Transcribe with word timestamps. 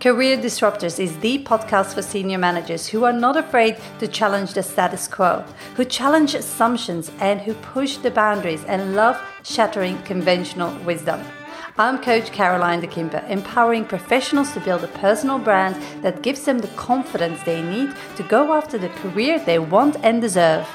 Career 0.00 0.38
Disruptors 0.38 0.98
is 0.98 1.18
the 1.18 1.44
podcast 1.44 1.92
for 1.92 2.00
senior 2.00 2.38
managers 2.38 2.86
who 2.86 3.04
are 3.04 3.12
not 3.12 3.36
afraid 3.36 3.76
to 3.98 4.08
challenge 4.08 4.54
the 4.54 4.62
status 4.62 5.06
quo, 5.06 5.44
who 5.74 5.84
challenge 5.84 6.34
assumptions, 6.34 7.12
and 7.20 7.38
who 7.38 7.52
push 7.52 7.98
the 7.98 8.10
boundaries 8.10 8.64
and 8.64 8.96
love 8.96 9.20
shattering 9.42 10.00
conventional 10.04 10.74
wisdom. 10.84 11.20
I'm 11.76 12.02
Coach 12.02 12.32
Caroline 12.32 12.80
de 12.80 12.86
Kimper, 12.86 13.28
empowering 13.28 13.84
professionals 13.84 14.54
to 14.54 14.60
build 14.60 14.84
a 14.84 14.88
personal 14.88 15.38
brand 15.38 15.76
that 16.02 16.22
gives 16.22 16.44
them 16.44 16.60
the 16.60 16.68
confidence 16.68 17.42
they 17.42 17.60
need 17.60 17.94
to 18.16 18.22
go 18.22 18.54
after 18.54 18.78
the 18.78 18.88
career 18.88 19.38
they 19.38 19.58
want 19.58 19.96
and 20.02 20.22
deserve. 20.22 20.66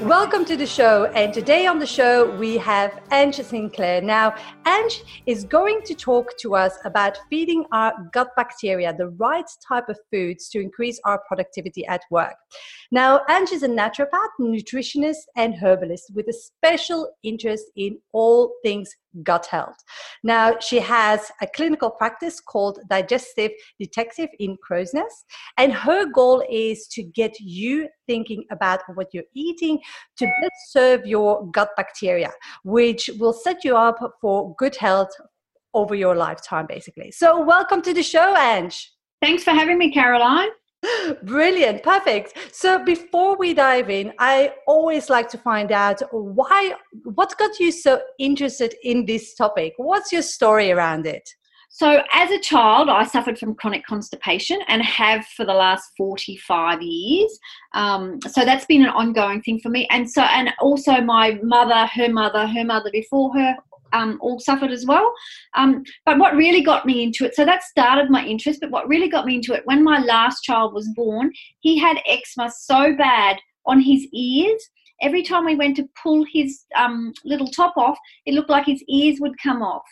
Welcome 0.00 0.44
to 0.46 0.56
the 0.56 0.66
show. 0.66 1.06
And 1.14 1.32
today 1.32 1.66
on 1.66 1.78
the 1.78 1.86
show, 1.86 2.36
we 2.36 2.56
have 2.58 3.00
Ange 3.10 3.36
Sinclair. 3.36 4.00
Now, 4.00 4.34
Ange 4.66 5.02
is 5.26 5.44
going 5.44 5.82
to 5.82 5.94
talk 5.94 6.36
to 6.38 6.54
us 6.54 6.78
about 6.84 7.18
feeding 7.30 7.64
our 7.72 7.92
gut 8.12 8.28
bacteria 8.36 8.94
the 8.96 9.08
right 9.08 9.48
type 9.66 9.88
of 9.88 9.98
foods 10.10 10.48
to 10.50 10.60
increase 10.60 11.00
our 11.04 11.20
productivity 11.28 11.86
at 11.86 12.02
work. 12.10 12.34
Now, 12.90 13.22
Ange 13.28 13.52
is 13.52 13.62
a 13.62 13.68
naturopath, 13.68 14.32
nutritionist, 14.40 15.22
and 15.36 15.54
herbalist 15.54 16.12
with 16.14 16.28
a 16.28 16.32
special 16.32 17.10
interest 17.22 17.66
in 17.76 17.98
all 18.12 18.54
things 18.62 18.94
gut 19.22 19.46
health. 19.46 19.76
Now, 20.22 20.58
she 20.58 20.78
has 20.80 21.30
a 21.40 21.46
clinical 21.46 21.90
practice 21.90 22.40
called 22.40 22.78
Digestive 22.88 23.50
Detective 23.78 24.28
in 24.38 24.56
Crow's 24.62 24.94
Nest, 24.94 25.24
and 25.58 25.72
her 25.72 26.06
goal 26.06 26.44
is 26.50 26.86
to 26.88 27.02
get 27.02 27.38
you 27.40 27.88
thinking 28.06 28.44
about 28.50 28.80
what 28.94 29.08
you're 29.12 29.24
eating 29.34 29.78
to 30.18 30.26
best 30.26 30.72
serve 30.72 31.06
your 31.06 31.46
gut 31.50 31.70
bacteria, 31.76 32.30
which 32.64 33.10
will 33.18 33.32
set 33.32 33.64
you 33.64 33.76
up 33.76 33.98
for 34.20 34.54
good 34.56 34.76
health 34.76 35.10
over 35.74 35.94
your 35.94 36.14
lifetime, 36.14 36.66
basically. 36.66 37.10
So, 37.10 37.40
welcome 37.40 37.82
to 37.82 37.94
the 37.94 38.02
show, 38.02 38.36
Ange. 38.36 38.92
Thanks 39.20 39.44
for 39.44 39.52
having 39.52 39.78
me, 39.78 39.92
Caroline. 39.92 40.48
Brilliant, 41.22 41.82
perfect. 41.82 42.36
So 42.52 42.84
before 42.84 43.36
we 43.36 43.54
dive 43.54 43.90
in, 43.90 44.12
I 44.18 44.52
always 44.66 45.08
like 45.08 45.28
to 45.30 45.38
find 45.38 45.70
out 45.70 46.00
why, 46.10 46.74
what 47.04 47.36
got 47.38 47.60
you 47.60 47.70
so 47.70 48.00
interested 48.18 48.74
in 48.82 49.06
this 49.06 49.34
topic? 49.34 49.74
What's 49.76 50.12
your 50.12 50.22
story 50.22 50.72
around 50.72 51.06
it? 51.06 51.28
So, 51.74 52.02
as 52.12 52.30
a 52.30 52.38
child, 52.38 52.90
I 52.90 53.04
suffered 53.06 53.38
from 53.38 53.54
chronic 53.54 53.86
constipation 53.86 54.60
and 54.68 54.82
have 54.82 55.24
for 55.28 55.46
the 55.46 55.54
last 55.54 55.84
45 55.96 56.82
years. 56.82 57.38
Um, 57.72 58.18
so, 58.28 58.44
that's 58.44 58.66
been 58.66 58.82
an 58.82 58.90
ongoing 58.90 59.40
thing 59.40 59.58
for 59.58 59.70
me. 59.70 59.88
And 59.90 60.08
so, 60.08 60.20
and 60.20 60.50
also 60.60 61.00
my 61.00 61.40
mother, 61.42 61.88
her 61.94 62.10
mother, 62.10 62.46
her 62.46 62.64
mother 62.64 62.90
before 62.92 63.32
her, 63.38 63.56
um, 63.92 64.18
all 64.20 64.40
suffered 64.40 64.70
as 64.70 64.86
well. 64.86 65.12
Um, 65.54 65.84
but 66.04 66.18
what 66.18 66.34
really 66.34 66.62
got 66.62 66.86
me 66.86 67.02
into 67.02 67.24
it, 67.24 67.34
so 67.34 67.44
that 67.44 67.62
started 67.62 68.10
my 68.10 68.24
interest, 68.24 68.60
but 68.60 68.70
what 68.70 68.88
really 68.88 69.08
got 69.08 69.26
me 69.26 69.36
into 69.36 69.52
it, 69.52 69.62
when 69.64 69.84
my 69.84 70.00
last 70.00 70.42
child 70.42 70.74
was 70.74 70.88
born, 70.94 71.32
he 71.60 71.78
had 71.78 71.98
eczema 72.06 72.50
so 72.50 72.94
bad 72.96 73.38
on 73.66 73.80
his 73.80 74.06
ears. 74.12 74.70
Every 75.02 75.22
time 75.22 75.44
we 75.44 75.56
went 75.56 75.76
to 75.76 75.88
pull 76.02 76.24
his 76.32 76.64
um, 76.76 77.12
little 77.24 77.48
top 77.48 77.74
off, 77.76 77.98
it 78.26 78.34
looked 78.34 78.50
like 78.50 78.66
his 78.66 78.82
ears 78.88 79.18
would 79.20 79.34
come 79.42 79.62
off. 79.62 79.82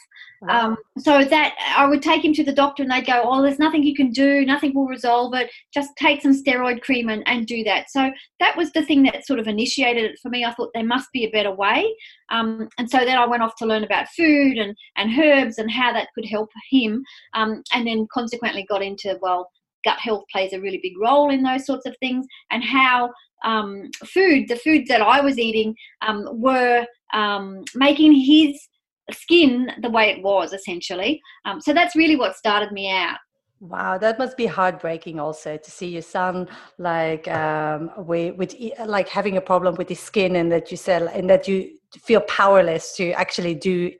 Um, 0.49 0.77
so 0.97 1.23
that 1.23 1.55
I 1.77 1.87
would 1.87 2.01
take 2.01 2.25
him 2.25 2.33
to 2.33 2.43
the 2.43 2.53
doctor 2.53 2.83
and 2.83 2.91
they'd 2.91 3.07
go, 3.07 3.21
Oh, 3.25 3.43
there's 3.43 3.59
nothing 3.59 3.83
you 3.83 3.95
can 3.95 4.11
do, 4.11 4.47
nothing 4.47 4.75
will 4.75 4.87
resolve 4.87 5.35
it, 5.35 5.51
just 5.75 5.91
take 5.99 6.23
some 6.23 6.33
steroid 6.33 6.81
cream 6.81 7.11
and, 7.11 7.23
and 7.27 7.47
do 7.47 7.63
that. 7.65 7.91
So 7.91 8.11
that 8.39 8.57
was 8.57 8.73
the 8.73 8.85
thing 8.85 9.03
that 9.03 9.27
sort 9.27 9.39
of 9.39 9.47
initiated 9.47 10.05
it 10.05 10.19
for 10.23 10.31
me. 10.31 10.45
I 10.45 10.55
thought 10.55 10.71
there 10.73 10.85
must 10.85 11.13
be 11.13 11.25
a 11.25 11.31
better 11.31 11.55
way. 11.55 11.95
Um, 12.31 12.69
and 12.79 12.91
so 12.91 12.99
then 12.99 13.19
I 13.19 13.27
went 13.27 13.43
off 13.43 13.57
to 13.57 13.67
learn 13.67 13.85
about 13.85 14.09
food 14.17 14.57
and, 14.57 14.75
and 14.97 15.19
herbs 15.19 15.59
and 15.59 15.71
how 15.71 15.93
that 15.93 16.09
could 16.15 16.25
help 16.25 16.49
him. 16.71 17.05
Um, 17.35 17.63
and 17.75 17.87
then 17.87 18.07
consequently 18.13 18.65
got 18.69 18.83
into, 18.83 19.19
well, 19.21 19.51
gut 19.85 19.99
health 19.99 20.25
plays 20.31 20.53
a 20.53 20.61
really 20.61 20.81
big 20.83 20.99
role 20.99 21.31
in 21.31 21.43
those 21.43 21.67
sorts 21.67 21.87
of 21.87 21.97
things 22.01 22.27
and 22.51 22.63
how 22.63 23.11
um, 23.45 23.91
food, 24.05 24.49
the 24.49 24.57
foods 24.57 24.89
that 24.89 25.01
I 25.01 25.21
was 25.21 25.39
eating, 25.39 25.75
um, 26.07 26.27
were 26.33 26.87
um, 27.13 27.65
making 27.75 28.13
his 28.13 28.69
skin 29.13 29.71
the 29.83 29.91
way 29.91 30.11
it 30.11 30.23
was 30.23 30.53
essentially. 30.53 31.21
Um, 31.45 31.61
so 31.61 31.73
that's 31.73 31.97
really 31.97 32.17
what 32.17 32.37
started 32.37 32.73
me 32.73 32.91
out. 32.91 33.17
Wow, 33.61 33.99
that 33.99 34.19
must 34.19 34.39
be 34.39 34.47
heartbreaking 34.47 35.21
also 35.21 35.59
to 35.59 35.71
see 35.71 35.89
your 35.89 36.03
son 36.03 36.49
like 36.79 37.29
um, 37.29 37.91
with, 37.99 38.37
with 38.37 38.55
like 38.87 39.07
having 39.09 39.37
a 39.37 39.41
problem 39.41 39.75
with 39.75 39.89
his 39.89 40.01
skin 40.01 40.37
and 40.37 40.51
that 40.51 40.71
you 40.71 40.79
said 40.79 41.03
and 41.03 41.29
that 41.29 41.47
you 41.47 41.77
feel 42.03 42.23
powerless 42.23 42.97
to 42.97 43.13
actually 43.13 43.55
do 43.55 43.93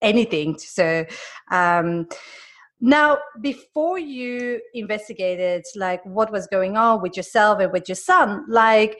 anything. 0.00 0.56
So 0.58 1.04
um, 1.50 2.06
now, 2.80 3.18
before 3.40 3.98
you 3.98 4.60
investigated 4.72 5.64
like 5.76 6.04
what 6.04 6.32
was 6.32 6.46
going 6.46 6.76
on 6.76 7.02
with 7.02 7.16
yourself 7.16 7.60
and 7.60 7.72
with 7.72 7.88
your 7.88 7.96
son, 7.96 8.44
like 8.48 8.98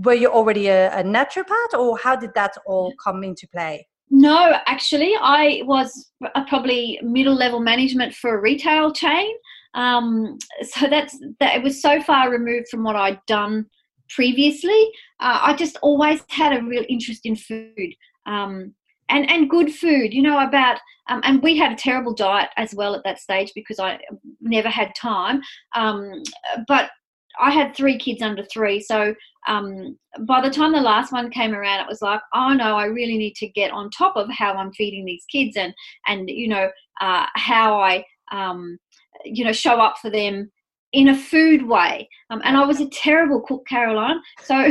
were 0.00 0.14
you 0.14 0.28
already 0.28 0.68
a, 0.68 0.90
a 0.98 1.02
naturopath 1.02 1.78
or 1.78 1.98
how 1.98 2.16
did 2.16 2.30
that 2.34 2.54
all 2.66 2.94
come 3.02 3.22
into 3.22 3.46
play? 3.48 3.86
No, 4.10 4.54
actually, 4.66 5.14
I 5.20 5.62
was 5.64 6.12
a 6.34 6.44
probably 6.44 6.98
middle 7.02 7.34
level 7.34 7.60
management 7.60 8.14
for 8.14 8.36
a 8.36 8.40
retail 8.40 8.92
chain. 8.92 9.30
Um, 9.74 10.38
so 10.62 10.86
that's 10.86 11.18
that. 11.40 11.56
It 11.56 11.62
was 11.62 11.80
so 11.80 12.00
far 12.02 12.30
removed 12.30 12.68
from 12.70 12.84
what 12.84 12.96
I'd 12.96 13.20
done 13.26 13.66
previously. 14.10 14.90
Uh, 15.20 15.38
I 15.42 15.54
just 15.54 15.78
always 15.82 16.22
had 16.28 16.52
a 16.52 16.62
real 16.62 16.84
interest 16.88 17.22
in 17.24 17.36
food. 17.36 17.94
Um, 18.26 18.74
and, 19.12 19.30
and 19.30 19.50
good 19.50 19.72
food, 19.74 20.14
you 20.14 20.22
know, 20.22 20.38
about, 20.38 20.78
um, 21.08 21.20
and 21.24 21.42
we 21.42 21.56
had 21.56 21.72
a 21.72 21.76
terrible 21.76 22.14
diet 22.14 22.48
as 22.56 22.74
well 22.74 22.94
at 22.94 23.04
that 23.04 23.20
stage 23.20 23.52
because 23.54 23.78
I 23.78 23.98
never 24.40 24.68
had 24.68 24.94
time. 24.94 25.42
Um, 25.74 26.22
but 26.66 26.90
I 27.38 27.50
had 27.50 27.74
three 27.74 27.98
kids 27.98 28.22
under 28.22 28.44
three, 28.44 28.80
so 28.80 29.14
um, 29.48 29.98
by 30.20 30.40
the 30.40 30.50
time 30.50 30.72
the 30.72 30.80
last 30.80 31.12
one 31.12 31.30
came 31.30 31.54
around, 31.54 31.80
it 31.80 31.88
was 31.88 32.02
like, 32.02 32.20
oh 32.34 32.52
no, 32.52 32.76
I 32.76 32.84
really 32.84 33.18
need 33.18 33.34
to 33.36 33.48
get 33.48 33.70
on 33.72 33.90
top 33.90 34.16
of 34.16 34.30
how 34.30 34.54
I'm 34.54 34.72
feeding 34.72 35.04
these 35.04 35.24
kids 35.30 35.56
and 35.56 35.74
and 36.06 36.28
you 36.28 36.48
know 36.48 36.70
uh, 37.00 37.26
how 37.34 37.80
I 37.80 38.04
um, 38.30 38.78
you 39.24 39.44
know 39.44 39.52
show 39.52 39.80
up 39.80 39.96
for 40.00 40.10
them 40.10 40.50
in 40.92 41.08
a 41.08 41.16
food 41.16 41.66
way. 41.66 42.08
Um, 42.30 42.42
and 42.44 42.56
I 42.56 42.64
was 42.64 42.80
a 42.80 42.88
terrible 42.90 43.40
cook, 43.40 43.66
Caroline. 43.66 44.20
So 44.44 44.54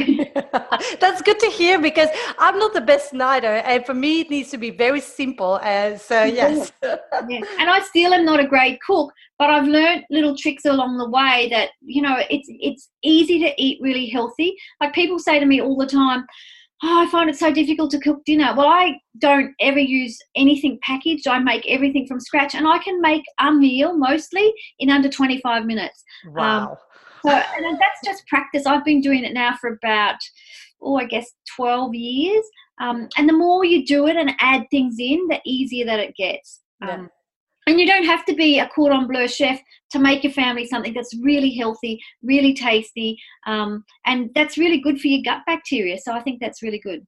that's 0.99 1.21
good 1.21 1.39
to 1.39 1.47
hear 1.47 1.79
because 1.79 2.09
I'm 2.37 2.59
not 2.59 2.73
the 2.73 2.81
best 2.81 3.13
neither. 3.13 3.47
And 3.47 3.85
for 3.85 3.93
me, 3.93 4.21
it 4.21 4.29
needs 4.29 4.49
to 4.51 4.57
be 4.57 4.69
very 4.69 5.01
simple. 5.01 5.59
And 5.63 5.99
so, 5.99 6.23
yes. 6.23 6.71
yeah. 6.83 6.97
And 7.59 7.69
I 7.69 7.81
still 7.81 8.13
am 8.13 8.25
not 8.25 8.39
a 8.39 8.47
great 8.47 8.79
cook, 8.81 9.11
but 9.39 9.49
I've 9.49 9.67
learned 9.67 10.05
little 10.09 10.35
tricks 10.35 10.65
along 10.65 10.97
the 10.97 11.09
way 11.09 11.47
that, 11.51 11.69
you 11.81 12.01
know, 12.01 12.17
it's, 12.29 12.47
it's 12.49 12.89
easy 13.03 13.39
to 13.39 13.53
eat 13.61 13.79
really 13.81 14.07
healthy. 14.07 14.55
Like 14.79 14.93
people 14.93 15.19
say 15.19 15.39
to 15.39 15.45
me 15.45 15.61
all 15.61 15.77
the 15.77 15.87
time, 15.87 16.25
oh, 16.83 17.05
I 17.05 17.09
find 17.09 17.29
it 17.29 17.37
so 17.37 17.51
difficult 17.51 17.91
to 17.91 17.99
cook 17.99 18.23
dinner. 18.25 18.53
Well, 18.55 18.67
I 18.67 18.99
don't 19.19 19.53
ever 19.59 19.79
use 19.79 20.17
anything 20.35 20.79
packaged. 20.81 21.27
I 21.27 21.39
make 21.39 21.65
everything 21.67 22.07
from 22.07 22.19
scratch, 22.19 22.55
and 22.55 22.67
I 22.67 22.79
can 22.79 23.01
make 23.01 23.23
a 23.39 23.51
meal 23.51 23.97
mostly 23.97 24.53
in 24.79 24.89
under 24.89 25.09
25 25.09 25.65
minutes. 25.65 26.03
Um, 26.27 26.33
wow. 26.33 26.69
Um, 26.71 26.77
so, 27.23 27.29
and 27.29 27.79
that's 27.79 28.01
just 28.03 28.25
practice. 28.27 28.65
I've 28.65 28.85
been 28.85 29.01
doing 29.01 29.23
it 29.23 29.33
now 29.33 29.55
for 29.61 29.73
about, 29.73 30.17
oh, 30.81 30.97
I 30.97 31.05
guess 31.05 31.31
12 31.55 31.93
years. 31.93 32.43
Um, 32.79 33.09
and 33.15 33.29
the 33.29 33.33
more 33.33 33.63
you 33.63 33.85
do 33.85 34.07
it 34.07 34.15
and 34.15 34.33
add 34.39 34.65
things 34.71 34.95
in, 34.97 35.27
the 35.27 35.39
easier 35.45 35.85
that 35.85 35.99
it 35.99 36.15
gets. 36.15 36.61
Yeah. 36.81 37.05
And 37.71 37.79
you 37.79 37.87
don't 37.87 38.03
have 38.03 38.25
to 38.25 38.33
be 38.33 38.59
a 38.59 38.67
cordon 38.67 39.07
bleu 39.07 39.29
chef 39.29 39.57
to 39.91 39.97
make 39.97 40.25
your 40.25 40.33
family 40.33 40.67
something 40.67 40.93
that's 40.93 41.15
really 41.21 41.51
healthy, 41.51 42.01
really 42.21 42.53
tasty, 42.53 43.17
um, 43.47 43.85
and 44.05 44.29
that's 44.35 44.57
really 44.57 44.81
good 44.81 44.99
for 44.99 45.07
your 45.07 45.21
gut 45.23 45.43
bacteria. 45.47 45.97
So 45.97 46.11
I 46.11 46.19
think 46.19 46.41
that's 46.41 46.61
really 46.61 46.79
good. 46.79 47.07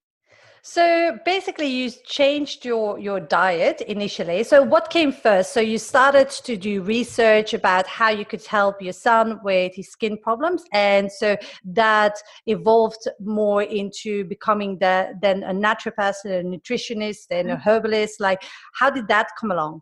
So 0.62 1.19
basically, 1.25 1.68
you 1.68 1.91
changed 2.06 2.63
your 2.63 2.97
your 2.97 3.19
diet 3.19 3.81
initially. 3.81 4.44
So 4.46 4.63
what 4.63 4.90
came 4.90 5.12
first? 5.12 5.51
So 5.51 5.59
you 5.59 5.78
started 5.78 6.29
to 6.29 6.56
do 6.56 6.81
research 6.81 7.53
about 7.53 7.85
how 7.85 8.07
you 8.07 8.24
could 8.24 8.45
help 8.45 8.81
your 8.81 8.94
son 8.94 9.42
with 9.44 9.75
his 9.75 9.92
skin 9.92 10.18
problems, 10.18 10.63
and 10.71 11.12
so 11.12 11.36
that 11.66 12.16
evolved 12.45 13.06
more 13.19 13.63
into 13.63 14.24
becoming 14.24 14.77
the 14.80 15.13
then 15.21 15.44
a 15.44 15.51
naturopath, 15.51 16.24
a 16.24 16.42
nutritionist, 16.42 17.25
and 17.31 17.51
a 17.51 17.57
mm. 17.57 17.62
herbalist. 17.62 18.21
Like, 18.21 18.44
how 18.80 18.89
did 18.89 19.09
that 19.09 19.27
come 19.38 19.51
along? 19.51 19.81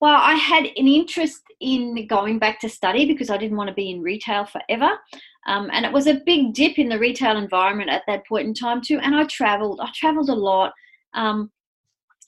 Well, 0.00 0.16
I 0.16 0.34
had 0.34 0.64
an 0.64 0.88
interest 0.88 1.42
in 1.60 2.06
going 2.06 2.38
back 2.38 2.60
to 2.60 2.68
study 2.68 3.06
because 3.06 3.30
I 3.30 3.36
didn't 3.36 3.56
want 3.56 3.68
to 3.68 3.74
be 3.74 3.90
in 3.90 4.02
retail 4.02 4.44
forever. 4.44 4.98
Um, 5.46 5.70
and 5.72 5.84
it 5.84 5.92
was 5.92 6.06
a 6.06 6.20
big 6.26 6.54
dip 6.54 6.78
in 6.78 6.88
the 6.88 6.98
retail 6.98 7.36
environment 7.36 7.90
at 7.90 8.02
that 8.06 8.26
point 8.26 8.46
in 8.46 8.54
time, 8.54 8.80
too. 8.80 8.98
And 8.98 9.14
I 9.14 9.24
traveled, 9.24 9.80
I 9.80 9.90
traveled 9.94 10.30
a 10.30 10.34
lot. 10.34 10.72
Um, 11.14 11.50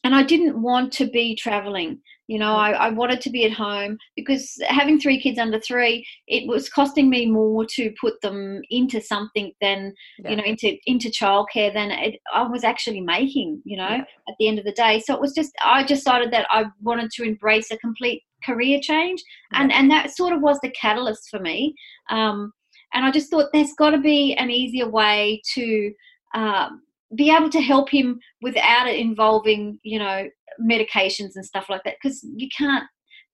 and 0.04 0.14
I 0.14 0.22
didn't 0.22 0.60
want 0.60 0.92
to 0.94 1.06
be 1.06 1.34
traveling. 1.34 2.00
You 2.28 2.38
know, 2.38 2.56
I, 2.56 2.70
I, 2.72 2.90
wanted 2.90 3.20
to 3.20 3.30
be 3.30 3.44
at 3.44 3.52
home 3.52 3.98
because 4.16 4.56
having 4.66 4.98
three 4.98 5.20
kids 5.20 5.38
under 5.38 5.60
three, 5.60 6.04
it 6.26 6.48
was 6.48 6.68
costing 6.68 7.08
me 7.08 7.26
more 7.26 7.64
to 7.74 7.92
put 8.00 8.20
them 8.20 8.62
into 8.70 9.00
something 9.00 9.52
than 9.60 9.94
yeah. 10.18 10.30
you 10.30 10.36
know 10.36 10.42
into 10.44 10.76
into 10.86 11.08
childcare 11.08 11.72
than 11.72 11.90
it, 11.92 12.20
I 12.34 12.42
was 12.42 12.64
actually 12.64 13.00
making. 13.00 13.62
You 13.64 13.76
know, 13.76 13.88
yeah. 13.88 14.04
at 14.28 14.34
the 14.38 14.48
end 14.48 14.58
of 14.58 14.64
the 14.64 14.72
day, 14.72 15.00
so 15.00 15.14
it 15.14 15.20
was 15.20 15.34
just 15.34 15.52
I 15.64 15.84
decided 15.84 16.32
that 16.32 16.46
I 16.50 16.64
wanted 16.82 17.10
to 17.12 17.22
embrace 17.22 17.70
a 17.70 17.78
complete 17.78 18.22
career 18.44 18.80
change, 18.82 19.22
and 19.52 19.72
and 19.72 19.90
that 19.90 20.16
sort 20.16 20.32
of 20.32 20.42
was 20.42 20.58
the 20.62 20.70
catalyst 20.70 21.28
for 21.30 21.38
me. 21.38 21.74
Um, 22.10 22.52
and 22.92 23.04
I 23.04 23.10
just 23.10 23.30
thought 23.30 23.50
there's 23.52 23.72
got 23.78 23.90
to 23.90 23.98
be 23.98 24.34
an 24.34 24.50
easier 24.50 24.88
way 24.88 25.42
to 25.54 25.92
uh, 26.34 26.70
be 27.14 27.30
able 27.30 27.50
to 27.50 27.60
help 27.60 27.90
him 27.90 28.18
without 28.42 28.88
it 28.88 28.96
involving, 28.96 29.78
you 29.82 29.98
know, 29.98 30.28
medications 30.60 31.32
and 31.34 31.44
stuff 31.44 31.66
like 31.68 31.82
that. 31.84 31.96
Because 32.00 32.24
you 32.36 32.48
can't, 32.56 32.84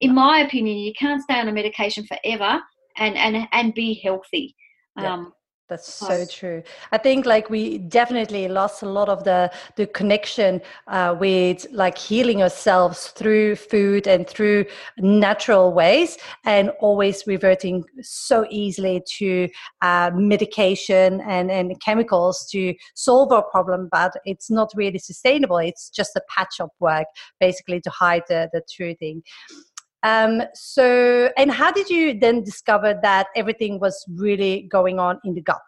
in 0.00 0.14
my 0.14 0.40
opinion, 0.40 0.78
you 0.78 0.92
can't 0.98 1.22
stay 1.22 1.38
on 1.38 1.48
a 1.48 1.52
medication 1.52 2.04
forever 2.06 2.60
and 2.98 3.16
and 3.16 3.48
and 3.52 3.74
be 3.74 4.00
healthy. 4.02 4.54
Um, 4.96 5.32
that's 5.68 5.94
so 5.94 6.26
true. 6.26 6.62
I 6.90 6.98
think 6.98 7.24
like 7.24 7.48
we 7.48 7.78
definitely 7.78 8.46
lost 8.48 8.82
a 8.82 8.88
lot 8.88 9.08
of 9.08 9.24
the 9.24 9.50
the 9.76 9.86
connection 9.86 10.60
uh, 10.88 11.16
with 11.18 11.66
like 11.72 11.96
healing 11.96 12.42
ourselves 12.42 13.08
through 13.08 13.56
food 13.56 14.06
and 14.06 14.26
through 14.26 14.66
natural 14.98 15.72
ways, 15.72 16.18
and 16.44 16.70
always 16.80 17.26
reverting 17.26 17.84
so 18.02 18.44
easily 18.50 19.02
to 19.18 19.48
uh, 19.80 20.10
medication 20.14 21.20
and 21.22 21.50
and 21.50 21.80
chemicals 21.80 22.46
to 22.50 22.74
solve 22.94 23.32
our 23.32 23.44
problem. 23.44 23.88
But 23.90 24.12
it's 24.24 24.50
not 24.50 24.72
really 24.74 24.98
sustainable. 24.98 25.58
It's 25.58 25.88
just 25.88 26.16
a 26.16 26.22
patch 26.28 26.60
up 26.60 26.72
work, 26.80 27.06
basically, 27.40 27.80
to 27.80 27.90
hide 27.90 28.24
the 28.28 28.50
the 28.52 28.62
true 28.70 28.94
thing. 28.94 29.22
Um, 30.02 30.42
so, 30.54 31.30
and 31.36 31.50
how 31.50 31.70
did 31.70 31.88
you 31.88 32.18
then 32.18 32.42
discover 32.42 32.98
that 33.02 33.28
everything 33.36 33.78
was 33.78 34.04
really 34.08 34.62
going 34.62 34.98
on 34.98 35.20
in 35.24 35.34
the 35.34 35.40
gut? 35.40 35.60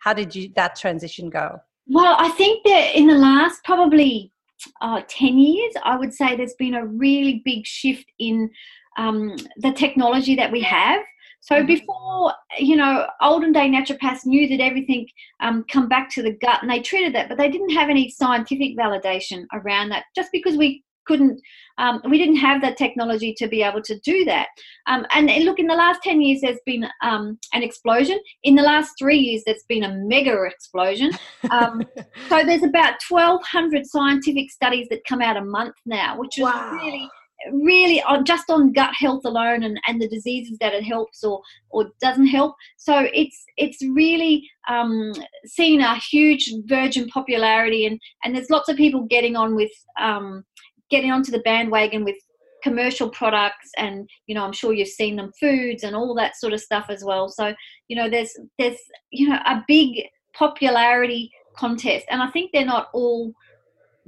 How 0.00 0.12
did 0.12 0.34
you 0.34 0.50
that 0.54 0.76
transition 0.76 1.30
go? 1.30 1.58
Well, 1.88 2.16
I 2.18 2.28
think 2.30 2.64
that 2.64 2.96
in 2.96 3.06
the 3.06 3.18
last 3.18 3.62
probably 3.64 4.32
uh, 4.80 5.02
10 5.08 5.38
years, 5.38 5.74
I 5.84 5.96
would 5.96 6.12
say 6.12 6.36
there's 6.36 6.54
been 6.54 6.74
a 6.74 6.86
really 6.86 7.42
big 7.44 7.66
shift 7.66 8.06
in 8.18 8.50
um, 8.96 9.36
the 9.58 9.72
technology 9.72 10.34
that 10.36 10.50
we 10.50 10.60
have. 10.62 11.02
So 11.40 11.56
mm-hmm. 11.56 11.66
before, 11.66 12.32
you 12.58 12.76
know, 12.76 13.06
olden 13.20 13.52
day 13.52 13.68
naturopaths 13.68 14.26
knew 14.26 14.48
that 14.48 14.60
everything 14.60 15.06
um, 15.40 15.64
come 15.70 15.88
back 15.88 16.10
to 16.14 16.22
the 16.22 16.32
gut 16.32 16.60
and 16.60 16.70
they 16.70 16.80
treated 16.80 17.14
that, 17.14 17.28
but 17.28 17.38
they 17.38 17.50
didn't 17.50 17.70
have 17.70 17.88
any 17.88 18.10
scientific 18.10 18.76
validation 18.76 19.44
around 19.52 19.90
that. 19.90 20.06
Just 20.14 20.30
because 20.32 20.56
we 20.56 20.82
couldn't 21.06 21.40
um, 21.78 22.00
we 22.08 22.18
didn't 22.18 22.36
have 22.36 22.62
that 22.62 22.78
technology 22.78 23.34
to 23.36 23.48
be 23.48 23.62
able 23.62 23.82
to 23.82 23.98
do 24.00 24.24
that. 24.24 24.48
Um, 24.86 25.04
and, 25.12 25.28
and, 25.28 25.44
look 25.44 25.58
in 25.58 25.66
the 25.66 25.74
last 25.74 26.00
10 26.02 26.22
years 26.22 26.40
there's 26.40 26.60
been 26.64 26.86
um, 27.02 27.38
an 27.52 27.62
explosion. 27.62 28.18
In 28.44 28.54
the 28.54 28.62
last 28.62 28.94
three 28.98 29.18
years 29.18 29.42
there's 29.44 29.64
been 29.68 29.84
a 29.84 29.94
mega 29.94 30.42
explosion. 30.44 31.10
Um, 31.50 31.82
so 32.28 32.44
there's 32.44 32.62
about 32.62 32.94
1200 33.08 33.86
scientific 33.86 34.50
studies 34.50 34.86
that 34.90 35.04
come 35.06 35.20
out 35.20 35.36
a 35.36 35.44
month 35.44 35.74
now 35.84 36.18
which 36.18 36.38
is 36.38 36.44
wow. 36.44 36.70
really 36.72 37.10
really 37.52 38.02
on 38.02 38.24
just 38.24 38.50
on 38.50 38.72
gut 38.72 38.92
health 38.98 39.24
alone 39.24 39.62
and, 39.62 39.78
and 39.86 40.00
the 40.00 40.08
diseases 40.08 40.58
that 40.60 40.74
it 40.74 40.82
helps 40.82 41.22
or 41.22 41.42
or 41.70 41.90
doesn't 42.00 42.26
help. 42.26 42.54
So 42.76 43.06
it's 43.12 43.44
it's 43.56 43.78
really 43.82 44.48
um, 44.68 45.12
seen 45.44 45.80
a 45.80 45.96
huge 45.96 46.52
virgin 46.66 47.06
popularity 47.08 47.86
and 47.86 48.00
and 48.24 48.34
there's 48.34 48.50
lots 48.50 48.68
of 48.68 48.76
people 48.76 49.02
getting 49.02 49.36
on 49.36 49.54
with 49.54 49.70
um, 50.00 50.44
getting 50.90 51.10
onto 51.10 51.30
the 51.30 51.40
bandwagon 51.40 52.04
with 52.04 52.16
commercial 52.62 53.08
products 53.10 53.70
and 53.76 54.08
you 54.26 54.34
know 54.34 54.42
i'm 54.42 54.52
sure 54.52 54.72
you've 54.72 54.88
seen 54.88 55.14
them 55.14 55.30
foods 55.38 55.84
and 55.84 55.94
all 55.94 56.14
that 56.14 56.36
sort 56.36 56.52
of 56.52 56.60
stuff 56.60 56.86
as 56.88 57.04
well. 57.04 57.28
So 57.28 57.54
you 57.88 57.96
know 57.96 58.10
there's 58.10 58.32
there's 58.58 58.78
you 59.10 59.28
know 59.28 59.38
a 59.46 59.62
big 59.68 60.06
popularity 60.34 61.30
contest. 61.56 62.06
And 62.10 62.22
i 62.22 62.28
think 62.30 62.50
they're 62.52 62.64
not 62.64 62.88
all 62.92 63.32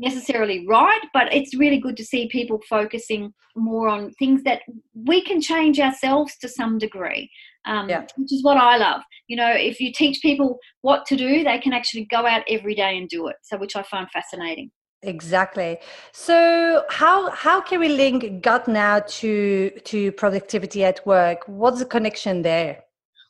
necessarily 0.00 0.64
right 0.66 1.00
but 1.12 1.32
it's 1.34 1.56
really 1.56 1.78
good 1.78 1.96
to 1.96 2.04
see 2.04 2.28
people 2.28 2.60
focusing 2.68 3.32
more 3.56 3.88
on 3.88 4.12
things 4.12 4.42
that 4.44 4.62
we 4.94 5.20
can 5.20 5.40
change 5.40 5.80
ourselves 5.80 6.36
to 6.38 6.48
some 6.48 6.78
degree 6.78 7.28
um, 7.64 7.88
yeah. 7.88 8.02
which 8.16 8.32
is 8.32 8.44
what 8.44 8.56
i 8.56 8.76
love. 8.76 9.02
You 9.26 9.36
know 9.36 9.52
if 9.52 9.80
you 9.80 9.92
teach 9.92 10.20
people 10.22 10.58
what 10.82 11.04
to 11.06 11.16
do 11.16 11.42
they 11.42 11.58
can 11.58 11.72
actually 11.72 12.06
go 12.10 12.26
out 12.26 12.42
every 12.48 12.74
day 12.74 12.96
and 12.96 13.08
do 13.08 13.26
it 13.26 13.36
so 13.42 13.56
which 13.58 13.76
i 13.76 13.82
find 13.82 14.08
fascinating 14.10 14.70
Exactly. 15.02 15.78
So 16.12 16.84
how 16.90 17.30
how 17.30 17.60
can 17.60 17.78
we 17.78 17.88
link 17.88 18.42
gut 18.42 18.66
now 18.66 18.98
to 18.98 19.70
to 19.84 20.12
productivity 20.12 20.84
at 20.84 21.06
work? 21.06 21.42
What's 21.46 21.78
the 21.78 21.84
connection 21.84 22.42
there? 22.42 22.82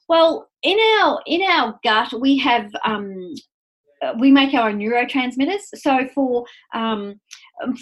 Well, 0.08 0.48
in 0.62 0.78
our 1.00 1.20
in 1.26 1.42
our 1.42 1.78
gut, 1.84 2.14
we 2.18 2.38
have 2.38 2.70
um, 2.86 3.34
uh, 4.00 4.14
we 4.18 4.30
make 4.30 4.54
our 4.54 4.72
neurotransmitters. 4.72 5.60
So 5.74 6.08
for 6.14 6.46
um, 6.72 7.20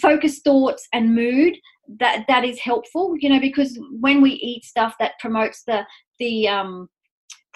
focused 0.00 0.43
thoughts 0.43 0.88
and 0.93 1.15
mood, 1.15 1.56
that 2.00 2.25
that 2.27 2.44
is 2.44 2.59
helpful. 2.59 3.15
You 3.21 3.29
know, 3.29 3.41
because 3.41 3.79
when 4.00 4.21
we 4.21 4.33
eat 4.33 4.65
stuff 4.65 4.97
that 4.99 5.12
promotes 5.21 5.62
the 5.62 5.87
the 6.19 6.49
um, 6.49 6.88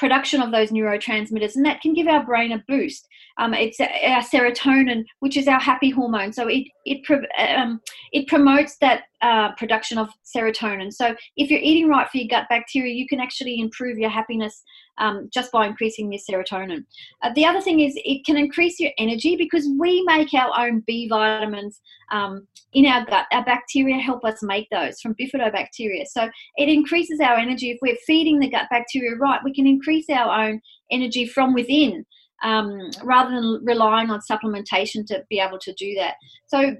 production 0.00 0.40
of 0.40 0.50
those 0.50 0.70
neurotransmitters, 0.70 1.54
and 1.54 1.64
that 1.66 1.82
can 1.82 1.92
give 1.92 2.08
our 2.08 2.24
brain 2.24 2.52
a 2.52 2.64
boost. 2.66 3.06
Um, 3.38 3.54
it's 3.54 3.78
our 3.78 4.22
serotonin, 4.22 5.04
which 5.20 5.36
is 5.36 5.46
our 5.46 5.60
happy 5.60 5.90
hormone. 5.90 6.32
So 6.32 6.48
it 6.48 6.64
it 6.86 7.06
um, 7.38 7.80
it 8.12 8.26
promotes 8.26 8.78
that 8.78 9.02
uh, 9.22 9.52
production 9.52 9.98
of 9.98 10.08
serotonin. 10.24 10.92
So 10.92 11.14
if 11.36 11.50
you're 11.50 11.60
eating 11.60 11.88
right 11.88 12.08
for 12.08 12.18
your 12.18 12.28
gut 12.28 12.46
bacteria, 12.48 12.94
you 12.94 13.06
can 13.06 13.20
actually 13.20 13.60
improve 13.60 13.98
your 13.98 14.10
happiness 14.10 14.62
um, 14.98 15.28
just 15.32 15.52
by 15.52 15.66
increasing 15.66 16.12
your 16.12 16.20
serotonin. 16.20 16.84
Uh, 17.22 17.30
the 17.34 17.44
other 17.44 17.60
thing 17.60 17.80
is 17.80 17.92
it 17.96 18.24
can 18.24 18.36
increase 18.36 18.80
your 18.80 18.92
energy 18.98 19.36
because 19.36 19.68
we 19.78 20.02
make 20.06 20.32
our 20.34 20.58
own 20.58 20.82
B 20.86 21.08
vitamins 21.08 21.80
um, 22.12 22.46
in 22.72 22.86
our 22.86 23.04
gut. 23.04 23.26
Our 23.32 23.44
bacteria 23.44 23.98
help 23.98 24.24
us 24.24 24.42
make 24.42 24.68
those 24.70 25.00
from 25.00 25.14
bifidobacteria. 25.14 26.06
So 26.06 26.30
it 26.56 26.68
increases 26.68 27.20
our 27.20 27.36
energy. 27.36 27.70
If 27.70 27.78
we're 27.82 27.96
feeding 28.06 28.38
the 28.38 28.50
gut 28.50 28.68
bacteria 28.70 29.16
right, 29.16 29.40
we 29.44 29.54
can 29.54 29.66
increase 29.66 30.08
our 30.10 30.48
own 30.48 30.60
energy 30.90 31.26
from 31.26 31.54
within. 31.54 32.04
Um, 32.42 32.90
rather 33.04 33.34
than 33.34 33.60
relying 33.62 34.08
on 34.08 34.20
supplementation 34.20 35.04
to 35.08 35.22
be 35.28 35.40
able 35.40 35.58
to 35.58 35.74
do 35.74 35.94
that. 35.96 36.14
So, 36.46 36.74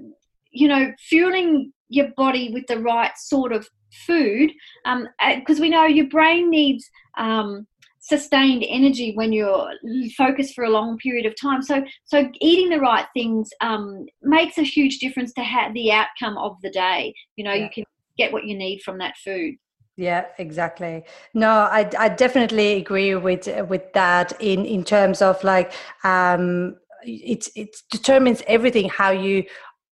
you 0.49 0.67
know, 0.67 0.91
fueling 1.07 1.71
your 1.91 2.07
body 2.15 2.51
with 2.51 2.65
the 2.67 2.79
right 2.79 3.11
sort 3.17 3.51
of 3.51 3.69
food 4.05 4.51
because 4.83 5.57
um, 5.57 5.61
we 5.61 5.69
know 5.69 5.85
your 5.85 6.07
brain 6.07 6.49
needs 6.49 6.89
um, 7.17 7.67
sustained 7.99 8.65
energy 8.67 9.13
when 9.15 9.31
you're 9.31 9.69
focused 10.17 10.55
for 10.55 10.63
a 10.63 10.69
long 10.69 10.97
period 10.97 11.25
of 11.25 11.35
time. 11.39 11.61
So 11.61 11.83
so 12.05 12.29
eating 12.39 12.69
the 12.69 12.79
right 12.79 13.05
things 13.13 13.49
um, 13.61 14.05
makes 14.23 14.57
a 14.57 14.63
huge 14.63 14.99
difference 14.99 15.33
to 15.33 15.43
ha- 15.43 15.71
the 15.73 15.91
outcome 15.91 16.37
of 16.37 16.55
the 16.63 16.71
day. 16.71 17.13
You 17.35 17.43
know 17.43 17.53
yeah. 17.53 17.65
you 17.65 17.69
can 17.73 17.83
get 18.17 18.33
what 18.33 18.45
you 18.45 18.57
need 18.57 18.81
from 18.81 18.97
that 18.99 19.15
food. 19.23 19.55
Yeah 19.97 20.25
exactly. 20.39 21.03
No 21.33 21.49
i, 21.49 21.89
I 21.99 22.09
definitely 22.09 22.77
agree 22.77 23.15
with 23.15 23.47
with 23.69 23.93
that 23.93 24.33
in 24.41 24.65
in 24.65 24.83
terms 24.83 25.21
of 25.21 25.43
like 25.43 25.73
um 26.03 26.77
it 27.03 27.47
it 27.55 27.75
determines 27.89 28.43
everything 28.47 28.89
how 28.89 29.11
you 29.11 29.43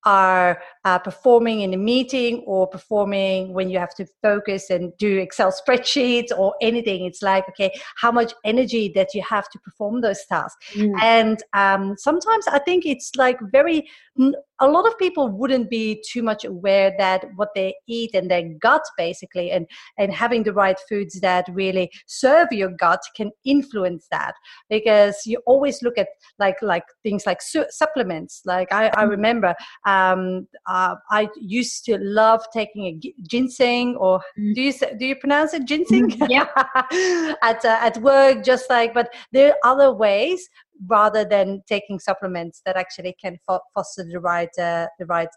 are 0.05 0.61
uh, 0.85 0.99
performing 0.99 1.61
in 1.61 1.73
a 1.73 1.77
meeting 1.77 2.43
or 2.45 2.67
performing 2.67 3.53
when 3.53 3.69
you 3.69 3.77
have 3.77 3.93
to 3.95 4.05
focus 4.21 4.69
and 4.69 4.91
do 4.97 5.17
excel 5.17 5.51
spreadsheets 5.51 6.31
or 6.37 6.55
anything 6.61 7.05
it's 7.05 7.21
like 7.21 7.47
okay 7.49 7.71
how 7.97 8.11
much 8.11 8.33
energy 8.45 8.91
that 8.95 9.13
you 9.13 9.21
have 9.21 9.49
to 9.49 9.59
perform 9.59 10.01
those 10.01 10.25
tasks 10.25 10.73
mm. 10.73 10.93
and 11.01 11.43
um, 11.53 11.95
sometimes 11.97 12.47
i 12.47 12.59
think 12.59 12.85
it's 12.85 13.11
like 13.15 13.37
very 13.51 13.87
a 14.59 14.67
lot 14.67 14.85
of 14.87 14.97
people 14.97 15.29
wouldn't 15.29 15.69
be 15.69 16.03
too 16.07 16.23
much 16.23 16.45
aware 16.45 16.93
that 16.97 17.25
what 17.35 17.49
they 17.55 17.75
eat 17.87 18.11
and 18.13 18.29
their 18.29 18.43
gut 18.61 18.83
basically 18.97 19.51
and 19.51 19.67
and 19.97 20.13
having 20.13 20.43
the 20.43 20.53
right 20.53 20.79
foods 20.87 21.19
that 21.21 21.45
really 21.51 21.89
serve 22.07 22.47
your 22.51 22.69
gut 22.69 23.01
can 23.15 23.31
influence 23.45 24.07
that. 24.11 24.33
Because 24.69 25.15
you 25.25 25.41
always 25.45 25.81
look 25.81 25.97
at 25.97 26.07
like 26.37 26.61
like 26.61 26.83
things 27.03 27.25
like 27.25 27.41
su- 27.41 27.65
supplements. 27.69 28.41
Like 28.45 28.71
i, 28.71 28.87
I 28.87 29.05
mm. 29.05 29.09
remember 29.09 29.55
um, 29.85 30.47
uh, 30.67 30.95
i 31.11 31.27
used 31.39 31.85
to 31.85 31.97
love 31.99 32.43
taking 32.53 32.85
a 32.85 33.13
ginseng 33.27 33.95
or 33.95 34.21
mm. 34.37 34.53
do 34.55 34.61
you 34.61 34.73
do 34.97 35.05
you 35.05 35.15
pronounce 35.15 35.53
it 35.53 35.65
ginseng? 35.65 36.11
Mm, 36.11 36.29
yeah. 36.29 36.47
At 37.41 37.63
uh, 37.63 37.79
at 37.81 37.97
work 37.97 38.43
just 38.43 38.69
like 38.69 38.93
but 38.93 39.13
there 39.31 39.53
are 39.63 39.71
other 39.71 39.93
ways 39.93 40.49
rather 40.87 41.25
than 41.25 41.61
taking 41.67 41.99
supplements 41.99 42.61
that 42.65 42.77
actually 42.77 43.15
can 43.21 43.37
fo- 43.45 43.59
foster 43.73 44.03
the 44.03 44.19
right 44.19 44.57
uh, 44.57 44.87
the 44.99 45.05
right 45.05 45.29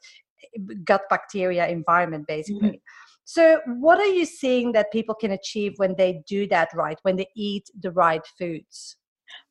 eh, 0.43 0.75
gut 0.85 1.03
bacteria 1.11 1.67
environment 1.69 2.25
basically 2.27 2.69
mm-hmm. 2.69 3.23
so 3.25 3.61
what 3.79 3.99
are 3.99 4.15
you 4.19 4.25
seeing 4.25 4.73
that 4.73 4.93
people 4.93 5.15
can 5.15 5.33
achieve 5.33 5.73
when 5.77 5.95
they 5.97 6.23
do 6.27 6.47
that 6.47 6.69
right 6.75 6.99
when 7.03 7.17
they 7.17 7.27
eat 7.37 7.69
the 7.81 7.91
right 7.93 8.27
foods 8.39 8.97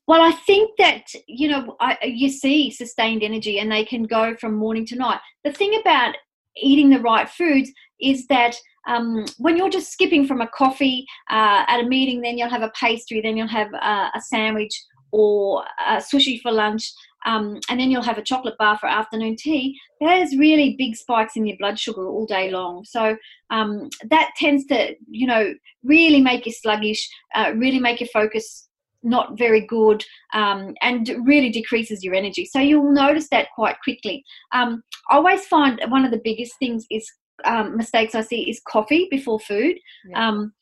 well, 0.07 0.21
I 0.21 0.31
think 0.31 0.71
that 0.77 1.03
you 1.27 1.47
know 1.47 1.77
I, 1.79 1.97
you 2.03 2.29
see 2.29 2.69
sustained 2.71 3.23
energy, 3.23 3.59
and 3.59 3.71
they 3.71 3.85
can 3.85 4.03
go 4.03 4.35
from 4.35 4.55
morning 4.55 4.85
to 4.87 4.95
night. 4.95 5.19
The 5.43 5.53
thing 5.53 5.79
about 5.79 6.15
eating 6.57 6.89
the 6.89 6.99
right 6.99 7.29
foods 7.29 7.71
is 8.01 8.27
that 8.27 8.55
um, 8.87 9.25
when 9.37 9.57
you're 9.57 9.69
just 9.69 9.91
skipping 9.91 10.27
from 10.27 10.41
a 10.41 10.47
coffee 10.47 11.05
uh, 11.29 11.63
at 11.67 11.79
a 11.79 11.87
meeting, 11.87 12.21
then 12.21 12.37
you'll 12.37 12.49
have 12.49 12.63
a 12.63 12.71
pastry, 12.77 13.21
then 13.21 13.37
you'll 13.37 13.47
have 13.47 13.73
uh, 13.73 14.09
a 14.13 14.21
sandwich, 14.21 14.73
or 15.11 15.63
uh, 15.85 15.97
sushi 15.97 16.41
for 16.41 16.51
lunch, 16.51 16.91
um, 17.25 17.59
and 17.69 17.79
then 17.79 17.91
you'll 17.91 18.01
have 18.01 18.17
a 18.17 18.23
chocolate 18.23 18.57
bar 18.57 18.77
for 18.77 18.87
afternoon 18.87 19.35
tea, 19.35 19.79
there's 19.99 20.35
really 20.35 20.75
big 20.77 20.95
spikes 20.95 21.35
in 21.35 21.45
your 21.45 21.57
blood 21.57 21.79
sugar 21.79 22.07
all 22.07 22.25
day 22.25 22.49
long. 22.49 22.83
So 22.83 23.15
um, 23.49 23.89
that 24.09 24.31
tends 24.37 24.65
to, 24.67 24.95
you 25.09 25.27
know, 25.27 25.53
really 25.83 26.21
make 26.21 26.45
you 26.45 26.51
sluggish, 26.51 27.07
uh, 27.35 27.51
really 27.55 27.79
make 27.79 27.99
your 27.99 28.09
focus 28.09 28.67
not 29.03 29.37
very 29.37 29.65
good 29.65 30.03
um, 30.33 30.73
and 30.81 31.09
really 31.23 31.49
decreases 31.49 32.03
your 32.03 32.13
energy. 32.13 32.45
So 32.45 32.59
you'll 32.59 32.91
notice 32.91 33.29
that 33.29 33.47
quite 33.55 33.75
quickly. 33.83 34.23
Um, 34.51 34.83
I 35.09 35.15
always 35.15 35.45
find 35.47 35.81
one 35.89 36.05
of 36.05 36.11
the 36.11 36.21
biggest 36.23 36.53
things 36.59 36.85
is 36.89 37.09
um, 37.43 37.77
mistakes 37.77 38.13
I 38.13 38.21
see 38.21 38.49
is 38.49 38.61
coffee 38.67 39.07
before 39.09 39.39
food. 39.39 39.77
Yeah. 40.07 40.27
Um, 40.27 40.53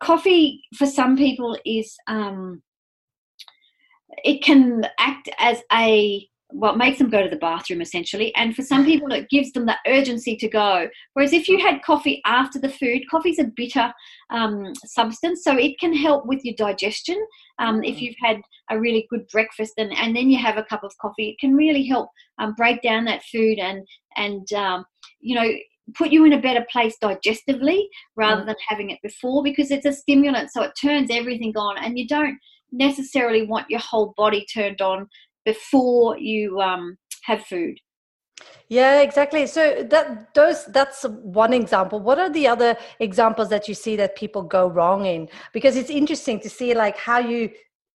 coffee 0.00 0.62
for 0.76 0.86
some 0.86 1.16
people 1.16 1.58
is 1.64 1.96
um, 2.06 2.62
it 4.24 4.42
can 4.42 4.86
act 4.98 5.28
as 5.38 5.62
a 5.72 6.28
well, 6.54 6.76
makes 6.76 6.98
them 6.98 7.10
go 7.10 7.22
to 7.22 7.28
the 7.28 7.36
bathroom 7.36 7.80
essentially. 7.80 8.34
And 8.34 8.54
for 8.54 8.62
some 8.62 8.84
people, 8.84 9.10
it 9.12 9.30
gives 9.30 9.52
them 9.52 9.66
the 9.66 9.76
urgency 9.86 10.36
to 10.36 10.48
go. 10.48 10.88
Whereas 11.14 11.32
if 11.32 11.48
you 11.48 11.58
had 11.58 11.82
coffee 11.82 12.20
after 12.24 12.58
the 12.58 12.68
food, 12.68 13.02
coffee's 13.10 13.38
a 13.38 13.50
bitter 13.56 13.92
um, 14.30 14.72
substance, 14.84 15.42
so 15.44 15.56
it 15.56 15.78
can 15.78 15.94
help 15.94 16.26
with 16.26 16.44
your 16.44 16.54
digestion. 16.56 17.24
Um, 17.58 17.82
if 17.82 17.96
mm. 17.96 18.00
you've 18.02 18.16
had 18.22 18.40
a 18.70 18.78
really 18.78 19.06
good 19.10 19.26
breakfast 19.28 19.74
and, 19.78 19.92
and 19.96 20.14
then 20.14 20.30
you 20.30 20.38
have 20.38 20.56
a 20.56 20.64
cup 20.64 20.84
of 20.84 20.96
coffee, 21.00 21.30
it 21.30 21.38
can 21.38 21.54
really 21.54 21.86
help 21.86 22.08
um, 22.38 22.54
break 22.54 22.82
down 22.82 23.04
that 23.06 23.22
food 23.24 23.58
and 23.58 23.86
and 24.16 24.52
um, 24.52 24.84
you 25.20 25.34
know 25.34 25.50
put 25.96 26.10
you 26.10 26.24
in 26.24 26.32
a 26.32 26.40
better 26.40 26.64
place 26.70 26.96
digestively 27.02 27.82
rather 28.16 28.42
mm. 28.42 28.46
than 28.46 28.56
having 28.68 28.90
it 28.90 29.00
before 29.02 29.42
because 29.42 29.70
it's 29.70 29.86
a 29.86 29.92
stimulant, 29.92 30.50
so 30.52 30.62
it 30.62 30.72
turns 30.80 31.08
everything 31.10 31.52
on, 31.56 31.78
and 31.78 31.98
you 31.98 32.06
don't 32.06 32.38
necessarily 32.72 33.46
want 33.46 33.70
your 33.70 33.80
whole 33.80 34.14
body 34.16 34.46
turned 34.52 34.80
on 34.80 35.08
before 35.44 36.18
you 36.18 36.60
um, 36.60 36.96
have 37.24 37.44
food. 37.44 37.76
Yeah, 38.68 39.02
exactly. 39.02 39.46
So 39.46 39.86
that 39.90 40.34
those 40.34 40.64
that's 40.66 41.04
one 41.04 41.52
example. 41.52 42.00
What 42.00 42.18
are 42.18 42.30
the 42.30 42.48
other 42.48 42.76
examples 43.00 43.50
that 43.50 43.68
you 43.68 43.74
see 43.74 43.96
that 43.96 44.16
people 44.16 44.42
go 44.42 44.66
wrong 44.66 45.06
in? 45.06 45.28
Because 45.52 45.76
it's 45.76 45.90
interesting 45.90 46.40
to 46.40 46.48
see 46.48 46.74
like 46.74 46.96
how 46.96 47.18
you 47.18 47.50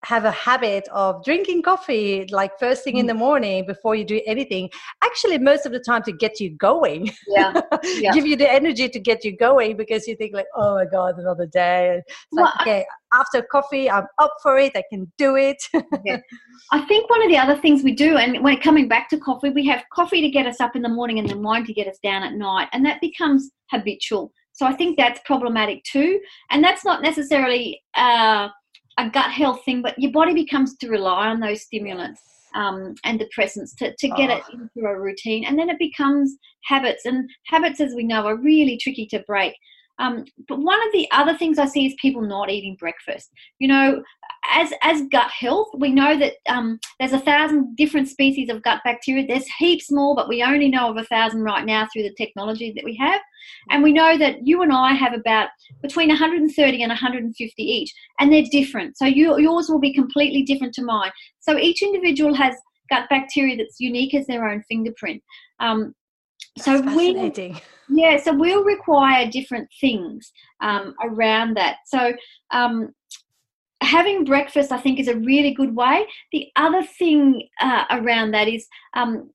have 0.06 0.26
a 0.26 0.32
habit 0.32 0.88
of 0.90 1.24
drinking 1.24 1.62
coffee 1.64 2.26
like 2.30 2.52
first 2.60 2.84
thing 2.84 2.98
in 2.98 3.06
mm. 3.06 3.10
the 3.10 3.14
morning 3.14 3.66
before 3.66 3.96
you 3.96 4.06
do 4.06 4.22
anything. 4.26 4.70
Actually 5.04 5.38
most 5.38 5.66
of 5.66 5.72
the 5.72 5.80
time 5.80 6.04
to 6.04 6.12
get 6.12 6.40
you 6.40 6.52
going. 6.52 7.12
Yeah, 7.28 7.60
yeah. 7.84 8.12
give 8.14 8.26
you 8.26 8.36
the 8.36 8.52
energy 8.52 8.88
to 8.90 9.00
get 9.00 9.26
you 9.26 9.36
going 9.36 9.76
because 9.76 10.08
you 10.08 10.16
think 10.16 10.34
like 10.34 10.46
oh 10.56 10.76
my 10.76 10.86
god 10.86 11.18
another 11.18 11.48
day. 11.48 12.02
Well, 12.32 12.46
like 12.46 12.62
okay 12.62 12.86
I, 13.12 13.20
after 13.20 13.42
coffee 13.42 13.90
i'm 13.90 14.06
up 14.20 14.34
for 14.42 14.58
it. 14.60 14.74
I 14.76 14.84
can 14.90 15.12
do 15.18 15.36
it. 15.36 15.62
Yeah. 16.06 16.18
i 16.72 16.82
think 16.82 17.10
one 17.10 17.24
of 17.24 17.30
the 17.30 17.38
other 17.38 17.60
things 17.60 17.84
we 17.84 17.94
do 17.94 18.18
and 18.18 18.44
when 18.44 18.58
coming 18.58 18.88
back 18.88 19.10
to 19.10 19.18
coffee 19.18 19.50
we 19.50 19.66
have 19.66 19.84
coffee 19.94 20.22
to 20.22 20.30
get 20.30 20.46
us 20.46 20.62
up 20.62 20.76
in 20.76 20.82
the 20.82 20.90
morning 20.90 21.18
and 21.20 21.28
then 21.28 21.42
wine 21.42 21.66
to 21.66 21.74
get 21.74 21.88
us 21.88 21.98
down 22.04 22.24
at 22.24 22.34
night 22.34 22.68
and 22.74 22.86
that 22.86 23.02
becomes 23.02 23.52
habitual. 23.72 24.32
So 24.54 24.66
i 24.66 24.74
think 24.74 24.98
that's 24.98 25.20
problematic 25.26 25.84
too 25.84 26.20
and 26.52 26.64
that's 26.64 26.86
not 26.86 27.02
necessarily 27.02 27.82
uh, 27.96 28.50
a 28.98 29.10
gut 29.10 29.32
health 29.32 29.64
thing, 29.64 29.82
but 29.82 29.98
your 30.00 30.12
body 30.12 30.34
becomes 30.34 30.76
to 30.78 30.90
rely 30.90 31.28
on 31.28 31.40
those 31.40 31.62
stimulants 31.62 32.22
um, 32.56 32.96
and 33.04 33.20
depressants 33.20 33.76
to, 33.78 33.96
to 33.96 34.08
get 34.10 34.30
oh. 34.30 34.38
it 34.38 34.44
into 34.54 34.88
a 34.88 35.00
routine. 35.00 35.46
And 35.46 35.58
then 35.58 35.70
it 35.70 35.80
becomes 35.80 36.36
habits. 36.64 37.06
And 37.06 37.30
habits, 37.46 37.80
as 37.80 37.94
we 37.94 38.04
know, 38.04 38.26
are 38.26 38.36
really 38.36 38.78
tricky 38.78 39.06
to 39.08 39.24
break. 39.28 39.54
Um, 40.00 40.26
but 40.48 40.60
one 40.60 40.80
of 40.86 40.94
the 40.94 41.08
other 41.12 41.36
things 41.36 41.58
I 41.58 41.66
see 41.66 41.88
is 41.88 41.96
people 42.02 42.22
not 42.22 42.50
eating 42.50 42.76
breakfast. 42.80 43.32
You 43.60 43.68
know, 43.68 44.04
as 44.54 44.72
as 44.84 45.02
gut 45.12 45.30
health, 45.32 45.68
we 45.78 45.90
know 45.92 46.18
that 46.18 46.34
um, 46.48 46.80
there's 47.00 47.14
a 47.14 47.20
thousand 47.20 47.76
different 47.76 48.08
species 48.08 48.50
of 48.50 48.64
gut 48.64 48.82
bacteria. 48.84 49.26
There's 49.28 49.48
heaps 49.58 49.92
more, 49.92 50.16
but 50.16 50.30
we 50.30 50.44
only 50.44 50.70
know 50.70 50.90
of 50.90 50.98
a 50.98 51.06
thousand 51.06 51.42
right 51.44 51.66
now 51.66 51.88
through 51.92 52.04
the 52.04 52.14
technology 52.16 52.72
that 52.76 52.84
we 52.84 52.96
have. 52.98 53.22
And 53.70 53.84
we 53.84 53.94
know 53.94 54.18
that 54.18 54.46
you 54.46 54.62
and 54.62 54.72
I 54.72 54.94
have 54.94 55.14
about 55.14 55.50
between 55.82 56.10
130 56.10 56.84
and 56.84 56.90
150 56.90 57.64
each, 57.64 57.94
and 58.20 58.32
they're 58.32 58.44
different. 58.52 58.98
So 58.98 59.06
you, 59.06 59.38
yours 59.40 59.70
will 59.70 59.80
be 59.80 59.94
completely 59.94 60.44
different 60.44 60.74
to 60.76 60.84
mine. 60.84 61.12
So 61.40 61.58
each 61.58 61.82
individual 61.82 62.34
has 62.36 62.56
gut 62.90 63.10
bacteria 63.10 63.58
that's 63.58 63.80
unique 63.80 64.14
as 64.14 64.28
their 64.28 64.48
own 64.48 64.64
fingerprint. 64.70 65.22
Um, 65.60 65.94
so 66.58 66.82
fascinating. 66.82 67.60
We, 67.90 68.02
yeah, 68.02 68.18
so 68.18 68.34
we'll 68.34 68.64
require 68.64 69.30
different 69.30 69.70
things 69.80 70.32
um, 70.62 70.94
around 71.02 71.56
that. 71.56 71.78
So 71.86 72.14
um, 72.52 72.94
having 73.82 74.26
breakfast, 74.26 74.72
I 74.72 74.80
think, 74.80 75.00
is 75.00 75.08
a 75.08 75.18
really 75.18 75.54
good 75.54 75.76
way. 75.76 76.06
The 76.32 76.48
other 76.56 76.84
thing 76.84 77.48
uh, 77.62 77.86
around 77.92 78.32
that 78.32 78.48
is 78.48 78.68
um, 78.96 79.32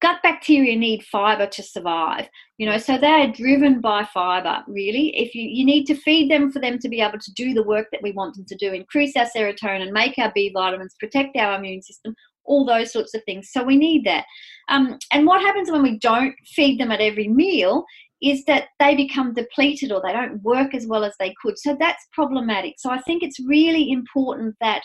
gut 0.00 0.20
bacteria 0.22 0.76
need 0.76 1.04
fiber 1.04 1.46
to 1.46 1.62
survive 1.62 2.28
you 2.58 2.68
know 2.68 2.78
so 2.78 2.98
they're 2.98 3.32
driven 3.32 3.80
by 3.80 4.04
fiber 4.12 4.62
really 4.66 5.16
if 5.16 5.34
you 5.34 5.42
you 5.42 5.64
need 5.64 5.84
to 5.84 5.94
feed 5.94 6.30
them 6.30 6.50
for 6.50 6.58
them 6.58 6.78
to 6.78 6.88
be 6.88 7.00
able 7.00 7.18
to 7.18 7.32
do 7.34 7.54
the 7.54 7.62
work 7.62 7.86
that 7.92 8.02
we 8.02 8.12
want 8.12 8.34
them 8.34 8.44
to 8.44 8.56
do 8.56 8.72
increase 8.72 9.16
our 9.16 9.26
serotonin 9.34 9.92
make 9.92 10.18
our 10.18 10.32
b 10.34 10.50
vitamins 10.52 10.96
protect 10.98 11.36
our 11.36 11.58
immune 11.58 11.80
system 11.80 12.14
all 12.48 12.64
those 12.64 12.92
sorts 12.92 13.14
of 13.14 13.22
things. 13.24 13.50
So 13.52 13.62
we 13.62 13.76
need 13.76 14.04
that. 14.04 14.24
Um, 14.68 14.98
and 15.12 15.26
what 15.26 15.40
happens 15.40 15.70
when 15.70 15.82
we 15.82 15.98
don't 15.98 16.34
feed 16.46 16.80
them 16.80 16.90
at 16.90 17.00
every 17.00 17.28
meal 17.28 17.84
is 18.20 18.44
that 18.46 18.68
they 18.80 18.96
become 18.96 19.32
depleted 19.32 19.92
or 19.92 20.02
they 20.04 20.12
don't 20.12 20.42
work 20.42 20.74
as 20.74 20.86
well 20.86 21.04
as 21.04 21.14
they 21.20 21.32
could. 21.40 21.56
So 21.58 21.76
that's 21.78 22.04
problematic. 22.12 22.74
So 22.78 22.90
i 22.90 22.98
think 23.02 23.22
it's 23.22 23.38
really 23.38 23.92
important 23.92 24.56
that 24.60 24.82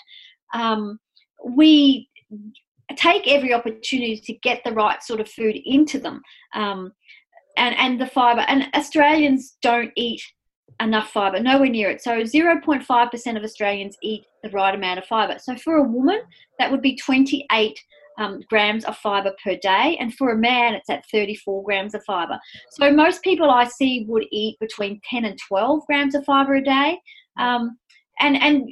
um, 0.53 0.99
we 1.43 2.09
take 2.95 3.27
every 3.27 3.53
opportunity 3.53 4.17
to 4.17 4.33
get 4.43 4.61
the 4.63 4.71
right 4.71 5.01
sort 5.01 5.19
of 5.19 5.27
food 5.27 5.57
into 5.65 5.99
them. 5.99 6.21
Um, 6.53 6.91
and 7.57 7.75
and 7.75 8.01
the 8.01 8.07
fiber 8.07 8.41
and 8.47 8.67
australians 8.75 9.57
don't 9.61 9.91
eat 9.95 10.21
enough 10.79 11.09
fiber 11.09 11.39
nowhere 11.39 11.69
near 11.69 11.89
it 11.89 12.01
so 12.01 12.21
0.5% 12.21 13.37
of 13.37 13.43
australians 13.43 13.97
eat 14.01 14.25
the 14.43 14.49
right 14.49 14.75
amount 14.75 14.99
of 14.99 15.05
fiber 15.05 15.37
so 15.39 15.55
for 15.55 15.77
a 15.77 15.83
woman 15.83 16.21
that 16.59 16.71
would 16.71 16.81
be 16.81 16.95
28 16.95 17.79
um, 18.17 18.41
grams 18.49 18.85
of 18.85 18.97
fiber 18.97 19.33
per 19.43 19.55
day, 19.57 19.97
and 19.99 20.13
for 20.13 20.31
a 20.31 20.37
man, 20.37 20.75
it's 20.75 20.89
at 20.89 21.03
34 21.11 21.63
grams 21.63 21.95
of 21.95 22.03
fiber. 22.05 22.39
So 22.71 22.91
most 22.91 23.23
people 23.23 23.49
I 23.49 23.65
see 23.65 24.05
would 24.07 24.25
eat 24.31 24.59
between 24.59 25.01
10 25.09 25.25
and 25.25 25.39
12 25.47 25.85
grams 25.87 26.15
of 26.15 26.23
fiber 26.25 26.55
a 26.55 26.63
day. 26.63 26.99
Um, 27.39 27.77
and 28.19 28.37
and 28.37 28.69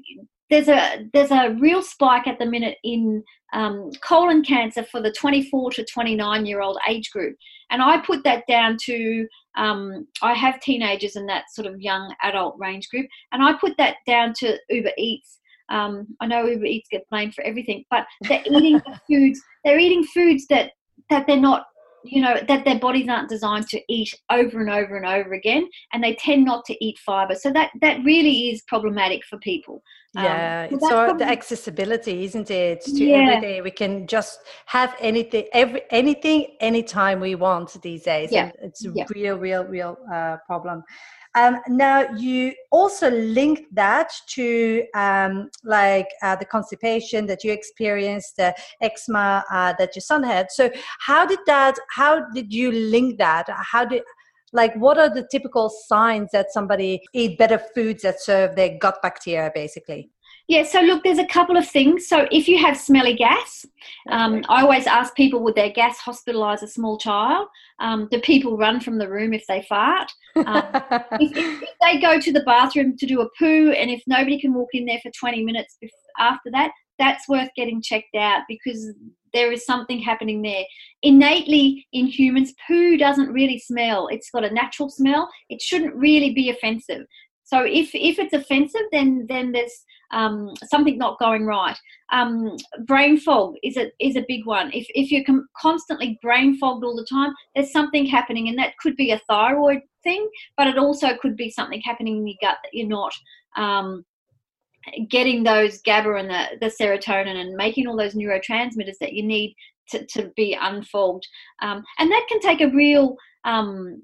there's 0.52 0.68
a 0.68 1.10
there's 1.14 1.32
a 1.32 1.56
real 1.60 1.82
spike 1.82 2.28
at 2.28 2.38
the 2.38 2.46
minute 2.46 2.78
in 2.84 3.24
um, 3.54 3.90
colon 4.04 4.44
cancer 4.44 4.84
for 4.84 5.02
the 5.02 5.12
24 5.12 5.72
to 5.72 5.86
29 5.86 6.46
year 6.46 6.62
old 6.62 6.78
age 6.88 7.10
group, 7.10 7.36
and 7.72 7.82
I 7.82 8.00
put 8.00 8.24
that 8.26 8.44
down 8.48 8.78
to 8.84 9.28
um, 9.58 10.08
I 10.22 10.34
have 10.34 10.60
teenagers 10.60 11.16
in 11.16 11.26
that 11.28 11.46
sort 11.52 11.68
of 11.68 11.82
young 11.82 12.14
adult 12.22 12.58
range 12.60 12.90
group, 12.90 13.08
and 13.32 13.42
I 13.42 13.54
put 13.54 13.78
that 13.78 13.98
down 14.06 14.34
to 14.40 14.58
Uber 14.70 14.92
Eats. 14.98 15.40
Um, 15.70 16.06
I 16.20 16.28
know 16.28 16.46
Uber 16.46 16.66
Eats 16.66 16.90
get 16.92 17.10
blamed 17.10 17.34
for 17.34 17.46
everything, 17.46 17.86
but 17.90 18.06
they're 18.28 18.44
eating 18.46 18.82
the 18.86 19.00
foods. 19.10 19.42
They're 19.64 19.80
eating 19.80 20.04
foods 20.04 20.48
that 20.48 20.72
that 21.10 21.28
they're 21.28 21.38
not 21.38 21.66
you 22.04 22.22
know 22.22 22.38
that 22.48 22.66
their 22.66 22.80
bodies 22.80 23.08
aren't 23.08 23.30
designed 23.30 23.68
to 23.68 23.82
eat 23.88 24.14
over 24.30 24.60
and 24.60 24.70
over 24.70 24.98
and 24.98 25.06
over 25.06 25.34
again 25.34 25.70
and 25.94 26.04
they 26.04 26.16
tend 26.16 26.44
not 26.44 26.66
to 26.66 26.84
eat 26.84 26.98
fiber 26.98 27.36
so 27.36 27.52
that 27.52 27.70
that 27.82 28.04
really 28.04 28.50
is 28.50 28.64
problematic 28.64 29.24
for 29.26 29.38
people 29.38 29.84
yeah 30.14 30.68
um, 30.72 30.80
so, 30.80 30.90
so 30.90 31.18
the 31.18 31.26
accessibility 31.26 32.26
isn't 32.26 32.52
it 32.52 32.82
to 32.82 33.04
yeah. 33.04 33.18
every 33.18 33.42
day 33.42 33.62
we 33.62 33.72
can 33.72 34.06
just 34.08 34.40
have 34.66 34.96
anything 35.00 35.46
every 35.54 35.82
anything 35.90 36.48
anytime 36.60 37.20
we 37.20 37.36
want 37.36 37.82
these 37.82 38.04
days 38.04 38.30
yeah. 38.32 38.46
And 38.46 38.54
it's 38.64 38.86
a 38.86 38.92
yeah. 38.94 39.06
real 39.16 39.38
real 39.38 39.64
real 39.64 39.98
uh, 40.14 40.38
problem 40.46 40.84
um, 41.34 41.60
now 41.68 42.10
you 42.18 42.54
also 42.72 43.10
link 43.10 43.68
that 43.72 44.12
to 44.30 44.86
um, 44.96 45.50
like 45.64 46.08
uh, 46.22 46.36
the 46.36 46.46
constipation 46.46 47.26
that 47.28 47.44
you 47.44 47.54
experienced, 47.54 48.36
the 48.36 48.54
eczema 48.82 49.44
uh, 49.50 49.74
that 49.80 49.96
your 49.96 50.02
son 50.02 50.24
had. 50.24 50.52
So 50.52 50.70
how 51.00 51.26
did 51.26 51.40
that? 51.46 51.78
How 51.90 52.26
did 52.34 52.54
you 52.54 52.72
link 52.72 53.18
that? 53.20 53.48
How 53.50 53.86
did 53.86 54.04
like 54.54 54.74
what 54.76 54.98
are 54.98 55.14
the 55.14 55.28
typical 55.32 55.70
signs 55.88 56.30
that 56.32 56.52
somebody 56.52 57.02
eat 57.14 57.38
better 57.38 57.60
foods 57.74 58.04
that 58.04 58.22
serve 58.22 58.56
their 58.56 58.78
gut 58.78 58.98
bacteria 59.02 59.52
basically 59.54 60.10
yeah, 60.52 60.64
so 60.64 60.82
look, 60.82 61.04
there's 61.06 61.18
a 61.18 61.26
couple 61.26 61.56
of 61.56 61.66
things. 61.66 62.08
So 62.08 62.28
if 62.30 62.48
you 62.50 62.58
have 62.58 62.76
smelly 62.78 63.14
gas, 63.14 63.66
um, 64.10 64.44
I 64.50 64.64
always 64.64 64.86
ask 64.86 65.16
people 65.16 65.42
would 65.44 65.56
their 65.56 65.70
gas 65.70 65.98
hospitalise 66.00 66.62
a 66.62 66.68
small 66.68 66.98
child? 66.98 67.48
Um, 67.80 68.10
do 68.12 68.20
people 68.20 68.58
run 68.58 68.82
from 68.82 68.98
the 68.98 69.10
room 69.10 69.34
if 69.34 69.46
they 69.48 69.62
fart? 69.70 70.12
Um, 70.36 70.64
if, 71.22 71.38
if, 71.38 71.70
they 71.82 72.02
go 72.02 72.20
to 72.20 72.34
the 72.34 72.44
bathroom 72.44 72.98
to 72.98 73.06
do 73.06 73.22
a 73.22 73.30
poo 73.40 73.72
and 73.72 73.90
if 73.90 74.04
nobody 74.08 74.42
can 74.42 74.54
walk 74.54 74.70
in 74.74 74.84
there 74.84 75.00
for 75.02 75.10
20 75.18 75.42
minutes 75.46 75.78
after 76.20 76.52
that, 76.52 76.72
that's 77.00 77.30
worth 77.30 77.50
getting 77.56 77.82
checked 77.82 78.16
out 78.16 78.42
because 78.50 78.94
there 79.34 79.52
is 79.52 79.66
something 79.66 80.00
happening 80.00 80.42
there. 80.42 80.64
Innately 81.04 81.88
in 81.94 82.08
humans, 82.08 82.54
poo 82.68 82.98
doesn't 82.98 83.32
really 83.32 83.60
smell. 83.60 84.08
It's 84.08 84.30
got 84.30 84.44
a 84.44 84.54
natural 84.54 84.90
smell. 84.90 85.30
It 85.50 85.62
shouldn't 85.62 85.96
really 85.96 86.34
be 86.34 86.50
offensive. 86.50 87.06
So 87.44 87.64
if, 87.66 87.92
if 87.94 88.18
it's 88.18 88.34
offensive, 88.34 88.84
then 88.92 89.26
then 89.28 89.52
there's 89.52 89.84
um, 90.14 90.54
something 90.66 90.98
not 90.98 91.20
going 91.20 91.46
right. 91.46 91.78
Um, 92.12 92.56
brain 92.86 93.18
fog 93.18 93.56
is 93.64 93.78
a 93.78 93.92
is 94.00 94.16
a 94.16 94.26
big 94.28 94.46
one. 94.46 94.72
If 94.74 94.86
if 94.90 95.12
you're 95.12 95.24
com- 95.24 95.48
constantly 95.58 96.18
brain 96.22 96.58
fogged 96.58 96.84
all 96.84 96.96
the 96.96 97.08
time, 97.10 97.34
there's 97.56 97.72
something 97.72 98.06
happening, 98.06 98.48
and 98.48 98.58
that 98.58 98.78
could 98.78 98.96
be 98.96 99.12
a 99.12 99.22
thyroid 99.30 99.82
thing, 100.04 100.30
but 100.58 100.68
it 100.68 100.78
also 100.78 101.18
could 101.22 101.36
be 101.36 101.50
something 101.50 101.82
happening 101.82 102.18
in 102.18 102.28
your 102.28 102.38
gut 102.42 102.58
that 102.64 102.74
you're 102.74 102.88
not. 102.88 103.14
Um, 103.58 104.06
getting 105.10 105.44
those 105.44 105.82
GABA 105.82 106.14
and 106.16 106.30
the, 106.30 106.46
the 106.60 106.74
serotonin 106.84 107.40
and 107.40 107.56
making 107.56 107.88
all 107.88 107.98
those 107.98 108.16
neurotransmitters 108.16 108.98
that 109.00 109.14
you 109.14 109.24
need 109.24 109.56
to, 109.90 110.06
to 110.08 110.32
be 110.36 110.58
unfold. 110.60 111.24
Um, 111.62 111.84
and 112.00 112.12
that 112.12 112.26
can 112.30 112.40
take 112.40 112.62
a 112.62 112.70
real 112.70 113.16
um, 113.44 114.02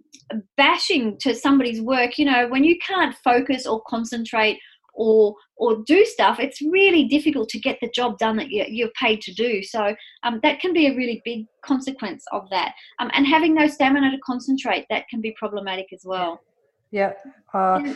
bashing 0.55 1.17
to 1.19 1.35
somebody's 1.35 1.81
work. 1.81 2.17
You 2.17 2.25
know, 2.25 2.47
when 2.47 2.63
you 2.63 2.77
can't 2.79 3.15
focus 3.23 3.65
or 3.65 3.81
concentrate 3.87 4.59
or 4.93 5.35
or 5.57 5.83
do 5.85 6.05
stuff, 6.05 6.39
it's 6.39 6.61
really 6.61 7.05
difficult 7.05 7.49
to 7.49 7.59
get 7.59 7.77
the 7.81 7.89
job 7.89 8.17
done 8.17 8.35
that 8.37 8.49
you're, 8.49 8.67
you're 8.67 8.91
paid 8.99 9.21
to 9.21 9.33
do. 9.33 9.63
So 9.63 9.95
um, 10.23 10.39
that 10.43 10.59
can 10.59 10.73
be 10.73 10.87
a 10.87 10.95
really 10.95 11.21
big 11.25 11.45
consequence 11.63 12.23
of 12.31 12.47
that. 12.51 12.73
Um, 12.99 13.09
and 13.13 13.25
having 13.25 13.55
no 13.55 13.67
stamina 13.67 14.11
to 14.11 14.17
concentrate, 14.23 14.85
that 14.89 15.07
can 15.07 15.21
be 15.21 15.35
problematic 15.37 15.87
as 15.93 16.01
well. 16.03 16.41
Yeah. 16.91 17.13
Uh, 17.53 17.93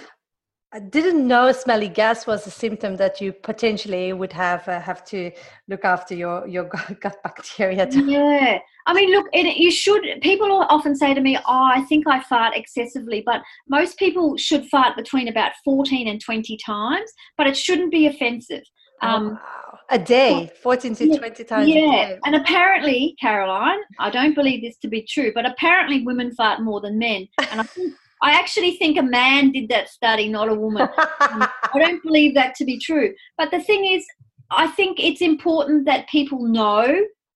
I 0.73 0.79
didn't 0.79 1.27
know 1.27 1.51
smelly 1.51 1.89
gas 1.89 2.25
was 2.25 2.47
a 2.47 2.51
symptom 2.51 2.95
that 2.95 3.19
you 3.19 3.33
potentially 3.33 4.13
would 4.13 4.31
have 4.31 4.65
uh, 4.69 4.79
have 4.79 5.03
to 5.05 5.31
look 5.67 5.83
after 5.83 6.15
your 6.15 6.47
your 6.47 6.63
gut 7.01 7.17
bacteria. 7.23 7.89
Yeah, 8.11 8.59
I 8.87 8.93
mean, 8.93 9.11
look, 9.11 9.27
it, 9.33 9.57
you 9.57 9.69
should. 9.69 10.03
People 10.21 10.51
often 10.69 10.95
say 10.95 11.13
to 11.13 11.21
me, 11.21 11.37
"Oh, 11.37 11.69
I 11.75 11.81
think 11.89 12.07
I 12.07 12.21
fart 12.23 12.55
excessively," 12.55 13.21
but 13.25 13.41
most 13.67 13.97
people 13.97 14.37
should 14.37 14.65
fart 14.67 14.95
between 14.95 15.27
about 15.27 15.51
fourteen 15.65 16.07
and 16.07 16.21
twenty 16.21 16.57
times, 16.65 17.11
but 17.37 17.47
it 17.47 17.57
shouldn't 17.57 17.91
be 17.91 18.07
offensive. 18.07 18.63
Oh, 19.01 19.07
um, 19.07 19.29
wow. 19.31 19.61
A 19.89 19.99
day, 19.99 20.49
14 20.63 20.95
to 20.95 21.07
yeah, 21.07 21.17
20 21.17 21.43
times 21.43 21.67
yeah. 21.67 22.15
And 22.23 22.35
apparently, 22.35 23.13
Caroline, 23.19 23.79
I 23.99 24.09
don't 24.09 24.33
believe 24.33 24.61
this 24.61 24.77
to 24.77 24.87
be 24.87 25.01
true, 25.01 25.33
but 25.35 25.45
apparently 25.45 26.05
women 26.05 26.33
fart 26.33 26.61
more 26.61 26.79
than 26.79 26.97
men. 26.97 27.27
And 27.51 27.59
I 27.59 27.63
think 27.63 27.93
I 28.21 28.31
actually 28.31 28.77
think 28.77 28.97
a 28.97 29.03
man 29.03 29.51
did 29.51 29.69
that 29.69 29.89
study, 29.89 30.29
not 30.29 30.49
a 30.49 30.53
woman. 30.53 30.83
um, 30.83 30.89
I 31.19 31.79
don't 31.79 32.03
believe 32.03 32.35
that 32.35 32.55
to 32.55 32.65
be 32.65 32.77
true. 32.77 33.13
But 33.37 33.51
the 33.51 33.61
thing 33.61 33.85
is, 33.85 34.05
I 34.51 34.67
think 34.67 34.99
it's 34.99 35.21
important 35.21 35.85
that 35.85 36.09
people 36.09 36.45
know 36.45 36.85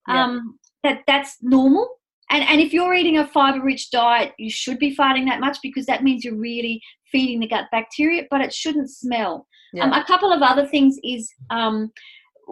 um, 0.08 0.60
yeah. 0.84 0.92
that 0.92 1.04
that's 1.08 1.38
normal. 1.42 1.88
And, 2.30 2.44
and 2.44 2.60
if 2.60 2.74
you're 2.74 2.94
eating 2.94 3.18
a 3.18 3.28
fiber 3.28 3.64
rich 3.64 3.92
diet, 3.92 4.34
you 4.38 4.50
should 4.50 4.80
be 4.80 4.96
farting 4.96 5.26
that 5.26 5.40
much 5.40 5.58
because 5.62 5.86
that 5.86 6.04
means 6.04 6.24
you're 6.24 6.36
really 6.36 6.82
feeding 7.12 7.40
the 7.40 7.48
gut 7.48 7.66
bacteria, 7.72 8.24
but 8.30 8.42
it 8.42 8.54
shouldn't 8.54 8.90
smell. 8.90 9.48
Yeah. 9.74 9.86
Um, 9.86 9.94
a 9.94 10.04
couple 10.06 10.32
of 10.32 10.42
other 10.42 10.68
things 10.68 10.98
is 11.04 11.32
um, 11.50 11.92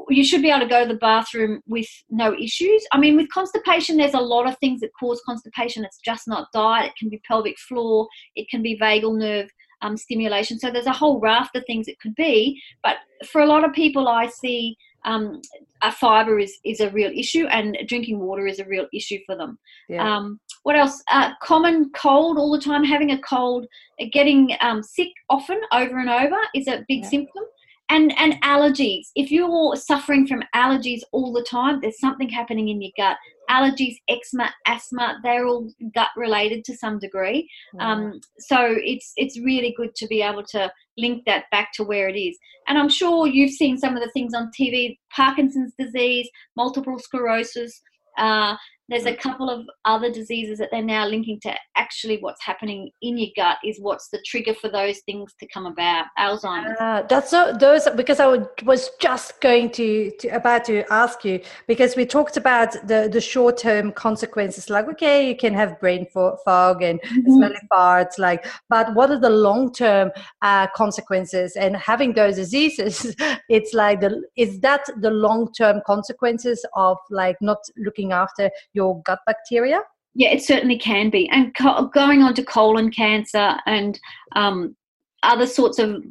you 0.10 0.24
should 0.24 0.42
be 0.42 0.50
able 0.50 0.62
to 0.62 0.68
go 0.68 0.84
to 0.84 0.94
the 0.94 1.00
bathroom 1.00 1.62
with 1.68 1.88
no 2.10 2.34
issues. 2.34 2.86
I 2.92 2.98
mean, 2.98 3.16
with 3.16 3.30
constipation, 3.30 3.98
there's 3.98 4.14
a 4.14 4.20
lot 4.20 4.48
of 4.48 4.58
things 4.60 4.82
that 4.82 4.92
cause 5.00 5.22
constipation. 5.26 5.86
It's 5.86 6.00
just 6.00 6.28
not 6.28 6.52
diet. 6.54 6.88
It 6.88 6.98
can 6.98 7.10
be 7.10 7.22
pelvic 7.28 7.58
floor. 7.60 8.08
It 8.36 8.50
can 8.50 8.62
be 8.62 8.78
vagal 8.78 9.18
nerve 9.18 9.50
um, 9.82 9.98
stimulation. 9.98 10.60
So 10.60 10.72
there's 10.72 10.88
a 10.88 10.94
whole 10.94 11.20
raft 11.20 11.56
of 11.56 11.66
things 11.66 11.88
it 11.88 12.00
could 12.00 12.16
be. 12.16 12.62
But 12.82 12.98
for 13.28 13.42
a 13.42 13.46
lot 13.46 13.64
of 13.64 13.74
people, 13.74 14.08
I 14.08 14.28
see 14.28 14.76
um, 15.06 15.42
a 15.82 15.92
fiber 15.92 16.40
is, 16.40 16.58
is 16.64 16.80
a 16.80 16.90
real 16.90 17.12
issue, 17.14 17.46
and 17.48 17.78
drinking 17.88 18.20
water 18.20 18.48
is 18.48 18.60
a 18.60 18.66
real 18.66 18.88
issue 18.94 19.20
for 19.26 19.36
them. 19.36 19.60
Yeah. 19.90 20.16
Um, 20.16 20.40
what 20.64 20.78
else? 20.78 21.04
Uh, 21.12 21.32
common 21.42 21.92
cold 21.94 22.38
all 22.38 22.52
the 22.52 22.62
time, 22.62 22.86
having 22.86 23.12
a 23.12 23.22
cold, 23.22 23.68
getting 24.14 24.56
um, 24.62 24.82
sick 24.82 25.10
often 25.30 25.60
over 25.74 26.00
and 26.00 26.10
over 26.10 26.38
is 26.56 26.68
a 26.68 26.86
big 26.88 27.04
yeah. 27.04 27.10
symptom 27.10 27.44
and 27.90 28.14
and 28.18 28.42
allergies. 28.42 29.08
If 29.16 29.32
you're 29.32 29.76
suffering 29.76 30.28
from 30.28 30.44
allergies 30.56 31.02
all 31.12 31.34
the 31.34 31.44
time 31.44 31.80
there's 31.82 32.00
something 32.00 32.30
happening 32.30 32.70
in 32.70 32.82
your 32.82 32.92
gut. 32.98 33.18
Allergies 33.50 33.96
eczema 34.08 34.54
asthma 34.66 35.20
they're 35.24 35.46
all 35.46 35.70
gut 35.94 36.10
related 36.16 36.64
to 36.66 36.78
some 36.78 36.98
degree. 37.00 37.50
Mm. 37.76 37.82
um, 37.82 38.22
so 38.40 38.76
it's 38.84 39.12
it's 39.18 39.40
really 39.40 39.74
good 39.76 39.96
to 39.96 40.08
be 40.08 40.22
able 40.22 40.44
to 40.52 40.72
link 40.98 41.24
that 41.26 41.46
back 41.52 41.72
to 41.74 41.84
where 41.84 42.08
it 42.08 42.18
is. 42.18 42.38
And 42.68 42.78
i'm 42.78 42.90
sure 42.90 43.28
you've 43.28 43.52
seen 43.52 43.78
some 43.78 43.98
of 43.98 44.04
the 44.04 44.12
things 44.12 44.34
on 44.34 44.52
tv 44.58 44.98
parkinson's 45.14 45.74
disease 45.78 46.30
multiple 46.56 46.98
sclerosis 46.98 47.82
uh, 48.18 48.56
there's 48.94 49.06
a 49.08 49.16
couple 49.16 49.50
of 49.50 49.66
other 49.86 50.12
diseases 50.12 50.60
that 50.60 50.70
they're 50.72 50.84
now 50.84 51.08
linking 51.08 51.40
to 51.40 51.54
actually 51.76 52.18
what's 52.20 52.44
happening 52.44 52.92
in 53.02 53.18
your 53.18 53.30
gut 53.36 53.58
is 53.66 53.80
what's 53.80 54.10
the 54.10 54.22
trigger 54.24 54.54
for 54.54 54.70
those 54.70 55.00
things 55.00 55.34
to 55.40 55.48
come 55.48 55.66
about. 55.66 56.06
Alzheimer's. 56.20 56.80
Uh, 56.80 57.02
that's 57.10 57.32
so 57.32 57.56
those 57.60 57.88
because 57.96 58.20
I 58.20 58.28
would, 58.28 58.48
was 58.64 58.92
just 59.02 59.42
going 59.42 59.72
to, 59.72 60.12
to 60.20 60.28
about 60.30 60.66
to 60.66 60.84
ask 60.94 61.26
you 61.26 61.42
because 61.68 61.96
we 61.96 62.06
talked 62.06 62.38
about 62.38 62.74
the 62.88 63.10
the 63.12 63.20
short 63.20 63.58
term 63.58 63.92
consequences 63.92 64.70
like 64.70 64.88
okay 64.88 65.28
you 65.28 65.36
can 65.36 65.54
have 65.54 65.80
brain 65.80 66.06
fog 66.14 66.84
and 66.84 67.02
mm-hmm. 67.02 67.34
smelly 67.34 67.60
farts 67.72 68.20
like 68.20 68.46
but 68.70 68.94
what 68.94 69.10
are 69.10 69.20
the 69.20 69.30
long 69.30 69.74
term 69.74 70.12
uh, 70.44 70.68
consequences 70.76 71.56
and 71.56 71.76
having 71.76 72.14
those 72.14 72.36
diseases 72.36 73.16
it's 73.50 73.74
like 73.74 74.02
the 74.02 74.22
is 74.36 74.60
that 74.60 74.86
the 75.02 75.10
long 75.10 75.52
term 75.54 75.82
consequences 75.88 76.64
of 76.76 76.98
like 77.10 77.38
not 77.42 77.58
looking 77.78 78.12
after 78.12 78.50
your 78.74 78.83
gut 79.06 79.20
bacteria? 79.26 79.82
Yeah, 80.16 80.30
it 80.30 80.44
certainly 80.44 80.78
can 80.78 81.10
be. 81.10 81.28
And 81.30 81.56
co- 81.56 81.88
going 81.88 82.22
on 82.22 82.34
to 82.36 82.44
colon 82.44 82.92
cancer 82.92 83.58
and 83.66 84.00
um, 84.36 84.76
other 85.24 85.48
sorts 85.48 85.80
of 85.80 86.04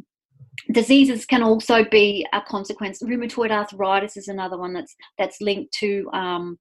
diseases 0.71 1.27
can 1.27 1.43
also 1.43 1.85
be 1.85 2.27
a 2.33 2.41
consequence. 2.41 3.03
Rheumatoid 3.03 3.51
arthritis 3.51 4.17
is 4.17 4.29
another 4.29 4.59
one 4.59 4.73
that's 4.73 4.95
that's 5.19 5.41
linked 5.41 5.73
to 5.81 6.09
um, 6.13 6.59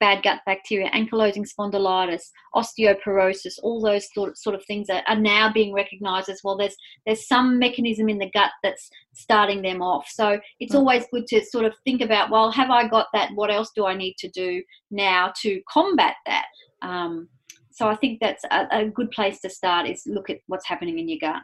bad 0.00 0.22
gut 0.22 0.40
bacteria, 0.46 0.90
ankylosing 0.90 1.46
spondylitis, 1.46 2.22
osteoporosis. 2.54 3.58
All 3.62 3.82
those 3.82 4.06
sort 4.14 4.38
sort 4.38 4.54
of 4.54 4.64
things 4.66 4.88
are, 4.88 5.02
are 5.06 5.18
now 5.18 5.52
being 5.52 5.74
recognised 5.74 6.28
as 6.28 6.40
well. 6.42 6.56
There's 6.56 6.76
there's 7.06 7.28
some 7.28 7.58
mechanism 7.58 8.08
in 8.08 8.18
the 8.18 8.30
gut 8.30 8.50
that's 8.62 8.88
starting 9.12 9.62
them 9.62 9.82
off. 9.82 10.08
So 10.08 10.40
it's 10.60 10.74
mm. 10.74 10.78
always 10.78 11.06
good 11.12 11.26
to 11.28 11.44
sort 11.44 11.64
of 11.64 11.74
think 11.84 12.00
about, 12.00 12.30
well, 12.30 12.50
have 12.50 12.70
I 12.70 12.88
got 12.88 13.08
that? 13.12 13.30
What 13.34 13.50
else 13.50 13.70
do 13.74 13.86
I 13.86 13.94
need 13.96 14.16
to 14.18 14.28
do 14.30 14.62
now 14.90 15.32
to 15.42 15.60
combat 15.70 16.14
that? 16.26 16.46
Um, 16.82 17.28
so 17.70 17.88
I 17.88 17.96
think 17.96 18.20
that's 18.20 18.44
a, 18.50 18.66
a 18.70 18.84
good 18.86 19.10
place 19.10 19.40
to 19.40 19.50
start. 19.50 19.88
Is 19.88 20.04
look 20.06 20.30
at 20.30 20.38
what's 20.46 20.66
happening 20.66 20.98
in 20.98 21.08
your 21.08 21.18
gut. 21.20 21.42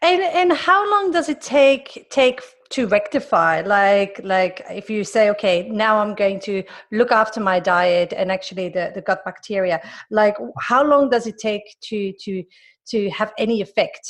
And 0.00 0.22
and 0.22 0.52
how 0.52 0.88
long 0.90 1.10
does 1.10 1.28
it 1.28 1.40
take 1.40 2.06
take 2.10 2.40
to 2.70 2.86
rectify? 2.86 3.60
Like 3.62 4.20
like 4.22 4.64
if 4.70 4.88
you 4.90 5.04
say, 5.04 5.30
okay, 5.30 5.68
now 5.68 5.98
I'm 5.98 6.14
going 6.14 6.40
to 6.40 6.62
look 6.90 7.12
after 7.12 7.40
my 7.40 7.60
diet 7.60 8.12
and 8.16 8.30
actually 8.30 8.68
the, 8.68 8.92
the 8.94 9.02
gut 9.02 9.24
bacteria, 9.24 9.80
like 10.10 10.36
how 10.58 10.84
long 10.84 11.10
does 11.10 11.26
it 11.26 11.38
take 11.38 11.76
to 11.82 12.12
to 12.24 12.42
to 12.86 13.10
have 13.10 13.32
any 13.38 13.60
effect? 13.60 14.08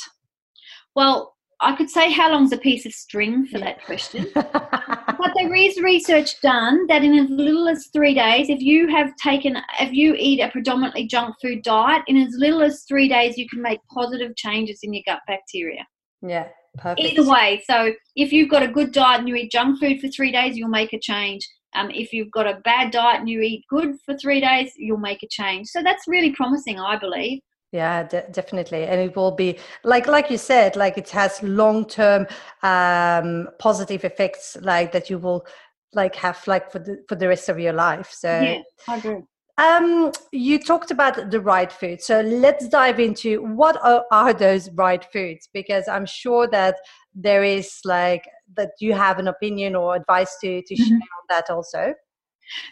Well, 0.95 1.32
I 1.63 1.75
could 1.75 1.89
say 1.89 2.11
how 2.11 2.31
long's 2.31 2.51
a 2.51 2.57
piece 2.57 2.85
of 2.85 2.93
string 2.93 3.47
for 3.47 3.57
that 3.59 3.83
question. 3.85 4.27
but 4.33 5.31
there 5.35 5.53
is 5.55 5.79
research 5.81 6.39
done 6.41 6.85
that 6.87 7.03
in 7.03 7.17
as 7.17 7.29
little 7.29 7.67
as 7.67 7.87
three 7.93 8.13
days, 8.13 8.49
if 8.49 8.59
you 8.61 8.87
have 8.89 9.15
taken, 9.15 9.57
if 9.79 9.93
you 9.93 10.15
eat 10.17 10.41
a 10.41 10.49
predominantly 10.49 11.07
junk 11.07 11.35
food 11.41 11.63
diet, 11.63 12.03
in 12.07 12.17
as 12.17 12.33
little 12.37 12.61
as 12.61 12.83
three 12.87 13.07
days, 13.07 13.37
you 13.37 13.47
can 13.47 13.61
make 13.61 13.79
positive 13.93 14.35
changes 14.35 14.79
in 14.83 14.93
your 14.93 15.03
gut 15.05 15.19
bacteria. 15.27 15.85
Yeah, 16.21 16.49
perfect. 16.77 17.07
Either 17.07 17.29
way, 17.29 17.63
so 17.65 17.93
if 18.15 18.31
you've 18.31 18.49
got 18.49 18.63
a 18.63 18.67
good 18.67 18.91
diet 18.91 19.19
and 19.19 19.29
you 19.29 19.35
eat 19.35 19.51
junk 19.51 19.79
food 19.79 20.01
for 20.01 20.09
three 20.09 20.31
days, 20.31 20.57
you'll 20.57 20.69
make 20.69 20.93
a 20.93 20.99
change. 20.99 21.47
Um, 21.75 21.89
if 21.91 22.13
you've 22.13 22.31
got 22.31 22.45
a 22.45 22.59
bad 22.63 22.91
diet 22.91 23.21
and 23.21 23.29
you 23.29 23.41
eat 23.41 23.63
good 23.69 23.95
for 24.05 24.15
three 24.17 24.41
days, 24.41 24.71
you'll 24.77 24.97
make 24.97 25.23
a 25.23 25.27
change. 25.29 25.67
So 25.67 25.81
that's 25.81 26.03
really 26.07 26.31
promising, 26.31 26.79
I 26.79 26.97
believe 26.99 27.39
yeah 27.73 28.03
de- 28.03 28.25
definitely. 28.31 28.83
And 28.83 29.01
it 29.01 29.15
will 29.15 29.31
be 29.31 29.57
like 29.83 30.07
like 30.07 30.29
you 30.29 30.37
said 30.37 30.75
like 30.77 30.97
it 30.97 31.09
has 31.09 31.41
long 31.43 31.85
term 31.85 32.27
um 32.61 33.49
positive 33.59 34.05
effects 34.05 34.55
like 34.61 34.93
that 34.93 35.09
you 35.09 35.17
will 35.17 35.45
like 35.93 36.15
have 36.15 36.41
like 36.47 36.71
for 36.71 36.79
the 36.79 37.03
for 37.09 37.15
the 37.15 37.27
rest 37.27 37.49
of 37.49 37.59
your 37.59 37.73
life. 37.73 38.11
So 38.11 38.29
yeah 38.29 38.61
i 38.87 38.97
agree. 38.97 39.21
um 39.57 40.11
you 40.31 40.59
talked 40.59 40.91
about 40.91 41.31
the 41.31 41.41
right 41.41 41.71
food. 41.71 42.01
So 42.01 42.21
let's 42.21 42.69
dive 42.69 42.99
into 42.99 43.43
what 43.43 43.83
are, 43.83 44.05
are 44.11 44.33
those 44.33 44.69
right 44.71 45.03
foods? 45.11 45.49
Because 45.51 45.87
i'm 45.87 46.05
sure 46.05 46.47
that 46.47 46.75
there 47.15 47.43
is 47.43 47.79
like 47.83 48.23
that 48.55 48.71
you 48.79 48.93
have 48.93 49.19
an 49.19 49.27
opinion 49.27 49.75
or 49.75 49.95
advice 49.95 50.37
to 50.41 50.61
to 50.61 50.73
mm-hmm. 50.75 50.83
share 50.83 50.97
on 50.97 51.25
that 51.29 51.49
also 51.49 51.93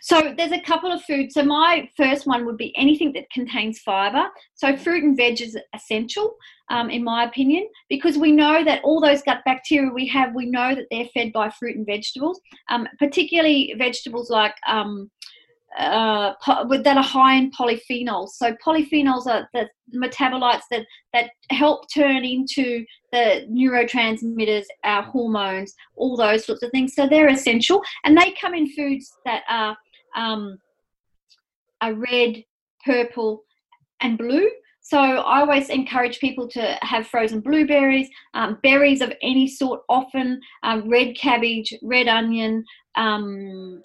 so 0.02 0.34
there's 0.38 0.52
a 0.52 0.62
couple 0.62 0.92
of 0.92 1.04
foods. 1.04 1.34
So 1.34 1.44
my 1.44 1.90
first 1.98 2.26
one 2.28 2.46
would 2.46 2.58
be 2.58 2.76
anything 2.78 3.14
that 3.14 3.30
contains 3.30 3.80
fiber. 3.80 4.28
So 4.56 4.76
fruit 4.76 5.04
and 5.04 5.16
veg 5.16 5.42
is 5.42 5.58
essential, 5.74 6.36
um, 6.70 6.90
in 6.90 7.04
my 7.04 7.24
opinion, 7.24 7.68
because 7.90 8.18
we 8.18 8.32
know 8.32 8.64
that 8.64 8.82
all 8.84 9.02
those 9.02 9.22
gut 9.22 9.42
bacteria 9.46 9.92
we 9.92 10.08
have, 10.08 10.34
we 10.36 10.46
know 10.46 10.76
that 10.76 10.86
they're 10.92 11.10
fed 11.14 11.34
by 11.34 11.50
fruit 11.50 11.76
and 11.78 11.86
vegetables, 11.86 12.40
um, 12.70 12.88
particularly 13.00 13.74
vegetables 13.78 14.30
like 14.30 14.56
um, 14.68 15.10
uh, 15.78 16.34
that 16.84 16.98
are 16.98 17.04
high 17.04 17.36
in 17.36 17.52
polyphenols. 17.52 18.30
So 18.30 18.56
polyphenols 18.66 19.26
are 19.28 19.48
the 19.54 19.70
metabolites 19.96 20.64
that 20.72 20.86
that 21.14 21.32
help 21.50 21.86
turn 21.94 22.24
into 22.26 22.86
the 23.12 23.48
neurotransmitters, 23.50 24.66
our 24.84 25.04
hormones, 25.04 25.74
all 25.96 26.16
those 26.18 26.46
sorts 26.46 26.64
of 26.64 26.72
things. 26.72 26.94
So 26.96 27.08
they're 27.08 27.30
essential, 27.30 27.82
and 28.04 28.18
they 28.18 28.34
come 28.40 28.54
in 28.54 28.72
foods 28.72 29.12
that 29.26 29.44
are 29.50 29.78
um, 30.16 30.58
red, 31.84 32.44
purple, 32.86 33.44
and 34.02 34.18
blue. 34.18 34.50
So 34.84 34.98
I 34.98 35.42
always 35.42 35.70
encourage 35.70 36.20
people 36.20 36.48
to 36.50 36.78
have 36.82 37.08
frozen 37.08 37.40
blueberries, 37.40 38.10
um, 38.34 38.58
berries 38.64 39.02
of 39.02 39.14
any 39.22 39.48
sort, 39.48 39.82
often 39.88 40.42
um, 40.64 40.90
red 40.90 41.16
cabbage, 41.16 41.74
red 41.84 42.08
onion, 42.08 42.66
um, 42.96 43.82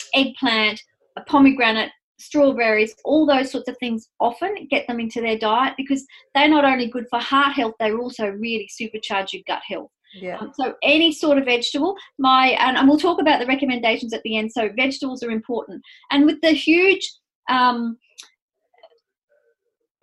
eggplant, 1.17 1.29
pomegranate, 1.29 1.91
strawberries, 2.19 2.95
all 3.05 3.27
those 3.27 3.51
sorts 3.51 3.69
of 3.69 3.77
things 3.79 4.09
often 4.21 4.67
get 4.71 4.87
them 4.87 5.01
into 5.01 5.21
their 5.21 5.39
diet 5.39 5.75
because 5.77 6.05
they're 6.35 6.49
not 6.49 6.65
only 6.65 6.89
good 6.89 7.07
for 7.11 7.21
heart 7.21 7.53
health, 7.53 7.75
they're 7.79 7.99
also 7.99 8.29
really 8.29 8.69
supercharge 8.81 9.33
your 9.33 9.43
gut 9.47 9.63
health. 9.67 9.91
Yeah. 10.15 10.39
Um, 10.39 10.53
so 10.59 10.75
any 10.83 11.13
sort 11.13 11.37
of 11.37 11.45
vegetable, 11.45 11.95
my 12.19 12.57
and, 12.61 12.77
and 12.79 12.89
we'll 12.89 12.99
talk 12.99 13.21
about 13.21 13.41
the 13.41 13.47
recommendations 13.47 14.15
at 14.15 14.23
the 14.23 14.39
end. 14.39 14.51
So 14.53 14.71
vegetables 14.75 15.23
are 15.23 15.31
important, 15.31 15.83
and 16.11 16.25
with 16.25 16.41
the 16.41 16.53
huge 16.53 17.11
um, 17.51 17.99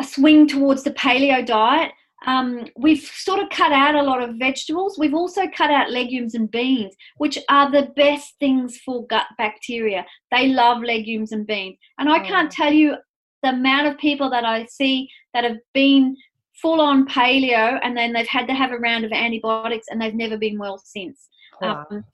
swing 0.04 0.48
towards 0.48 0.84
the 0.84 0.92
paleo 0.92 1.44
diet, 1.44 1.92
um, 2.26 2.66
we've 2.78 3.02
sort 3.02 3.42
of 3.42 3.50
cut 3.50 3.72
out 3.72 3.96
a 3.96 4.04
lot 4.04 4.22
of 4.22 4.36
vegetables. 4.36 4.98
We've 4.98 5.14
also 5.14 5.44
cut 5.48 5.72
out 5.72 5.92
legumes 5.92 6.36
and 6.36 6.50
beans, 6.50 6.96
which 7.18 7.38
are 7.50 7.70
the 7.70 7.92
best 7.96 8.36
things 8.40 8.78
for 8.78 9.06
gut 9.08 9.26
bacteria. 9.38 10.06
They 10.32 10.48
love 10.48 10.82
legumes 10.82 11.32
and 11.32 11.46
beans. 11.46 11.78
And 12.00 12.10
I 12.10 12.20
can't 12.20 12.52
oh. 12.52 12.56
tell 12.56 12.72
you 12.72 12.96
the 13.42 13.50
amount 13.50 13.88
of 13.88 13.98
people 13.98 14.30
that 14.30 14.46
I 14.46 14.66
see 14.66 15.10
that 15.34 15.44
have 15.44 15.58
been 15.74 16.16
full 16.62 16.80
on 16.80 17.08
paleo 17.08 17.80
and 17.84 17.98
then 17.98 18.14
they've 18.14 18.28
had 18.28 18.48
to 18.48 18.54
have 18.54 18.72
a 18.72 18.78
round 18.78 19.04
of 19.04 19.12
antibiotics 19.12 19.88
and 19.90 20.02
they've 20.02 20.16
never 20.16 20.38
been 20.38 20.58
well 20.58 20.78
since. 20.78 21.28
Wow. 21.62 21.86
Um, 21.92 22.06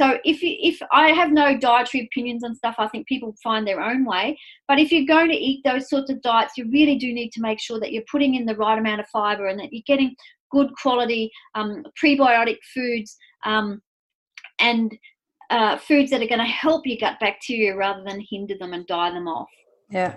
so 0.00 0.18
if 0.24 0.42
you, 0.42 0.56
if 0.60 0.80
I 0.92 1.08
have 1.08 1.32
no 1.32 1.58
dietary 1.58 2.04
opinions 2.04 2.44
on 2.44 2.54
stuff, 2.54 2.76
I 2.78 2.88
think 2.88 3.06
people 3.06 3.34
find 3.42 3.66
their 3.66 3.80
own 3.80 4.04
way. 4.04 4.38
But 4.68 4.78
if 4.78 4.92
you're 4.92 5.06
going 5.06 5.28
to 5.30 5.36
eat 5.36 5.62
those 5.64 5.88
sorts 5.88 6.10
of 6.10 6.22
diets, 6.22 6.54
you 6.56 6.70
really 6.70 6.96
do 6.96 7.12
need 7.12 7.30
to 7.32 7.40
make 7.40 7.60
sure 7.60 7.80
that 7.80 7.92
you're 7.92 8.04
putting 8.10 8.36
in 8.36 8.46
the 8.46 8.56
right 8.56 8.78
amount 8.78 9.00
of 9.00 9.08
fiber 9.08 9.46
and 9.46 9.58
that 9.58 9.72
you're 9.72 9.82
getting 9.86 10.14
good 10.50 10.70
quality 10.80 11.30
um, 11.54 11.84
prebiotic 12.02 12.58
foods 12.74 13.16
um, 13.44 13.82
and 14.60 14.96
uh, 15.50 15.76
foods 15.78 16.10
that 16.10 16.22
are 16.22 16.28
going 16.28 16.38
to 16.38 16.44
help 16.44 16.86
your 16.86 16.98
gut 17.00 17.18
bacteria 17.20 17.76
rather 17.76 18.02
than 18.04 18.24
hinder 18.30 18.54
them 18.58 18.74
and 18.74 18.86
die 18.86 19.10
them 19.10 19.26
off. 19.26 19.48
Yeah, 19.90 20.16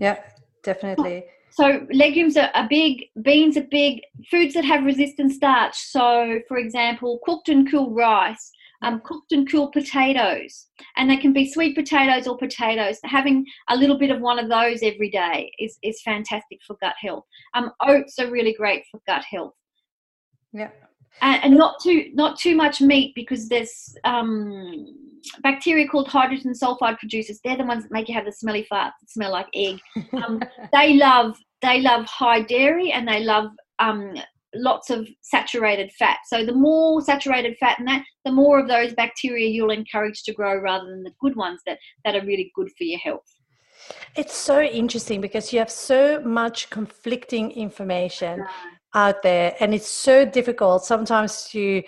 yeah, 0.00 0.20
definitely. 0.62 1.24
So 1.50 1.86
legumes 1.92 2.38
are, 2.38 2.50
are 2.54 2.66
big, 2.66 3.04
beans 3.20 3.58
are 3.58 3.66
big, 3.70 4.00
foods 4.30 4.54
that 4.54 4.64
have 4.64 4.84
resistant 4.84 5.32
starch. 5.32 5.76
So, 5.76 6.40
for 6.48 6.56
example, 6.56 7.18
cooked 7.24 7.50
and 7.50 7.70
cool 7.70 7.92
rice 7.92 8.50
um, 8.82 9.00
cooked 9.04 9.32
and 9.32 9.50
cooled 9.50 9.72
potatoes. 9.72 10.66
And 10.96 11.08
they 11.08 11.16
can 11.16 11.32
be 11.32 11.50
sweet 11.50 11.74
potatoes 11.74 12.26
or 12.26 12.36
potatoes. 12.36 12.98
Having 13.04 13.46
a 13.68 13.76
little 13.76 13.98
bit 13.98 14.10
of 14.10 14.20
one 14.20 14.38
of 14.38 14.48
those 14.48 14.82
every 14.82 15.10
day 15.10 15.50
is, 15.58 15.78
is 15.82 16.02
fantastic 16.02 16.58
for 16.66 16.76
gut 16.82 16.94
health. 17.00 17.24
Um, 17.54 17.70
oats 17.86 18.18
are 18.18 18.30
really 18.30 18.54
great 18.54 18.84
for 18.90 19.00
gut 19.06 19.24
health. 19.24 19.54
Yeah. 20.52 20.70
And, 21.20 21.44
and 21.44 21.56
not 21.56 21.76
too 21.82 22.10
not 22.14 22.38
too 22.38 22.56
much 22.56 22.80
meat 22.80 23.12
because 23.14 23.48
there's 23.48 23.94
um, 24.04 24.86
bacteria 25.42 25.86
called 25.86 26.08
hydrogen 26.08 26.52
sulfide 26.52 26.98
producers. 26.98 27.38
They're 27.44 27.56
the 27.56 27.64
ones 27.64 27.82
that 27.84 27.92
make 27.92 28.08
you 28.08 28.14
have 28.14 28.24
the 28.24 28.32
smelly 28.32 28.66
farts 28.72 28.92
that 29.00 29.10
smell 29.10 29.32
like 29.32 29.48
egg. 29.54 29.78
Um, 30.12 30.42
they 30.72 30.94
love 30.94 31.36
they 31.60 31.80
love 31.80 32.06
high 32.06 32.40
dairy 32.40 32.92
and 32.92 33.06
they 33.06 33.20
love 33.20 33.50
um, 33.78 34.14
lots 34.54 34.90
of 34.90 35.08
saturated 35.22 35.90
fat. 35.98 36.18
So 36.26 36.44
the 36.44 36.52
more 36.52 37.00
saturated 37.00 37.56
fat 37.58 37.78
in 37.78 37.84
that, 37.86 38.04
the 38.24 38.32
more 38.32 38.58
of 38.58 38.68
those 38.68 38.92
bacteria 38.94 39.48
you'll 39.48 39.70
encourage 39.70 40.22
to 40.24 40.32
grow 40.32 40.60
rather 40.60 40.86
than 40.86 41.02
the 41.02 41.12
good 41.20 41.36
ones 41.36 41.60
that, 41.66 41.78
that 42.04 42.14
are 42.14 42.26
really 42.26 42.52
good 42.54 42.70
for 42.76 42.84
your 42.84 42.98
health. 42.98 43.24
It's 44.16 44.34
so 44.34 44.60
interesting 44.62 45.20
because 45.20 45.52
you 45.52 45.58
have 45.58 45.70
so 45.70 46.20
much 46.20 46.70
conflicting 46.70 47.50
information 47.52 48.44
out 48.94 49.22
there 49.22 49.56
and 49.58 49.74
it's 49.74 49.88
so 49.88 50.24
difficult 50.24 50.84
sometimes 50.84 51.48
to 51.50 51.82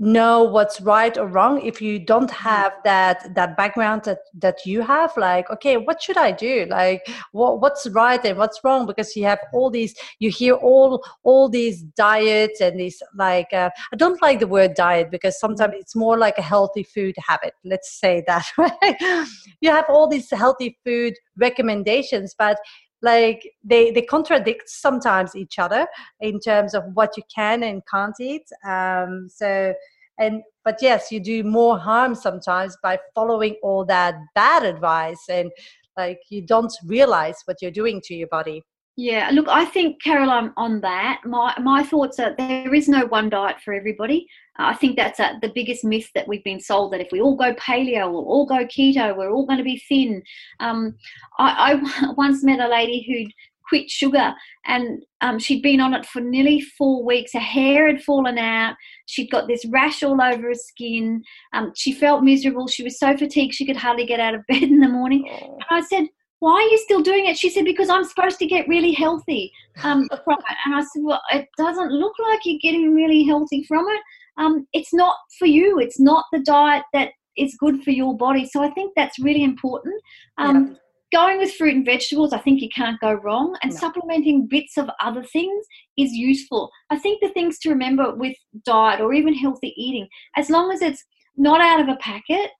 know 0.00 0.42
what's 0.42 0.80
right 0.80 1.16
or 1.16 1.26
wrong 1.28 1.64
if 1.64 1.80
you 1.80 2.00
don't 2.00 2.28
mm-hmm. 2.28 2.48
have 2.48 2.72
that 2.82 3.32
that 3.36 3.56
background 3.56 4.02
that 4.04 4.18
that 4.34 4.58
you 4.66 4.80
have 4.80 5.16
like 5.16 5.48
okay 5.50 5.76
what 5.76 6.02
should 6.02 6.16
i 6.16 6.32
do 6.32 6.66
like 6.68 7.06
what 7.30 7.60
what's 7.60 7.86
right 7.90 8.24
and 8.24 8.36
what's 8.36 8.58
wrong 8.64 8.86
because 8.86 9.14
you 9.14 9.24
have 9.24 9.38
all 9.52 9.70
these 9.70 9.94
you 10.18 10.30
hear 10.30 10.54
all 10.54 11.04
all 11.22 11.48
these 11.48 11.82
diets 11.96 12.60
and 12.60 12.78
these 12.78 13.00
like 13.16 13.52
uh, 13.52 13.70
i 13.92 13.96
don't 13.96 14.20
like 14.20 14.40
the 14.40 14.48
word 14.48 14.74
diet 14.74 15.12
because 15.12 15.38
sometimes 15.38 15.70
mm-hmm. 15.70 15.80
it's 15.80 15.94
more 15.94 16.18
like 16.18 16.38
a 16.38 16.42
healthy 16.42 16.82
food 16.82 17.14
habit 17.24 17.54
let's 17.64 18.00
say 18.00 18.22
that 18.26 18.44
right 18.58 19.26
you 19.60 19.70
have 19.70 19.84
all 19.88 20.08
these 20.08 20.28
healthy 20.30 20.76
food 20.84 21.14
recommendations 21.36 22.34
but 22.36 22.58
like 23.04 23.46
they 23.62 23.90
they 23.90 24.02
contradict 24.02 24.68
sometimes 24.68 25.36
each 25.36 25.58
other 25.58 25.86
in 26.20 26.40
terms 26.40 26.74
of 26.74 26.82
what 26.94 27.16
you 27.16 27.22
can 27.32 27.62
and 27.62 27.82
can't 27.86 28.18
eat 28.18 28.46
um, 28.66 29.28
so 29.28 29.74
and 30.18 30.42
but 30.64 30.78
yes 30.80 31.12
you 31.12 31.20
do 31.20 31.44
more 31.44 31.78
harm 31.78 32.14
sometimes 32.14 32.76
by 32.82 32.98
following 33.14 33.56
all 33.62 33.84
that 33.84 34.14
bad 34.34 34.64
advice 34.64 35.24
and 35.28 35.50
like 35.98 36.20
you 36.30 36.40
don't 36.40 36.72
realize 36.86 37.36
what 37.44 37.60
you're 37.60 37.78
doing 37.82 38.00
to 38.02 38.14
your 38.14 38.28
body 38.28 38.62
yeah, 38.96 39.30
look, 39.32 39.48
I 39.48 39.64
think 39.64 40.00
Caroline 40.02 40.52
on 40.56 40.80
that. 40.82 41.20
My 41.24 41.54
my 41.60 41.82
thoughts 41.82 42.20
are 42.20 42.34
there 42.36 42.72
is 42.72 42.88
no 42.88 43.06
one 43.06 43.28
diet 43.28 43.60
for 43.60 43.74
everybody. 43.74 44.28
Uh, 44.58 44.66
I 44.66 44.74
think 44.74 44.96
that's 44.96 45.18
a, 45.18 45.36
the 45.42 45.50
biggest 45.52 45.84
myth 45.84 46.08
that 46.14 46.28
we've 46.28 46.44
been 46.44 46.60
sold 46.60 46.92
that 46.92 47.00
if 47.00 47.08
we 47.10 47.20
all 47.20 47.34
go 47.36 47.54
paleo, 47.54 48.10
we'll 48.10 48.24
all 48.24 48.46
go 48.46 48.64
keto, 48.66 49.16
we're 49.16 49.32
all 49.32 49.46
going 49.46 49.58
to 49.58 49.64
be 49.64 49.82
thin. 49.88 50.22
Um, 50.60 50.94
I, 51.38 51.72
I 51.72 52.12
once 52.16 52.44
met 52.44 52.60
a 52.60 52.68
lady 52.68 53.04
who'd 53.08 53.32
quit 53.68 53.90
sugar 53.90 54.34
and 54.66 55.02
um, 55.22 55.38
she'd 55.38 55.62
been 55.62 55.80
on 55.80 55.94
it 55.94 56.06
for 56.06 56.20
nearly 56.20 56.60
four 56.60 57.04
weeks. 57.04 57.32
Her 57.32 57.40
hair 57.40 57.88
had 57.88 58.02
fallen 58.02 58.38
out. 58.38 58.76
She'd 59.06 59.30
got 59.30 59.48
this 59.48 59.64
rash 59.66 60.02
all 60.02 60.20
over 60.22 60.48
her 60.48 60.54
skin. 60.54 61.24
Um, 61.52 61.72
she 61.74 61.92
felt 61.92 62.22
miserable. 62.22 62.68
She 62.68 62.84
was 62.84 62.98
so 62.98 63.16
fatigued 63.16 63.54
she 63.54 63.66
could 63.66 63.76
hardly 63.76 64.06
get 64.06 64.20
out 64.20 64.34
of 64.34 64.46
bed 64.48 64.62
in 64.62 64.80
the 64.80 64.88
morning. 64.88 65.28
And 65.28 65.64
I 65.70 65.80
said, 65.80 66.04
why 66.44 66.56
are 66.56 66.68
you 66.68 66.76
still 66.76 67.00
doing 67.00 67.24
it? 67.24 67.38
She 67.38 67.48
said, 67.48 67.64
because 67.64 67.88
I'm 67.88 68.04
supposed 68.04 68.38
to 68.38 68.44
get 68.44 68.68
really 68.68 68.92
healthy 68.92 69.50
um, 69.82 70.06
from 70.24 70.38
it. 70.38 70.56
And 70.66 70.74
I 70.74 70.82
said, 70.82 71.02
well, 71.02 71.22
it 71.32 71.48
doesn't 71.56 71.90
look 71.90 72.12
like 72.18 72.40
you're 72.44 72.58
getting 72.60 72.94
really 72.94 73.24
healthy 73.24 73.64
from 73.64 73.86
it. 73.88 74.00
Um, 74.36 74.66
it's 74.74 74.92
not 74.92 75.16
for 75.38 75.46
you. 75.46 75.78
It's 75.78 75.98
not 75.98 76.26
the 76.32 76.40
diet 76.40 76.82
that 76.92 77.12
is 77.38 77.56
good 77.58 77.82
for 77.82 77.92
your 77.92 78.14
body. 78.14 78.46
So 78.46 78.62
I 78.62 78.68
think 78.72 78.92
that's 78.94 79.18
really 79.18 79.42
important. 79.42 79.94
Um, 80.36 80.76
yeah. 81.12 81.18
Going 81.18 81.38
with 81.38 81.54
fruit 81.54 81.76
and 81.76 81.86
vegetables, 81.86 82.34
I 82.34 82.38
think 82.40 82.60
you 82.60 82.68
can't 82.76 83.00
go 83.00 83.14
wrong. 83.14 83.56
And 83.62 83.72
no. 83.72 83.78
supplementing 83.78 84.46
bits 84.46 84.76
of 84.76 84.90
other 85.00 85.24
things 85.24 85.64
is 85.96 86.12
useful. 86.12 86.70
I 86.90 86.98
think 86.98 87.22
the 87.22 87.30
things 87.30 87.58
to 87.60 87.70
remember 87.70 88.14
with 88.14 88.36
diet 88.66 89.00
or 89.00 89.14
even 89.14 89.32
healthy 89.32 89.72
eating, 89.78 90.08
as 90.36 90.50
long 90.50 90.72
as 90.72 90.82
it's 90.82 91.02
not 91.38 91.62
out 91.62 91.80
of 91.80 91.88
a 91.88 91.96
packet, 91.96 92.50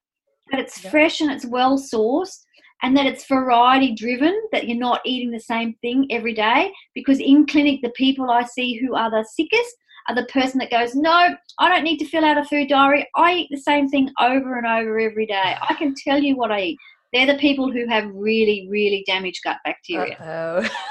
but 0.51 0.59
it's 0.59 0.83
yeah. 0.83 0.91
fresh 0.91 1.21
and 1.21 1.31
it's 1.31 1.45
well 1.45 1.79
sourced, 1.79 2.39
and 2.85 2.95
that 2.95 3.07
it's 3.07 3.25
variety 3.25 3.95
driven, 3.95 4.39
that 4.53 4.69
you're 4.69 4.77
not 4.77 5.01
eating 5.07 5.31
the 5.31 5.41
same 5.41 5.73
thing 5.81 6.07
every 6.11 6.35
day. 6.35 6.71
Because 6.95 7.19
in 7.19 7.47
clinic, 7.47 7.81
the 7.83 7.89
people 7.91 8.31
I 8.31 8.45
see 8.45 8.77
who 8.77 8.95
are 8.95 9.11
the 9.11 9.25
sickest 9.25 9.75
are 10.07 10.15
the 10.15 10.27
person 10.27 10.59
that 10.59 10.71
goes, 10.71 10.95
No, 10.95 11.35
I 11.59 11.69
don't 11.71 11.83
need 11.83 11.97
to 11.99 12.07
fill 12.07 12.27
out 12.27 12.37
a 12.37 12.45
food 12.45 12.69
diary. 12.69 13.09
I 13.17 13.37
eat 13.37 13.49
the 13.51 13.57
same 13.57 13.89
thing 13.89 14.11
over 14.21 14.59
and 14.59 14.67
over 14.67 15.01
every 15.01 15.25
day. 15.25 15.57
I 15.67 15.73
can 15.75 15.95
tell 15.95 16.23
you 16.23 16.37
what 16.37 16.53
I 16.53 16.61
eat. 16.61 16.79
They're 17.15 17.27
the 17.27 17.39
people 17.39 17.73
who 17.73 17.89
have 17.89 18.11
really, 18.13 18.69
really 18.71 19.03
damaged 19.07 19.41
gut 19.45 19.57
bacteria. 19.65 20.19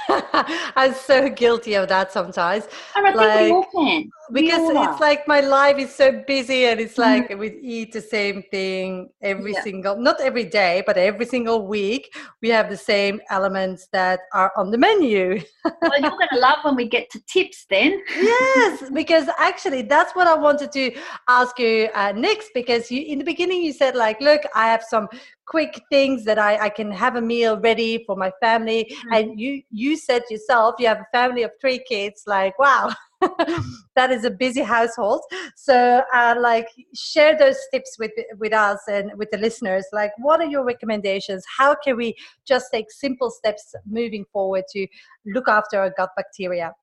Oh, 0.09 0.71
I'm 0.75 0.95
so 0.95 1.29
guilty 1.29 1.75
of 1.75 1.89
that 1.89 2.11
sometimes. 2.11 2.67
And 2.95 3.05
I 3.05 3.11
think 3.11 3.17
like, 3.17 3.41
we 3.41 3.51
all 3.51 3.67
can 3.71 4.09
because 4.31 4.69
it's 4.69 5.01
like 5.01 5.27
my 5.27 5.41
life 5.41 5.77
is 5.77 5.93
so 5.93 6.23
busy 6.25 6.65
and 6.65 6.79
it's 6.79 6.97
like 6.97 7.29
mm-hmm. 7.29 7.39
we 7.39 7.59
eat 7.61 7.91
the 7.91 8.01
same 8.01 8.41
thing 8.51 9.09
every 9.21 9.53
yeah. 9.53 9.61
single 9.61 9.97
not 9.97 10.19
every 10.21 10.45
day 10.45 10.81
but 10.85 10.97
every 10.97 11.25
single 11.25 11.67
week 11.67 12.15
we 12.41 12.49
have 12.49 12.69
the 12.69 12.77
same 12.77 13.19
elements 13.29 13.87
that 13.91 14.21
are 14.33 14.51
on 14.55 14.71
the 14.71 14.77
menu 14.77 15.41
well 15.65 15.99
you're 15.99 16.09
going 16.09 16.27
to 16.31 16.39
love 16.39 16.59
when 16.63 16.75
we 16.75 16.87
get 16.87 17.09
to 17.09 17.19
tips 17.25 17.65
then 17.69 18.01
yes 18.15 18.89
because 18.93 19.27
actually 19.39 19.81
that's 19.81 20.15
what 20.15 20.27
i 20.27 20.33
wanted 20.33 20.71
to 20.71 20.95
ask 21.27 21.59
you 21.59 21.89
uh, 21.93 22.13
next 22.15 22.49
because 22.53 22.89
you 22.89 23.01
in 23.01 23.19
the 23.19 23.25
beginning 23.25 23.61
you 23.61 23.73
said 23.73 23.93
like 23.95 24.19
look 24.21 24.41
i 24.55 24.67
have 24.67 24.83
some 24.83 25.07
quick 25.45 25.81
things 25.91 26.23
that 26.23 26.39
I, 26.39 26.57
I 26.57 26.69
can 26.69 26.89
have 26.91 27.17
a 27.17 27.21
meal 27.21 27.59
ready 27.59 28.03
for 28.05 28.15
my 28.15 28.31
family 28.39 28.85
mm-hmm. 28.89 29.13
and 29.13 29.39
you 29.39 29.61
you 29.71 29.97
said 29.97 30.21
yourself 30.29 30.75
you 30.79 30.87
have 30.87 30.99
a 30.99 31.07
family 31.11 31.43
of 31.43 31.51
three 31.59 31.79
kids 31.79 32.23
like 32.25 32.57
wow 32.57 32.93
that 33.95 34.11
is 34.11 34.25
a 34.25 34.29
busy 34.31 34.61
household. 34.61 35.21
So, 35.55 36.03
uh, 36.13 36.35
like, 36.39 36.67
share 36.95 37.37
those 37.37 37.57
tips 37.71 37.95
with 37.99 38.11
with 38.39 38.53
us 38.53 38.79
and 38.87 39.11
with 39.17 39.29
the 39.31 39.37
listeners. 39.37 39.85
Like, 39.91 40.11
what 40.17 40.41
are 40.41 40.47
your 40.47 40.63
recommendations? 40.63 41.43
How 41.57 41.75
can 41.75 41.97
we 41.97 42.15
just 42.45 42.67
take 42.71 42.91
simple 42.91 43.29
steps 43.31 43.73
moving 43.85 44.25
forward 44.31 44.63
to 44.71 44.87
look 45.25 45.47
after 45.47 45.79
our 45.79 45.93
gut 45.95 46.09
bacteria? 46.15 46.73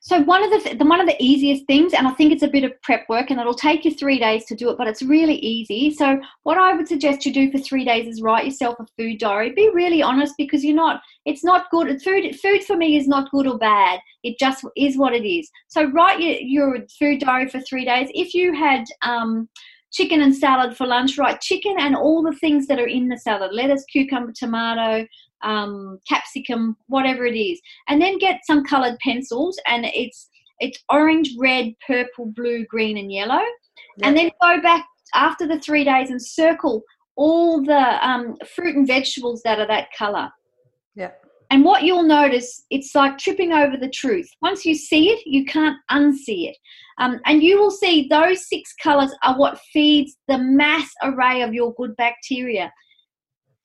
So 0.00 0.20
one 0.20 0.42
of 0.42 0.50
the, 0.50 0.74
the, 0.74 0.84
one 0.84 1.00
of 1.00 1.06
the 1.06 1.16
easiest 1.22 1.66
things, 1.66 1.92
and 1.92 2.06
I 2.06 2.12
think 2.12 2.32
it's 2.32 2.42
a 2.42 2.48
bit 2.48 2.64
of 2.64 2.80
prep 2.82 3.08
work, 3.08 3.30
and 3.30 3.40
it'll 3.40 3.54
take 3.54 3.84
you 3.84 3.92
three 3.92 4.18
days 4.18 4.44
to 4.46 4.54
do 4.54 4.70
it, 4.70 4.78
but 4.78 4.86
it's 4.86 5.02
really 5.02 5.36
easy. 5.36 5.92
So 5.94 6.20
what 6.42 6.58
I 6.58 6.74
would 6.74 6.88
suggest 6.88 7.26
you 7.26 7.32
do 7.32 7.50
for 7.50 7.58
three 7.58 7.84
days 7.84 8.06
is 8.06 8.22
write 8.22 8.44
yourself 8.44 8.76
a 8.78 8.86
food 8.96 9.18
diary. 9.18 9.52
Be 9.52 9.70
really 9.72 10.02
honest 10.02 10.34
because 10.36 10.64
you're 10.64 10.74
not. 10.74 11.02
It's 11.24 11.44
not 11.44 11.70
good. 11.70 12.00
Food 12.02 12.36
food 12.40 12.64
for 12.64 12.76
me 12.76 12.96
is 12.96 13.08
not 13.08 13.30
good 13.30 13.46
or 13.46 13.58
bad. 13.58 14.00
It 14.22 14.38
just 14.38 14.64
is 14.76 14.96
what 14.96 15.14
it 15.14 15.26
is. 15.26 15.50
So 15.68 15.84
write 15.90 16.20
your, 16.20 16.34
your 16.40 16.86
food 16.98 17.20
diary 17.20 17.48
for 17.48 17.60
three 17.60 17.84
days. 17.84 18.08
If 18.14 18.34
you 18.34 18.54
had 18.54 18.84
um, 19.02 19.48
chicken 19.92 20.20
and 20.22 20.34
salad 20.34 20.76
for 20.76 20.86
lunch, 20.86 21.16
write 21.18 21.40
chicken 21.40 21.76
and 21.78 21.96
all 21.96 22.22
the 22.22 22.36
things 22.36 22.66
that 22.66 22.78
are 22.78 22.88
in 22.88 23.08
the 23.08 23.18
salad: 23.18 23.52
lettuce, 23.52 23.84
cucumber, 23.84 24.32
tomato, 24.32 25.06
um, 25.42 25.98
capsicum, 26.08 26.76
whatever 26.86 27.26
it 27.26 27.36
is, 27.36 27.60
and 27.88 28.00
then 28.00 28.18
get 28.18 28.40
some 28.46 28.64
colored 28.64 28.98
pencils, 29.00 29.58
and 29.66 29.86
it's 29.86 30.28
it's 30.58 30.82
orange, 30.88 31.34
red, 31.38 31.74
purple, 31.86 32.32
blue, 32.34 32.64
green, 32.66 32.96
and 32.96 33.12
yellow, 33.12 33.42
and 34.02 34.16
then 34.16 34.30
go 34.40 34.60
back 34.62 34.86
after 35.14 35.46
the 35.46 35.60
three 35.60 35.84
days 35.84 36.10
and 36.10 36.22
circle 36.22 36.82
all 37.16 37.62
the 37.62 38.06
um, 38.06 38.36
fruit 38.54 38.76
and 38.76 38.86
vegetables 38.86 39.42
that 39.44 39.58
are 39.58 39.66
that 39.66 39.88
color. 39.96 40.30
Yeah. 40.94 41.10
And 41.50 41.64
what 41.64 41.84
you'll 41.84 42.02
notice, 42.02 42.64
it's 42.70 42.94
like 42.94 43.18
tripping 43.18 43.52
over 43.52 43.76
the 43.76 43.90
truth. 43.90 44.28
Once 44.42 44.64
you 44.64 44.74
see 44.74 45.10
it, 45.10 45.20
you 45.26 45.44
can't 45.44 45.76
unsee 45.90 46.48
it. 46.50 46.56
Um, 46.98 47.20
and 47.24 47.42
you 47.42 47.60
will 47.60 47.70
see 47.70 48.08
those 48.08 48.48
six 48.48 48.72
colors 48.82 49.14
are 49.22 49.38
what 49.38 49.60
feeds 49.72 50.16
the 50.28 50.38
mass 50.38 50.90
array 51.02 51.42
of 51.42 51.54
your 51.54 51.74
good 51.74 51.94
bacteria 51.96 52.72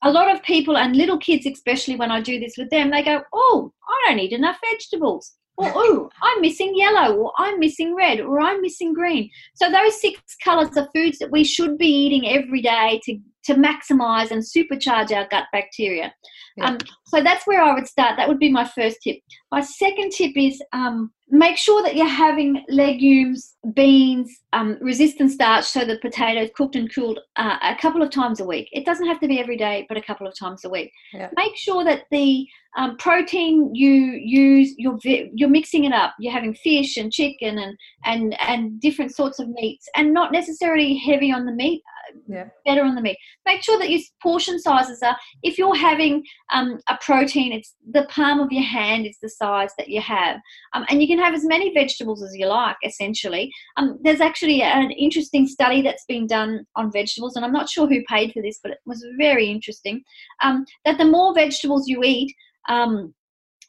a 0.03 0.11
lot 0.11 0.33
of 0.33 0.41
people 0.43 0.77
and 0.77 0.95
little 0.95 1.17
kids 1.17 1.45
especially 1.45 1.95
when 1.95 2.11
i 2.11 2.19
do 2.21 2.39
this 2.39 2.55
with 2.57 2.69
them 2.69 2.91
they 2.91 3.03
go 3.03 3.21
oh 3.33 3.71
i 3.87 4.09
don't 4.09 4.19
eat 4.19 4.31
enough 4.31 4.57
vegetables. 4.71 5.33
Or 5.57 5.71
oh 5.75 6.09
i'm 6.21 6.41
missing 6.41 6.73
yellow 6.75 7.15
or 7.15 7.33
i'm 7.37 7.59
missing 7.59 7.95
red 7.95 8.19
or 8.19 8.39
i'm 8.39 8.61
missing 8.61 8.93
green. 8.93 9.29
So 9.55 9.69
those 9.69 9.99
six 9.99 10.19
colors 10.43 10.75
are 10.77 10.89
foods 10.95 11.19
that 11.19 11.31
we 11.31 11.43
should 11.43 11.77
be 11.77 11.87
eating 11.87 12.27
every 12.29 12.61
day 12.61 13.01
to 13.05 13.19
to 13.43 13.55
maximize 13.55 14.29
and 14.31 14.43
supercharge 14.43 15.11
our 15.11 15.27
gut 15.29 15.45
bacteria. 15.51 16.13
Yeah. 16.57 16.65
um, 16.65 16.77
so 17.05 17.23
that's 17.23 17.45
where 17.47 17.61
i 17.61 17.73
would 17.73 17.87
start. 17.87 18.17
That 18.17 18.27
would 18.27 18.39
be 18.39 18.51
my 18.51 18.65
first 18.65 18.97
tip. 19.03 19.17
My 19.51 19.61
second 19.61 20.11
tip 20.11 20.35
is 20.35 20.61
um, 20.73 21.11
make 21.31 21.57
sure 21.57 21.81
that 21.81 21.95
you're 21.95 22.05
having 22.05 22.63
legumes, 22.67 23.55
beans, 23.73 24.29
um, 24.53 24.77
resistant 24.81 25.31
starch, 25.31 25.65
so 25.65 25.85
the 25.85 25.97
potatoes 25.99 26.49
cooked 26.55 26.75
and 26.75 26.93
cooled 26.93 27.19
uh, 27.37 27.57
a 27.63 27.75
couple 27.75 28.01
of 28.01 28.11
times 28.11 28.41
a 28.41 28.45
week. 28.45 28.67
It 28.73 28.85
doesn't 28.85 29.07
have 29.07 29.19
to 29.21 29.27
be 29.27 29.39
every 29.39 29.57
day, 29.57 29.85
but 29.87 29.97
a 29.97 30.01
couple 30.01 30.27
of 30.27 30.37
times 30.37 30.65
a 30.65 30.69
week. 30.69 30.91
Yeah. 31.13 31.29
Make 31.35 31.55
sure 31.55 31.83
that 31.85 32.03
the 32.11 32.45
um, 32.77 32.95
protein 32.97 33.73
you 33.73 33.91
use 33.91 34.73
you're 34.77 34.97
you're 35.03 35.49
mixing 35.49 35.83
it 35.83 35.93
up. 35.93 36.13
You're 36.19 36.33
having 36.33 36.53
fish 36.53 36.97
and 36.97 37.11
chicken 37.11 37.57
and 37.57 37.77
and 38.05 38.39
and 38.41 38.79
different 38.79 39.13
sorts 39.13 39.39
of 39.39 39.49
meats, 39.49 39.87
and 39.95 40.13
not 40.13 40.31
necessarily 40.31 40.97
heavy 40.97 41.31
on 41.31 41.45
the 41.45 41.51
meat. 41.51 41.81
Uh, 41.85 42.17
yeah. 42.27 42.45
Better 42.65 42.83
on 42.83 42.95
the 42.95 43.01
meat. 43.01 43.17
Make 43.45 43.61
sure 43.61 43.77
that 43.79 43.89
your 43.89 43.99
portion 44.21 44.59
sizes 44.59 45.01
are. 45.03 45.17
If 45.43 45.57
you're 45.57 45.75
having 45.75 46.23
um, 46.53 46.79
a 46.89 46.97
protein, 47.01 47.51
it's 47.51 47.75
the 47.91 48.05
palm 48.09 48.39
of 48.39 48.51
your 48.51 48.63
hand 48.63 49.05
is 49.05 49.17
the 49.21 49.29
size 49.29 49.71
that 49.77 49.89
you 49.89 50.01
have, 50.01 50.37
um, 50.73 50.85
and 50.89 51.01
you 51.01 51.07
can 51.07 51.19
have 51.21 51.33
as 51.33 51.45
many 51.45 51.73
vegetables 51.73 52.23
as 52.23 52.35
you 52.35 52.47
like. 52.47 52.75
Essentially, 52.83 53.51
um, 53.77 53.97
there's 54.01 54.21
actually 54.21 54.61
an 54.61 54.91
interesting 54.91 55.47
study 55.47 55.81
that's 55.81 56.05
been 56.05 56.27
done 56.27 56.65
on 56.75 56.91
vegetables, 56.91 57.35
and 57.35 57.45
I'm 57.45 57.53
not 57.53 57.69
sure 57.69 57.87
who 57.87 58.03
paid 58.07 58.33
for 58.33 58.41
this, 58.41 58.59
but 58.61 58.71
it 58.71 58.79
was 58.85 59.05
very 59.17 59.47
interesting. 59.49 60.03
Um, 60.41 60.65
that 60.85 60.97
the 60.97 61.05
more 61.05 61.33
vegetables 61.33 61.87
you 61.87 62.03
eat, 62.03 62.33
um, 62.69 63.13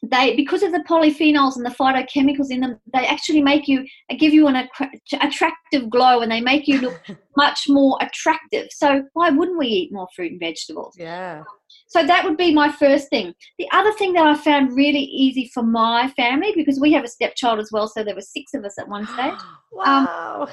they 0.03 0.35
because 0.35 0.63
of 0.63 0.71
the 0.71 0.83
polyphenols 0.87 1.55
and 1.55 1.65
the 1.65 1.69
phytochemicals 1.69 2.51
in 2.51 2.59
them 2.59 2.77
they 2.93 3.05
actually 3.07 3.41
make 3.41 3.67
you 3.67 3.85
give 4.19 4.33
you 4.33 4.47
an 4.47 4.67
attractive 5.21 5.89
glow 5.89 6.21
and 6.21 6.31
they 6.31 6.41
make 6.41 6.67
you 6.67 6.81
look 6.81 7.01
much 7.37 7.61
more 7.69 7.97
attractive 8.01 8.67
so 8.69 9.03
why 9.13 9.29
wouldn't 9.29 9.57
we 9.57 9.67
eat 9.67 9.93
more 9.93 10.07
fruit 10.15 10.31
and 10.31 10.41
vegetables 10.41 10.93
yeah 10.97 11.41
so 11.93 12.03
that 12.03 12.23
would 12.25 12.37
be 12.37 12.51
my 12.51 12.71
first 12.71 13.09
thing. 13.09 13.35
The 13.59 13.67
other 13.71 13.93
thing 13.93 14.13
that 14.13 14.25
i 14.25 14.35
found 14.35 14.75
really 14.75 15.05
easy 15.23 15.51
for 15.53 15.61
my 15.61 16.09
family 16.09 16.51
because 16.55 16.79
we 16.79 16.91
have 16.93 17.03
a 17.03 17.07
stepchild 17.07 17.59
as 17.59 17.71
well 17.71 17.87
so 17.87 18.03
there 18.03 18.15
were 18.15 18.21
six 18.21 18.55
of 18.55 18.65
us 18.65 18.79
at 18.79 18.89
one 18.89 19.07
stage. 19.07 19.39
Um, 19.85 20.05
wow. 20.05 20.41
um, 20.43 20.49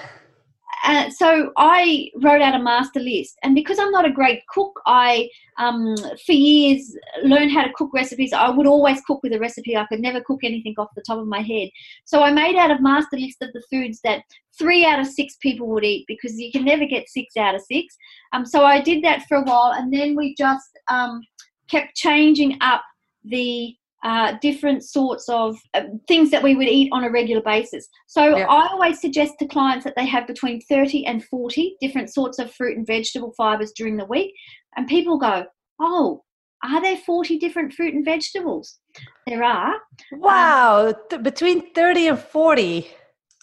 uh, 0.84 1.10
so 1.10 1.52
I 1.56 2.10
wrote 2.22 2.40
out 2.40 2.54
a 2.54 2.62
master 2.62 3.00
list, 3.00 3.38
and 3.42 3.54
because 3.54 3.78
I'm 3.78 3.90
not 3.90 4.06
a 4.06 4.12
great 4.12 4.42
cook, 4.48 4.80
I 4.86 5.28
um, 5.58 5.94
for 6.24 6.32
years 6.32 6.96
learned 7.22 7.52
how 7.52 7.62
to 7.64 7.72
cook 7.74 7.92
recipes. 7.92 8.32
I 8.32 8.48
would 8.48 8.66
always 8.66 9.00
cook 9.02 9.22
with 9.22 9.34
a 9.34 9.38
recipe. 9.38 9.76
I 9.76 9.86
could 9.86 10.00
never 10.00 10.20
cook 10.20 10.40
anything 10.42 10.74
off 10.78 10.88
the 10.96 11.02
top 11.02 11.18
of 11.18 11.26
my 11.26 11.42
head. 11.42 11.68
So 12.04 12.22
I 12.22 12.32
made 12.32 12.56
out 12.56 12.70
a 12.70 12.80
master 12.80 13.18
list 13.18 13.42
of 13.42 13.52
the 13.52 13.62
foods 13.70 14.00
that 14.04 14.22
three 14.58 14.86
out 14.86 15.00
of 15.00 15.06
six 15.06 15.36
people 15.36 15.66
would 15.68 15.84
eat 15.84 16.06
because 16.08 16.38
you 16.38 16.50
can 16.50 16.64
never 16.64 16.86
get 16.86 17.08
six 17.08 17.36
out 17.36 17.54
of 17.54 17.62
six. 17.62 17.96
Um, 18.32 18.46
so 18.46 18.64
I 18.64 18.80
did 18.80 19.04
that 19.04 19.26
for 19.28 19.36
a 19.36 19.42
while, 19.42 19.72
and 19.72 19.92
then 19.92 20.16
we 20.16 20.34
just 20.34 20.70
um, 20.88 21.20
kept 21.68 21.94
changing 21.94 22.56
up 22.62 22.82
the 23.24 23.74
uh, 24.02 24.34
different 24.40 24.82
sorts 24.84 25.28
of 25.28 25.56
uh, 25.74 25.82
things 26.08 26.30
that 26.30 26.42
we 26.42 26.56
would 26.56 26.68
eat 26.68 26.90
on 26.92 27.04
a 27.04 27.10
regular 27.10 27.42
basis. 27.42 27.88
So 28.06 28.36
yeah. 28.36 28.46
I 28.46 28.68
always 28.68 29.00
suggest 29.00 29.34
to 29.38 29.46
clients 29.46 29.84
that 29.84 29.94
they 29.96 30.06
have 30.06 30.26
between 30.26 30.60
30 30.62 31.06
and 31.06 31.24
40 31.24 31.76
different 31.80 32.12
sorts 32.12 32.38
of 32.38 32.52
fruit 32.52 32.76
and 32.76 32.86
vegetable 32.86 33.32
fibers 33.36 33.72
during 33.76 33.96
the 33.96 34.06
week. 34.06 34.32
And 34.76 34.86
people 34.86 35.18
go, 35.18 35.44
oh, 35.80 36.24
are 36.62 36.80
there 36.82 36.96
40 36.96 37.38
different 37.38 37.72
fruit 37.72 37.94
and 37.94 38.04
vegetables? 38.04 38.78
There 39.26 39.42
are. 39.42 39.74
Wow, 40.12 40.88
um, 40.88 40.94
th- 41.08 41.22
between 41.22 41.72
30 41.72 42.08
and 42.08 42.18
40. 42.18 42.86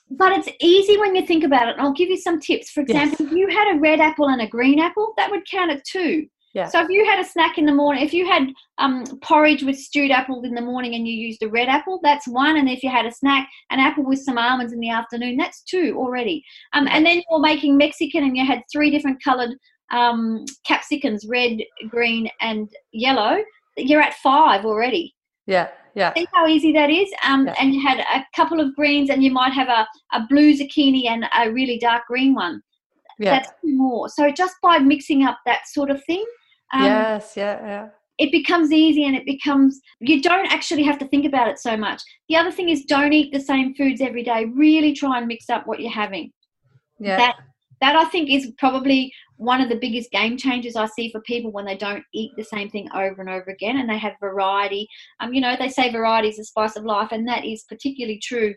But 0.10 0.32
it's 0.34 0.50
easy 0.62 0.98
when 0.98 1.16
you 1.16 1.26
think 1.26 1.44
about 1.44 1.68
it. 1.68 1.76
I'll 1.80 1.94
give 1.94 2.10
you 2.10 2.18
some 2.18 2.40
tips. 2.40 2.70
For 2.70 2.82
example, 2.82 3.18
yes. 3.20 3.32
if 3.32 3.38
you 3.38 3.50
had 3.50 3.76
a 3.76 3.80
red 3.80 4.00
apple 4.00 4.30
and 4.30 4.42
a 4.42 4.48
green 4.48 4.80
apple, 4.80 5.14
that 5.18 5.30
would 5.30 5.48
count 5.50 5.72
at 5.72 5.84
two. 5.84 6.28
Yeah. 6.58 6.66
So 6.70 6.82
if 6.82 6.90
you 6.90 7.06
had 7.06 7.20
a 7.20 7.24
snack 7.24 7.60
in 7.60 7.68
the 7.68 7.72
morning, 7.72 8.04
if 8.04 8.16
you 8.16 8.26
had 8.26 8.48
um, 8.80 9.04
porridge 9.22 9.62
with 9.62 9.78
stewed 9.78 10.10
apples 10.10 10.44
in 10.44 10.56
the 10.56 10.62
morning 10.62 10.96
and 10.96 11.08
you 11.08 11.14
used 11.14 11.44
a 11.44 11.48
red 11.48 11.70
apple, 11.70 12.00
that's 12.02 12.28
one. 12.28 12.58
And 12.58 12.68
if 12.68 12.82
you 12.82 12.90
had 12.90 13.06
a 13.06 13.12
snack, 13.12 13.48
an 13.70 13.80
apple 13.80 14.04
with 14.04 14.24
some 14.24 14.40
almonds 14.40 14.74
in 14.74 14.80
the 14.80 14.90
afternoon, 14.90 15.38
that's 15.38 15.62
two 15.62 15.94
already. 15.96 16.44
Um, 16.74 16.88
and 16.88 17.06
then 17.06 17.22
you're 17.30 17.40
making 17.40 17.78
Mexican 17.78 18.24
and 18.24 18.36
you 18.36 18.44
had 18.44 18.64
three 18.72 18.90
different 18.90 19.24
colored 19.24 19.52
um, 19.92 20.46
capsicums, 20.66 21.28
red, 21.28 21.60
green, 21.90 22.28
and 22.42 22.68
yellow. 22.92 23.38
You're 23.78 24.02
at 24.02 24.16
five 24.16 24.66
already. 24.66 25.14
Yeah, 25.46 25.68
yeah. 25.94 26.12
See 26.16 26.26
how 26.34 26.48
easy 26.48 26.74
that 26.74 26.90
is? 26.90 27.08
Um, 27.24 27.46
yeah. 27.46 27.54
And 27.60 27.72
you 27.72 27.88
had 27.88 28.00
a 28.00 28.26
couple 28.36 28.60
of 28.60 28.76
greens, 28.76 29.12
and 29.12 29.24
you 29.24 29.30
might 29.30 29.54
have 29.54 29.68
a, 29.68 29.88
a 30.12 30.26
blue 30.28 30.56
zucchini 30.56 31.06
and 31.08 31.26
a 31.38 31.52
really 31.52 31.78
dark 31.78 32.08
green 32.08 32.34
one. 32.34 32.64
Yeah. 33.20 33.38
That's 33.38 33.52
more. 33.64 34.10
So 34.10 34.32
just 34.32 34.56
by 34.64 34.80
mixing 34.80 35.24
up 35.24 35.38
that 35.46 35.68
sort 35.68 35.92
of 35.92 36.04
thing, 36.06 36.26
um, 36.74 36.84
yes, 36.84 37.34
yeah, 37.36 37.66
yeah. 37.66 37.88
It 38.18 38.32
becomes 38.32 38.72
easy 38.72 39.06
and 39.06 39.16
it 39.16 39.26
becomes, 39.26 39.80
you 40.00 40.22
don't 40.22 40.52
actually 40.52 40.84
have 40.84 40.98
to 41.00 41.08
think 41.08 41.26
about 41.26 41.48
it 41.48 41.60
so 41.60 41.78
much. 41.78 42.02
The 42.30 42.36
other 42.36 42.52
thing 42.52 42.70
is 42.70 42.84
don't 42.86 43.14
eat 43.14 43.32
the 43.32 43.40
same 43.40 43.76
foods 43.76 44.02
every 44.02 44.24
day. 44.24 44.46
Really 44.46 44.94
try 44.94 45.20
and 45.20 45.28
mix 45.28 45.50
up 45.52 45.68
what 45.68 45.80
you're 45.80 45.92
having. 45.92 46.32
Yeah. 47.00 47.18
That, 47.18 47.36
that 47.80 47.96
I 47.96 48.06
think 48.06 48.32
is 48.32 48.52
probably 48.58 49.14
one 49.36 49.62
of 49.62 49.70
the 49.70 49.76
biggest 49.76 50.10
game 50.10 50.36
changers 50.36 50.76
I 50.76 50.88
see 50.88 51.12
for 51.12 51.22
people 51.22 51.52
when 51.52 51.66
they 51.66 51.78
don't 51.78 52.04
eat 52.12 52.32
the 52.36 52.44
same 52.44 52.72
thing 52.72 52.90
over 52.96 53.22
and 53.22 53.30
over 53.30 53.52
again 53.52 53.78
and 53.78 53.88
they 53.88 54.00
have 54.00 54.14
variety. 54.20 54.88
Um, 55.20 55.32
you 55.32 55.42
know, 55.42 55.56
they 55.58 55.70
say 55.70 55.92
variety 55.92 56.30
is 56.30 56.38
the 56.38 56.46
spice 56.46 56.76
of 56.76 56.86
life, 56.86 57.10
and 57.12 57.28
that 57.28 57.46
is 57.46 57.66
particularly 57.70 58.20
true 58.20 58.56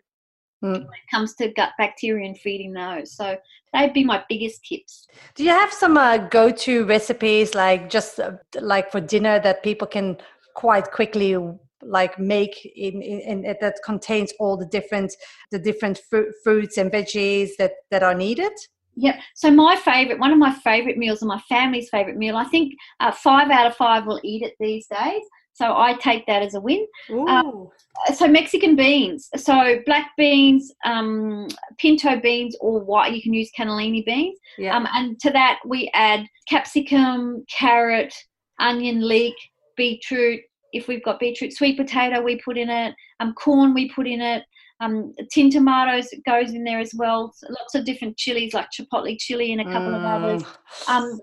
mm. 0.62 0.72
when 0.72 0.82
it 0.82 1.10
comes 1.10 1.34
to 1.34 1.52
gut 1.52 1.70
bacteria 1.78 2.26
and 2.26 2.38
feeding 2.38 2.72
those. 2.72 3.12
So 3.12 3.36
they'd 3.72 3.92
be 3.92 4.04
my 4.04 4.24
biggest 4.28 4.64
tips. 4.64 5.06
Do 5.34 5.44
you 5.44 5.50
have 5.50 5.72
some 5.72 5.96
uh, 5.96 6.18
go-to 6.18 6.84
recipes, 6.84 7.54
like 7.54 7.90
just 7.90 8.20
uh, 8.20 8.32
like 8.60 8.90
for 8.90 9.00
dinner, 9.00 9.40
that 9.40 9.62
people 9.62 9.86
can 9.86 10.18
quite 10.54 10.90
quickly 10.90 11.36
like 11.82 12.18
make 12.18 12.70
in, 12.76 13.00
in, 13.02 13.44
in, 13.44 13.56
that 13.60 13.76
contains 13.84 14.32
all 14.38 14.56
the 14.56 14.66
different 14.66 15.14
the 15.50 15.58
different 15.58 15.98
fr- 16.10 16.32
fruits 16.44 16.76
and 16.76 16.92
veggies 16.92 17.50
that 17.58 17.72
that 17.90 18.02
are 18.02 18.14
needed? 18.14 18.52
Yep. 18.96 19.14
So 19.34 19.50
my 19.50 19.76
favorite, 19.76 20.18
one 20.18 20.32
of 20.32 20.38
my 20.38 20.52
favorite 20.52 20.98
meals, 20.98 21.22
and 21.22 21.28
my 21.28 21.40
family's 21.48 21.88
favorite 21.88 22.16
meal, 22.16 22.36
I 22.36 22.44
think 22.44 22.74
uh, 22.98 23.12
five 23.12 23.50
out 23.50 23.66
of 23.66 23.76
five 23.76 24.04
will 24.04 24.20
eat 24.22 24.42
it 24.42 24.54
these 24.60 24.86
days. 24.88 25.22
So 25.60 25.76
I 25.76 25.92
take 25.92 26.24
that 26.24 26.40
as 26.42 26.54
a 26.54 26.60
win. 26.60 26.86
Um, 27.28 27.68
so 28.14 28.26
Mexican 28.26 28.76
beans, 28.76 29.28
so 29.36 29.80
black 29.84 30.12
beans, 30.16 30.72
um, 30.86 31.48
pinto 31.76 32.18
beans, 32.18 32.56
or 32.62 32.82
white. 32.82 33.12
You 33.12 33.20
can 33.20 33.34
use 33.34 33.50
cannellini 33.56 34.02
beans. 34.06 34.38
Yeah. 34.56 34.74
Um, 34.74 34.88
and 34.94 35.20
to 35.20 35.30
that 35.32 35.58
we 35.66 35.90
add 35.92 36.24
capsicum, 36.48 37.44
carrot, 37.50 38.14
onion, 38.58 39.06
leek, 39.06 39.34
beetroot. 39.76 40.40
If 40.72 40.88
we've 40.88 41.04
got 41.04 41.20
beetroot, 41.20 41.52
sweet 41.52 41.76
potato, 41.76 42.22
we 42.22 42.40
put 42.40 42.56
in 42.56 42.70
it. 42.70 42.94
Um, 43.20 43.34
corn, 43.34 43.74
we 43.74 43.90
put 43.90 44.06
in 44.06 44.22
it. 44.22 44.44
Um, 44.80 45.12
tin 45.30 45.50
tomatoes 45.50 46.08
goes 46.24 46.54
in 46.54 46.64
there 46.64 46.80
as 46.80 46.92
well. 46.94 47.34
So 47.36 47.48
lots 47.50 47.74
of 47.74 47.84
different 47.84 48.16
chilies 48.16 48.54
like 48.54 48.68
chipotle 48.70 49.14
chili 49.18 49.52
and 49.52 49.60
a 49.60 49.64
couple 49.64 49.90
mm. 49.90 49.96
of 49.96 50.04
others. 50.04 50.42
Um, 50.88 51.20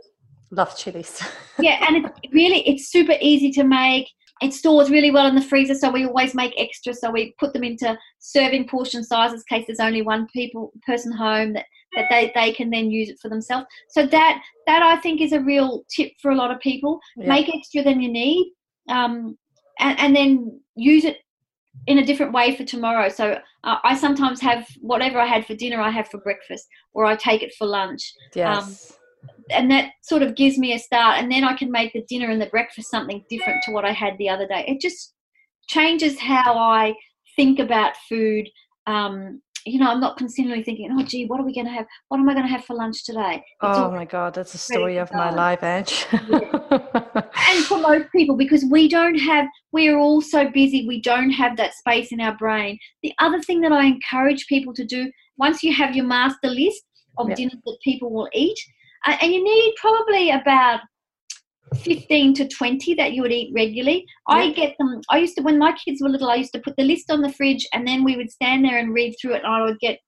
Love 0.52 0.78
chilies. 0.78 1.24
yeah, 1.60 1.84
and 1.88 2.06
it 2.06 2.12
really 2.32 2.60
it's 2.70 2.92
super 2.92 3.16
easy 3.20 3.50
to 3.54 3.64
make. 3.64 4.08
It 4.42 4.54
stores 4.54 4.90
really 4.90 5.12
well 5.12 5.28
in 5.28 5.36
the 5.36 5.42
freezer, 5.42 5.76
so 5.76 5.90
we 5.90 6.06
always 6.06 6.36
make 6.36 6.54
extra. 6.58 6.94
So 6.94 7.10
we 7.10 7.34
put 7.40 7.54
them 7.54 7.64
into 7.64 7.98
serving 8.20 8.68
portion 8.68 9.04
sizes, 9.04 9.44
in 9.50 9.58
case 9.58 9.68
there's 9.68 9.80
only 9.80 10.02
one 10.02 10.28
people 10.28 10.72
person 10.86 11.12
home 11.12 11.54
that 11.54 11.66
that 11.96 12.06
they, 12.10 12.32
they 12.36 12.52
can 12.52 12.70
then 12.70 12.92
use 12.92 13.10
it 13.10 13.20
for 13.20 13.30
themselves. 13.30 13.66
So 13.90 14.06
that 14.06 14.42
that 14.68 14.82
I 14.84 14.98
think 14.98 15.22
is 15.22 15.32
a 15.32 15.40
real 15.40 15.84
tip 15.90 16.12
for 16.22 16.32
a 16.32 16.36
lot 16.36 16.52
of 16.52 16.60
people. 16.60 17.00
Yeah. 17.16 17.28
Make 17.28 17.54
extra 17.54 17.84
than 17.84 18.02
you 18.02 18.12
need, 18.12 18.54
um, 18.90 19.38
and, 19.80 20.00
and 20.00 20.16
then 20.16 20.62
use 20.76 21.06
it 21.06 21.18
in 21.88 22.00
a 22.00 22.06
different 22.06 22.34
way 22.34 22.56
for 22.56 22.64
tomorrow. 22.64 23.10
So 23.10 23.38
uh, 23.64 23.78
I 23.84 23.96
sometimes 23.98 24.42
have 24.42 24.68
whatever 24.82 25.20
I 25.20 25.26
had 25.26 25.46
for 25.46 25.56
dinner, 25.56 25.80
I 25.80 25.90
have 25.90 26.10
for 26.10 26.20
breakfast, 26.20 26.68
or 26.94 27.06
I 27.06 27.16
take 27.16 27.42
it 27.42 27.54
for 27.58 27.66
lunch. 27.66 28.14
Yes. 28.36 28.58
Um, 28.58 28.98
and 29.52 29.72
that 29.72 29.92
sort 30.04 30.24
of 30.24 30.36
gives 30.36 30.58
me 30.58 30.74
a 30.74 30.80
start, 30.80 31.18
and 31.18 31.32
then 31.32 31.44
I 31.44 31.54
can 31.54 31.72
make 31.72 31.94
the 31.94 32.06
dinner 32.08 32.30
and 32.30 32.42
the 32.42 32.48
breakfast 32.48 32.90
something 32.90 33.24
different 33.30 33.64
to 33.66 33.72
what 33.72 33.86
I 33.86 33.92
had 33.92 34.18
the 34.18 34.30
other 34.30 34.48
day. 34.48 34.66
It 34.68 34.82
just 34.82 35.14
changes 35.68 36.20
how 36.20 36.58
I 36.58 36.94
think 37.36 37.60
about 37.60 37.94
food. 38.10 38.50
Um, 38.86 39.42
you 39.66 39.80
know, 39.80 39.92
I'm 39.92 40.00
not 40.00 40.18
continually 40.18 40.64
thinking, 40.64 40.90
oh, 40.98 41.04
gee, 41.04 41.26
what 41.26 41.42
are 41.42 41.46
we 41.46 41.54
going 41.54 41.66
to 41.66 41.72
have? 41.72 41.86
What 42.08 42.20
am 42.20 42.30
I 42.30 42.34
going 42.34 42.46
to 42.46 42.52
have 42.52 42.64
for 42.64 42.74
lunch 42.74 43.04
today? 43.04 43.44
It's 43.62 43.78
oh 43.78 43.92
my 43.92 44.06
God, 44.06 44.34
that's 44.34 44.54
the 44.54 44.58
story 44.58 44.98
of 44.98 45.12
my 45.12 45.30
life, 45.30 45.62
Ange. 45.62 46.06
and 46.12 47.66
for 47.66 47.78
most 47.78 48.10
people, 48.14 48.38
because 48.38 48.64
we 48.72 48.88
don't 48.88 49.18
have, 49.18 49.46
we 49.74 49.90
are 49.90 49.98
all 49.98 50.22
so 50.22 50.50
busy, 50.50 50.88
we 50.88 51.02
don't 51.02 51.32
have 51.32 51.58
that 51.58 51.74
space 51.74 52.14
in 52.14 52.22
our 52.22 52.36
brain. 52.38 52.80
The 53.04 53.14
other 53.20 53.42
thing 53.42 53.60
that 53.62 53.74
I 53.74 53.86
encourage 53.86 54.48
people 54.48 54.74
to 54.74 54.86
do, 54.86 55.12
once 55.38 55.64
you 55.64 55.74
have 55.74 55.96
your 55.96 56.06
master 56.06 56.50
list 56.50 56.84
of 57.18 57.28
yep. 57.28 57.38
dinners 57.38 57.60
that 57.66 57.78
people 57.84 58.10
will 58.10 58.30
eat, 58.34 58.58
and 59.06 59.34
you 59.34 59.44
need 59.44 59.74
probably 59.78 60.32
about 60.32 60.82
15 61.76 62.34
to 62.36 62.48
20 62.48 62.94
that 62.96 63.14
you 63.14 63.22
would 63.22 63.32
eat 63.32 63.52
regularly. 63.54 64.06
I 64.28 64.52
get 64.52 64.76
them, 64.80 65.02
I 65.10 65.18
used 65.18 65.36
to, 65.38 65.44
when 65.44 65.58
my 65.58 65.74
kids 65.74 66.02
were 66.02 66.10
little, 66.10 66.30
I 66.30 66.36
used 66.36 66.54
to 66.54 66.62
put 66.62 66.76
the 66.78 66.84
list 66.84 67.12
on 67.12 67.22
the 67.22 67.32
fridge 67.32 67.68
and 67.74 67.88
then 67.88 68.04
we 68.04 68.16
would 68.16 68.32
stand 68.32 68.64
there 68.64 68.78
and 68.78 68.94
read 68.94 69.16
through 69.20 69.34
it 69.34 69.44
and 69.44 69.54
I 69.54 69.64
would 69.64 69.80
get 69.80 70.00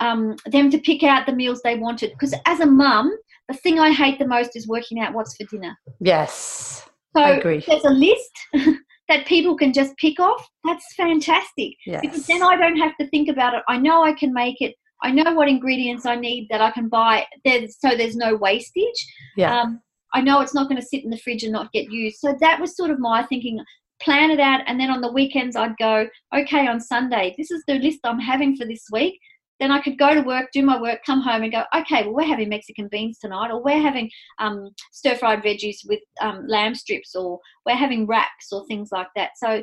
um, 0.00 0.36
them 0.46 0.70
to 0.70 0.78
pick 0.78 1.02
out 1.02 1.26
the 1.26 1.32
meals 1.32 1.60
they 1.62 1.76
wanted. 1.76 2.10
Because 2.10 2.34
as 2.46 2.60
a 2.60 2.66
mum, 2.66 3.16
the 3.48 3.54
thing 3.54 3.78
I 3.78 3.92
hate 3.92 4.18
the 4.18 4.26
most 4.26 4.56
is 4.56 4.68
working 4.68 5.00
out 5.00 5.14
what's 5.14 5.36
for 5.36 5.44
dinner. 5.44 5.76
Yes. 6.00 6.88
So 7.16 7.22
I 7.22 7.30
agree. 7.30 7.64
there's 7.66 7.84
a 7.84 7.90
list 7.90 8.30
that 9.08 9.26
people 9.26 9.56
can 9.56 9.72
just 9.72 9.96
pick 9.98 10.18
off. 10.18 10.46
That's 10.64 10.84
fantastic. 10.96 11.74
Yes. 11.86 12.00
Because 12.00 12.26
then 12.26 12.42
I 12.42 12.56
don't 12.56 12.76
have 12.76 12.96
to 12.98 13.08
think 13.08 13.28
about 13.28 13.54
it. 13.54 13.62
I 13.68 13.78
know 13.78 14.02
I 14.02 14.12
can 14.12 14.32
make 14.32 14.60
it. 14.60 14.74
I 15.04 15.10
know 15.10 15.34
what 15.34 15.48
ingredients 15.48 16.06
I 16.06 16.16
need 16.16 16.48
that 16.50 16.62
I 16.62 16.70
can 16.70 16.88
buy. 16.88 17.26
There's, 17.44 17.76
so 17.78 17.90
there's 17.90 18.16
no 18.16 18.36
wastage. 18.36 19.06
Yeah. 19.36 19.60
Um, 19.60 19.80
I 20.14 20.22
know 20.22 20.40
it's 20.40 20.54
not 20.54 20.68
going 20.68 20.80
to 20.80 20.86
sit 20.86 21.04
in 21.04 21.10
the 21.10 21.18
fridge 21.18 21.42
and 21.42 21.52
not 21.52 21.72
get 21.72 21.90
used. 21.90 22.16
So 22.18 22.34
that 22.40 22.58
was 22.58 22.74
sort 22.76 22.90
of 22.90 22.98
my 22.98 23.22
thinking. 23.24 23.62
Plan 24.02 24.30
it 24.30 24.40
out, 24.40 24.60
and 24.66 24.78
then 24.78 24.90
on 24.90 25.00
the 25.00 25.12
weekends 25.12 25.56
I'd 25.56 25.76
go, 25.78 26.08
okay, 26.36 26.66
on 26.66 26.80
Sunday, 26.80 27.34
this 27.38 27.50
is 27.50 27.62
the 27.66 27.74
list 27.74 28.00
I'm 28.04 28.18
having 28.18 28.56
for 28.56 28.66
this 28.66 28.84
week. 28.90 29.18
Then 29.60 29.70
I 29.70 29.80
could 29.80 29.96
go 29.96 30.14
to 30.14 30.20
work, 30.20 30.48
do 30.52 30.62
my 30.62 30.80
work, 30.80 31.00
come 31.06 31.20
home, 31.20 31.42
and 31.42 31.52
go, 31.52 31.62
okay, 31.74 32.02
well, 32.02 32.14
we're 32.14 32.26
having 32.26 32.48
Mexican 32.48 32.88
beans 32.90 33.18
tonight, 33.18 33.52
or 33.52 33.62
we're 33.62 33.80
having 33.80 34.10
um, 34.40 34.70
stir 34.92 35.14
fried 35.14 35.42
veggies 35.44 35.76
with 35.86 36.00
um, 36.20 36.44
lamb 36.48 36.74
strips, 36.74 37.14
or 37.14 37.38
we're 37.64 37.76
having 37.76 38.06
wraps, 38.06 38.52
or 38.52 38.66
things 38.66 38.90
like 38.90 39.08
that. 39.14 39.30
So 39.36 39.62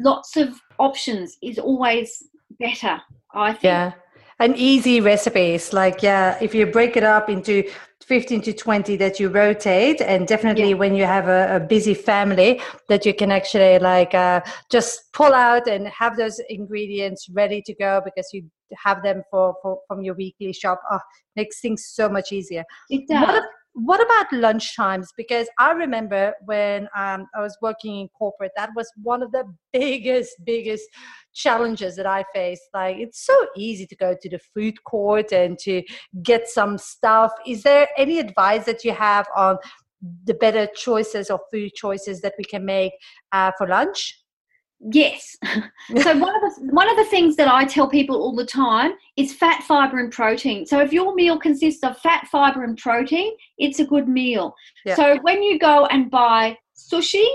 lots 0.00 0.36
of 0.36 0.60
options 0.78 1.38
is 1.42 1.58
always 1.58 2.22
better, 2.60 3.00
I 3.34 3.52
think. 3.52 3.64
Yeah 3.64 3.92
and 4.42 4.56
easy 4.56 5.00
recipes 5.00 5.72
like 5.72 6.02
yeah 6.02 6.36
if 6.40 6.54
you 6.54 6.66
break 6.66 6.96
it 6.96 7.04
up 7.04 7.30
into 7.30 7.62
15 8.04 8.42
to 8.42 8.52
20 8.52 8.96
that 8.96 9.20
you 9.20 9.28
rotate 9.28 10.00
and 10.00 10.26
definitely 10.26 10.70
yeah. 10.70 10.74
when 10.74 10.94
you 10.94 11.04
have 11.04 11.28
a, 11.28 11.56
a, 11.56 11.60
busy 11.60 11.94
family 11.94 12.60
that 12.88 13.06
you 13.06 13.14
can 13.14 13.30
actually 13.30 13.78
like 13.78 14.12
uh, 14.12 14.40
just 14.70 15.12
pull 15.12 15.32
out 15.32 15.68
and 15.68 15.86
have 15.86 16.16
those 16.16 16.40
ingredients 16.48 17.28
ready 17.30 17.62
to 17.62 17.72
go 17.74 18.02
because 18.04 18.28
you 18.32 18.42
have 18.76 19.02
them 19.04 19.22
for, 19.30 19.54
for 19.62 19.78
from 19.86 20.02
your 20.02 20.14
weekly 20.14 20.52
shop 20.52 20.80
oh, 20.90 20.98
makes 21.36 21.60
things 21.60 21.86
so 21.86 22.08
much 22.08 22.32
easier 22.32 22.64
it 22.90 23.06
does. 23.08 23.28
What, 23.28 23.44
what 23.74 24.02
about 24.02 24.32
lunch 24.32 24.76
times? 24.76 25.12
Because 25.16 25.48
I 25.58 25.72
remember 25.72 26.34
when 26.44 26.88
um, 26.96 27.26
I 27.34 27.40
was 27.40 27.56
working 27.62 28.00
in 28.00 28.08
corporate, 28.08 28.52
that 28.56 28.70
was 28.76 28.90
one 29.02 29.22
of 29.22 29.32
the 29.32 29.44
biggest, 29.72 30.32
biggest 30.44 30.84
challenges 31.34 31.96
that 31.96 32.06
I 32.06 32.24
faced. 32.34 32.62
Like, 32.74 32.96
it's 32.98 33.24
so 33.24 33.46
easy 33.56 33.86
to 33.86 33.96
go 33.96 34.14
to 34.20 34.28
the 34.28 34.38
food 34.54 34.82
court 34.84 35.32
and 35.32 35.58
to 35.60 35.82
get 36.22 36.48
some 36.48 36.76
stuff. 36.76 37.32
Is 37.46 37.62
there 37.62 37.88
any 37.96 38.18
advice 38.18 38.66
that 38.66 38.84
you 38.84 38.92
have 38.92 39.26
on 39.34 39.56
the 40.24 40.34
better 40.34 40.66
choices 40.74 41.30
or 41.30 41.40
food 41.50 41.72
choices 41.74 42.20
that 42.20 42.34
we 42.36 42.44
can 42.44 42.64
make 42.64 42.92
uh, 43.32 43.52
for 43.56 43.68
lunch? 43.68 44.21
Yes. 44.90 45.36
so 45.44 46.18
one 46.18 46.34
of 46.34 46.42
the 46.42 46.68
one 46.70 46.90
of 46.90 46.96
the 46.96 47.04
things 47.04 47.36
that 47.36 47.46
I 47.46 47.64
tell 47.64 47.88
people 47.88 48.16
all 48.16 48.34
the 48.34 48.46
time 48.46 48.92
is 49.16 49.32
fat, 49.32 49.62
fiber, 49.62 49.98
and 49.98 50.10
protein. 50.10 50.66
So 50.66 50.80
if 50.80 50.92
your 50.92 51.14
meal 51.14 51.38
consists 51.38 51.84
of 51.84 51.98
fat, 51.98 52.26
fiber, 52.28 52.64
and 52.64 52.76
protein, 52.76 53.32
it's 53.58 53.78
a 53.78 53.84
good 53.84 54.08
meal. 54.08 54.54
Yeah. 54.84 54.96
So 54.96 55.18
when 55.22 55.42
you 55.42 55.58
go 55.58 55.86
and 55.86 56.10
buy 56.10 56.58
sushi, 56.76 57.26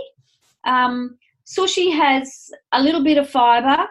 um, 0.65 1.17
sushi 1.45 1.95
has 1.95 2.51
a 2.73 2.81
little 2.81 3.03
bit 3.03 3.17
of 3.17 3.29
fiber, 3.29 3.85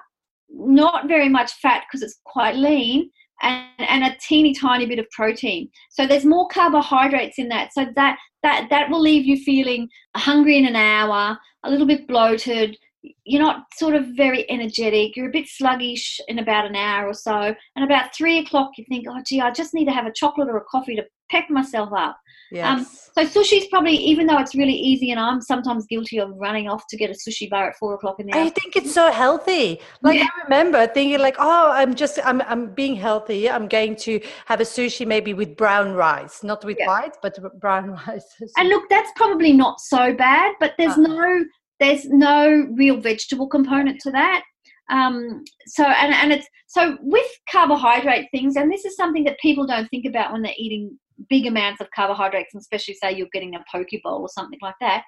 not 0.51 1.09
very 1.09 1.29
much 1.29 1.53
fat 1.55 1.85
because 1.87 2.03
it's 2.03 2.21
quite 2.25 2.57
lean, 2.57 3.11
and, 3.41 3.67
and 3.79 4.05
a 4.05 4.17
teeny 4.21 4.53
tiny 4.53 4.85
bit 4.85 4.99
of 4.99 5.09
protein. 5.11 5.71
So 5.89 6.07
there's 6.07 6.27
more 6.27 6.47
carbohydrates 6.49 7.39
in 7.39 7.49
that. 7.49 7.73
So 7.73 7.87
that 7.97 8.19
that 8.43 8.67
that 8.69 8.91
will 8.91 9.01
leave 9.01 9.25
you 9.25 9.39
feeling 9.39 9.89
hungry 10.15 10.59
in 10.59 10.67
an 10.67 10.77
hour, 10.77 11.39
a 11.65 11.71
little 11.71 11.87
bit 11.87 12.07
bloated 12.07 12.77
you're 13.25 13.43
not 13.43 13.65
sort 13.75 13.95
of 13.95 14.07
very 14.17 14.49
energetic. 14.51 15.17
You're 15.17 15.29
a 15.29 15.33
bit 15.33 15.49
sluggish 15.49 16.21
in 16.29 16.39
about 16.39 16.67
an 16.67 16.77
hour 16.77 17.09
or 17.09 17.15
so. 17.15 17.55
And 17.77 17.85
about 17.85 18.15
three 18.15 18.39
o'clock, 18.39 18.73
you 18.77 18.85
think, 18.89 19.07
oh, 19.09 19.21
gee, 19.27 19.41
I 19.41 19.51
just 19.51 19.75
need 19.75 19.87
to 19.87 19.93
have 19.93 20.07
a 20.07 20.13
chocolate 20.13 20.49
or 20.49 20.57
a 20.57 20.65
coffee 20.65 20.97
to 20.97 21.05
peck 21.31 21.51
myself 21.51 21.91
up. 21.93 22.17
Um, 22.53 22.57
yes. 22.57 23.11
Um, 23.17 23.27
so 23.27 23.41
sushi's 23.41 23.67
probably, 23.69 23.95
even 23.95 24.27
though 24.27 24.39
it's 24.39 24.55
really 24.55 24.75
easy, 24.75 25.11
and 25.11 25.19
I'm 25.19 25.41
sometimes 25.41 25.87
guilty 25.87 26.19
of 26.19 26.31
running 26.37 26.69
off 26.69 26.85
to 26.91 26.97
get 26.97 27.11
a 27.11 27.15
sushi 27.15 27.49
bar 27.51 27.71
at 27.71 27.77
four 27.77 27.95
o'clock 27.95 28.21
in 28.21 28.27
the 28.27 28.33
afternoon. 28.33 28.49
I 28.49 28.61
think 28.61 28.77
it's 28.77 28.93
so 28.93 29.11
healthy. 29.11 29.81
Like 30.03 30.19
yeah. 30.19 30.27
I 30.27 30.45
remember 30.45 30.87
thinking, 30.87 31.19
like, 31.19 31.37
oh, 31.39 31.73
I'm 31.73 31.95
just, 31.95 32.19
I'm, 32.25 32.43
I'm 32.43 32.73
being 32.75 32.95
healthy. 32.95 33.51
I'm 33.51 33.69
going 33.69 33.97
to 33.97 34.21
have 34.45 34.61
a 34.61 34.65
sushi 34.65 35.07
maybe 35.07 35.35
with 35.35 35.57
brown 35.57 35.95
rice, 35.95 36.45
not 36.45 36.65
with 36.65 36.77
yeah. 36.79 36.87
white, 36.87 37.17
but 37.23 37.37
brown 37.59 37.99
rice. 38.07 38.37
and 38.57 38.69
look, 38.69 38.89
that's 38.89 39.11
probably 39.17 39.53
not 39.53 39.81
so 39.81 40.15
bad, 40.15 40.55
but 40.61 40.75
there's 40.79 40.93
uh-huh. 40.93 41.03
no 41.09 41.45
there's 41.81 42.07
no 42.07 42.67
real 42.75 43.01
vegetable 43.01 43.49
component 43.49 44.01
to 44.01 44.11
that. 44.13 44.43
Um, 44.89 45.43
so 45.67 45.85
and, 45.85 46.15
and 46.15 46.33
it's 46.33 46.47
so 46.69 46.97
with 47.01 47.27
carbohydrate 47.51 48.29
things, 48.31 48.57
and 48.57 48.71
this 48.71 48.85
is 48.85 48.97
something 48.97 49.25
that 49.25 49.39
people 49.41 49.67
don't 49.67 49.89
think 49.89 50.07
about 50.07 50.33
when 50.33 50.43
they're 50.43 50.53
eating 50.57 50.99
big 51.29 51.47
amounts 51.47 51.81
of 51.81 51.91
carbohydrates, 51.95 52.55
and 52.55 52.61
especially 52.61 52.95
say 52.95 53.13
you're 53.13 53.29
getting 53.33 53.55
a 53.55 53.65
poke 53.73 53.89
bowl 54.05 54.21
or 54.21 54.29
something 54.29 54.59
like 54.63 54.75
that. 54.81 55.03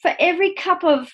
For 0.00 0.14
every 0.18 0.54
cup 0.54 0.84
of 0.84 1.10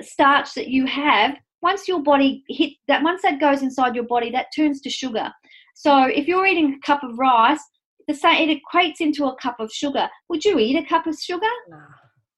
starch 0.00 0.54
that 0.54 0.68
you 0.68 0.86
have, 0.86 1.36
once 1.60 1.88
your 1.88 2.02
body 2.02 2.44
hit 2.48 2.72
that, 2.88 3.02
once 3.02 3.22
that 3.22 3.40
goes 3.40 3.62
inside 3.62 3.94
your 3.94 4.04
body, 4.04 4.30
that 4.30 4.46
turns 4.54 4.80
to 4.82 4.90
sugar. 4.90 5.30
So 5.74 6.04
if 6.04 6.26
you're 6.26 6.46
eating 6.46 6.74
a 6.74 6.86
cup 6.86 7.02
of 7.02 7.18
rice, 7.18 7.62
the 8.08 8.14
same 8.14 8.48
it 8.48 8.58
equates 8.58 9.00
into 9.00 9.26
a 9.26 9.36
cup 9.36 9.56
of 9.58 9.70
sugar. 9.72 10.08
Would 10.28 10.44
you 10.44 10.58
eat 10.58 10.76
a 10.76 10.86
cup 10.86 11.06
of 11.06 11.16
sugar? 11.16 11.46
No. 11.68 11.78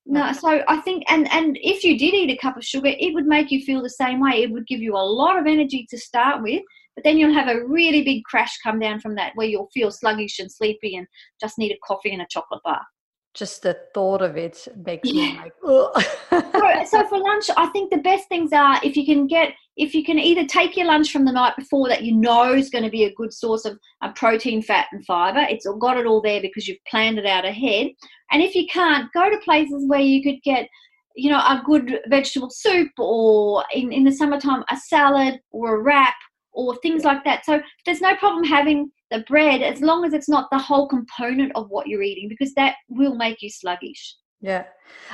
No, 0.07 0.33
so 0.33 0.63
I 0.69 0.81
think, 0.83 1.05
and 1.09 1.31
and 1.33 1.59
if 1.63 1.83
you 1.83 1.99
did 1.99 2.15
eat 2.15 2.31
a 2.31 2.37
cup 2.37 2.57
of 2.57 2.65
sugar, 2.65 2.93
it 2.99 3.15
would 3.15 3.27
make 3.27 3.51
you 3.51 3.65
feel 3.65 3.83
the 3.83 3.89
same 3.89 4.21
way. 4.21 4.43
It 4.43 4.51
would 4.51 4.67
give 4.67 4.81
you 4.81 4.95
a 4.95 4.99
lot 4.99 5.39
of 5.39 5.47
energy 5.47 5.87
to 5.89 5.99
start 5.99 6.43
with, 6.43 6.63
but 6.95 7.05
then 7.05 7.17
you'll 7.17 7.33
have 7.33 7.49
a 7.49 7.67
really 7.67 8.03
big 8.03 8.23
crash 8.25 8.59
come 8.63 8.79
down 8.79 9.01
from 9.01 9.15
that, 9.15 9.33
where 9.35 9.47
you'll 9.47 9.71
feel 9.73 9.91
sluggish 9.91 10.39
and 10.39 10.53
sleepy 10.53 10.97
and 10.97 11.07
just 11.41 11.59
need 11.59 11.73
a 11.73 11.79
coffee 11.87 12.13
and 12.13 12.21
a 12.21 12.27
chocolate 12.31 12.63
bar 12.65 12.83
just 13.35 13.63
the 13.63 13.77
thought 13.93 14.23
of 14.23 14.37
it 14.37 14.67
makes 14.87 15.11
yeah. 15.11 15.33
me 15.33 15.39
like 15.39 15.53
so, 15.63 15.93
so 16.87 17.09
for 17.09 17.19
lunch 17.19 17.47
i 17.57 17.67
think 17.73 17.91
the 17.91 17.99
best 17.99 18.29
things 18.29 18.53
are 18.53 18.79
if 18.83 18.97
you 18.97 19.05
can 19.05 19.27
get 19.27 19.53
if 19.77 19.93
you 19.93 20.05
can 20.05 20.21
either 20.21 20.47
take 20.47 20.77
your 20.77 20.87
lunch 20.87 21.11
from 21.11 21.25
the 21.25 21.33
night 21.33 21.55
before 21.57 21.89
that 21.89 22.05
you 22.05 22.15
know 22.15 22.55
is 22.55 22.71
going 22.71 22.85
to 22.85 22.91
be 22.91 23.05
a 23.05 23.15
good 23.15 23.33
source 23.33 23.65
of 23.65 23.77
uh, 24.03 24.13
protein 24.13 24.63
fat 24.63 24.87
and 24.93 25.05
fiber 25.05 25.45
it's 25.49 25.67
got 25.81 25.97
it 25.97 26.07
all 26.07 26.21
there 26.21 26.41
because 26.41 26.69
you've 26.69 26.85
planned 26.89 27.19
it 27.19 27.27
out 27.27 27.45
ahead. 27.45 27.89
And 28.31 28.43
if 28.43 28.55
you 28.55 28.67
can't 28.67 29.13
go 29.13 29.31
to 29.31 29.39
places 29.39 29.85
where 29.87 30.01
you 30.01 30.23
could 30.23 30.43
get 30.43 30.69
you 31.17 31.31
know 31.31 31.39
a 31.39 31.63
good 31.65 32.01
vegetable 32.09 32.51
soup 32.51 32.91
or 32.99 33.65
in, 33.73 33.93
in 33.93 34.05
the 34.05 34.13
summertime 34.13 34.65
a 34.71 34.77
salad 34.77 35.41
or 35.53 35.77
a 35.77 35.81
wrap 35.81 36.15
or 36.53 36.77
things 36.77 37.05
like 37.05 37.25
that. 37.25 37.45
So 37.45 37.61
there's 37.85 38.01
no 38.01 38.17
problem 38.17 38.45
having 38.45 38.91
the 39.11 39.21
bread 39.29 39.63
as 39.63 39.81
long 39.81 40.05
as 40.05 40.13
it's 40.13 40.29
not 40.29 40.49
the 40.51 40.59
whole 40.59 40.89
component 40.89 41.53
of 41.55 41.69
what 41.69 41.87
you're 41.87 42.03
eating 42.03 42.29
because 42.29 42.53
that 42.55 42.77
will 42.89 43.15
make 43.15 43.43
you 43.43 43.51
sluggish 43.51 44.17
Yeah. 44.41 44.65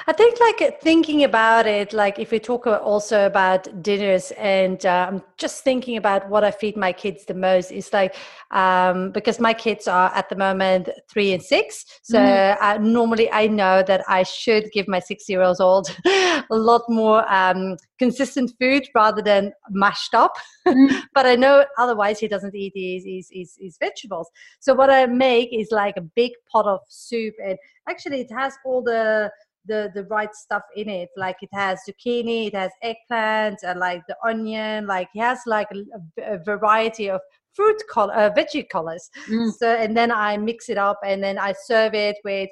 I 0.07 0.13
think 0.13 0.41
like 0.41 0.81
thinking 0.81 1.25
about 1.25 1.67
it, 1.67 1.93
like 1.93 2.19
if 2.19 2.31
we 2.31 2.39
talk 2.39 2.67
also 2.67 3.27
about 3.27 3.83
dinners 3.83 4.33
and 4.33 4.85
uh, 4.85 5.07
I'm 5.09 5.23
just 5.37 5.63
thinking 5.63 5.97
about 5.97 6.29
what 6.29 6.43
I 6.43 6.51
feed 6.51 6.77
my 6.77 6.93
kids 6.93 7.27
the 7.27 7.35
most 7.35 7.71
is 7.71 7.93
like, 7.93 8.17
um, 8.51 9.13
because 9.13 9.39
my 9.39 9.55
kids 9.55 9.87
are 9.89 10.11
at 10.15 10.29
the 10.29 10.37
moment 10.37 10.89
three 11.09 11.33
and 11.33 11.43
six. 11.43 11.85
So 12.03 12.19
mm. 12.19 12.57
uh, 12.61 12.79
normally 12.79 13.31
I 13.31 13.47
know 13.47 13.83
that 13.87 14.03
I 14.09 14.23
should 14.23 14.71
give 14.73 14.89
my 14.89 15.01
six 15.01 15.29
year 15.29 15.43
olds 15.43 15.61
old 15.61 15.95
a 16.07 16.45
lot 16.51 16.83
more 16.89 17.31
um, 17.33 17.77
consistent 17.99 18.53
food 18.59 18.89
rather 18.95 19.23
than 19.23 19.53
mashed 19.71 20.15
up. 20.15 20.33
Mm. 20.67 21.03
but 21.15 21.27
I 21.27 21.37
know 21.37 21.65
otherwise 21.79 22.19
he 22.19 22.29
doesn't 22.29 22.55
eat 22.55 22.73
his, 22.75 23.05
his, 23.05 23.29
his, 23.31 23.59
his 23.61 23.77
vegetables. 23.79 24.29
So 24.61 24.75
what 24.75 24.91
I 24.91 25.07
make 25.07 25.51
is 25.53 25.69
like 25.71 25.97
a 25.97 26.03
big 26.03 26.33
pot 26.51 26.67
of 26.67 26.81
soup 26.89 27.35
and 27.45 27.59
actually 27.89 28.21
it 28.21 28.33
has 28.33 28.55
all 28.65 28.83
the 28.83 29.31
the 29.67 29.91
the 29.95 30.05
right 30.05 30.35
stuff 30.35 30.63
in 30.77 30.89
it. 30.89 31.11
Like 31.17 31.37
it 31.43 31.51
has 31.53 31.81
zucchini 31.89 32.49
it 32.49 32.55
has 32.55 32.71
eggplant 32.83 33.59
and 33.63 33.79
like 33.79 34.03
the 34.09 34.17
onion 34.25 34.87
like 34.87 35.09
it 35.15 35.21
has 35.21 35.41
like 35.47 35.69
a, 35.73 36.35
a 36.35 36.39
variety 36.39 37.11
of 37.11 37.21
fruit 37.53 37.81
color 37.91 38.15
uh, 38.15 38.31
veggie 38.31 38.69
colors. 38.69 39.11
Mm. 39.29 39.53
so 39.53 39.69
and 39.75 39.97
then 39.97 40.13
i 40.13 40.37
mix 40.37 40.69
it 40.69 40.79
up 40.79 40.99
and 41.05 41.23
then 41.23 41.39
i 41.39 41.53
serve 41.53 41.95
it 41.95 42.17
with 42.25 42.49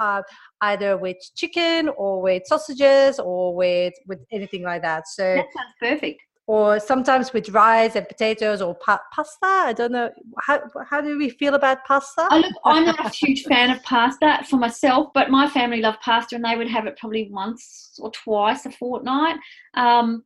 uh, 0.00 0.22
either 0.62 0.96
with 0.96 1.16
chicken 1.36 1.88
or 1.96 2.20
with 2.20 2.42
sausages 2.46 3.18
or 3.18 3.54
with 3.54 3.94
with 4.06 4.20
anything 4.32 4.62
like 4.62 4.82
that. 4.82 5.06
So 5.08 5.22
that 5.22 5.46
sounds 5.54 5.74
perfect 5.80 6.20
or 6.50 6.80
sometimes 6.80 7.32
with 7.32 7.48
rice 7.50 7.94
and 7.94 8.08
potatoes 8.08 8.60
or 8.60 8.74
pa- 8.74 9.06
pasta. 9.14 9.46
I 9.70 9.72
don't 9.72 9.92
know 9.92 10.10
how 10.46 10.60
how 10.90 11.00
do 11.00 11.16
we 11.16 11.30
feel 11.30 11.54
about 11.54 11.84
pasta. 11.84 12.26
Oh, 12.28 12.38
look, 12.38 12.52
I'm 12.64 12.86
not 12.86 13.06
a 13.06 13.08
huge 13.08 13.44
fan 13.44 13.70
of 13.70 13.80
pasta 13.84 14.44
for 14.48 14.56
myself, 14.56 15.10
but 15.14 15.30
my 15.30 15.48
family 15.48 15.80
love 15.80 15.94
pasta 16.02 16.34
and 16.34 16.44
they 16.44 16.56
would 16.56 16.68
have 16.68 16.86
it 16.86 16.98
probably 16.98 17.28
once 17.30 17.96
or 18.00 18.10
twice 18.10 18.66
a 18.66 18.72
fortnight. 18.72 19.36
Um, 19.74 20.24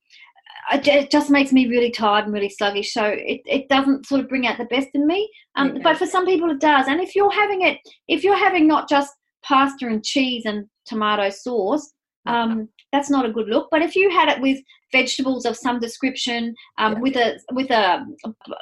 it 0.72 1.10
just 1.10 1.28
makes 1.28 1.52
me 1.52 1.68
really 1.68 1.90
tired 1.90 2.24
and 2.24 2.32
really 2.32 2.48
sluggish, 2.48 2.94
so 2.94 3.04
it, 3.04 3.42
it 3.44 3.68
doesn't 3.68 4.06
sort 4.06 4.22
of 4.22 4.30
bring 4.30 4.46
out 4.46 4.56
the 4.56 4.64
best 4.64 4.88
in 4.94 5.06
me. 5.06 5.30
Um, 5.56 5.78
But 5.82 5.98
for 5.98 6.06
some 6.06 6.24
people, 6.24 6.50
it 6.50 6.60
does. 6.60 6.86
And 6.88 7.02
if 7.02 7.14
you're 7.14 7.38
having 7.42 7.60
it, 7.68 7.76
if 8.08 8.24
you're 8.24 8.44
having 8.46 8.66
not 8.66 8.88
just 8.88 9.12
pasta 9.42 9.86
and 9.86 10.02
cheese 10.02 10.46
and 10.46 10.64
tomato 10.86 11.28
sauce, 11.28 11.92
um, 12.24 12.70
that's 12.92 13.10
not 13.10 13.26
a 13.26 13.32
good 13.32 13.48
look. 13.48 13.68
But 13.70 13.82
if 13.82 13.94
you 13.94 14.08
had 14.08 14.30
it 14.30 14.40
with 14.40 14.58
vegetables 14.98 15.44
of 15.44 15.56
some 15.56 15.78
description, 15.80 16.54
um, 16.78 16.92
yeah. 16.92 17.00
with 17.04 17.16
a 17.16 17.28
with 17.58 17.70
a 17.70 18.06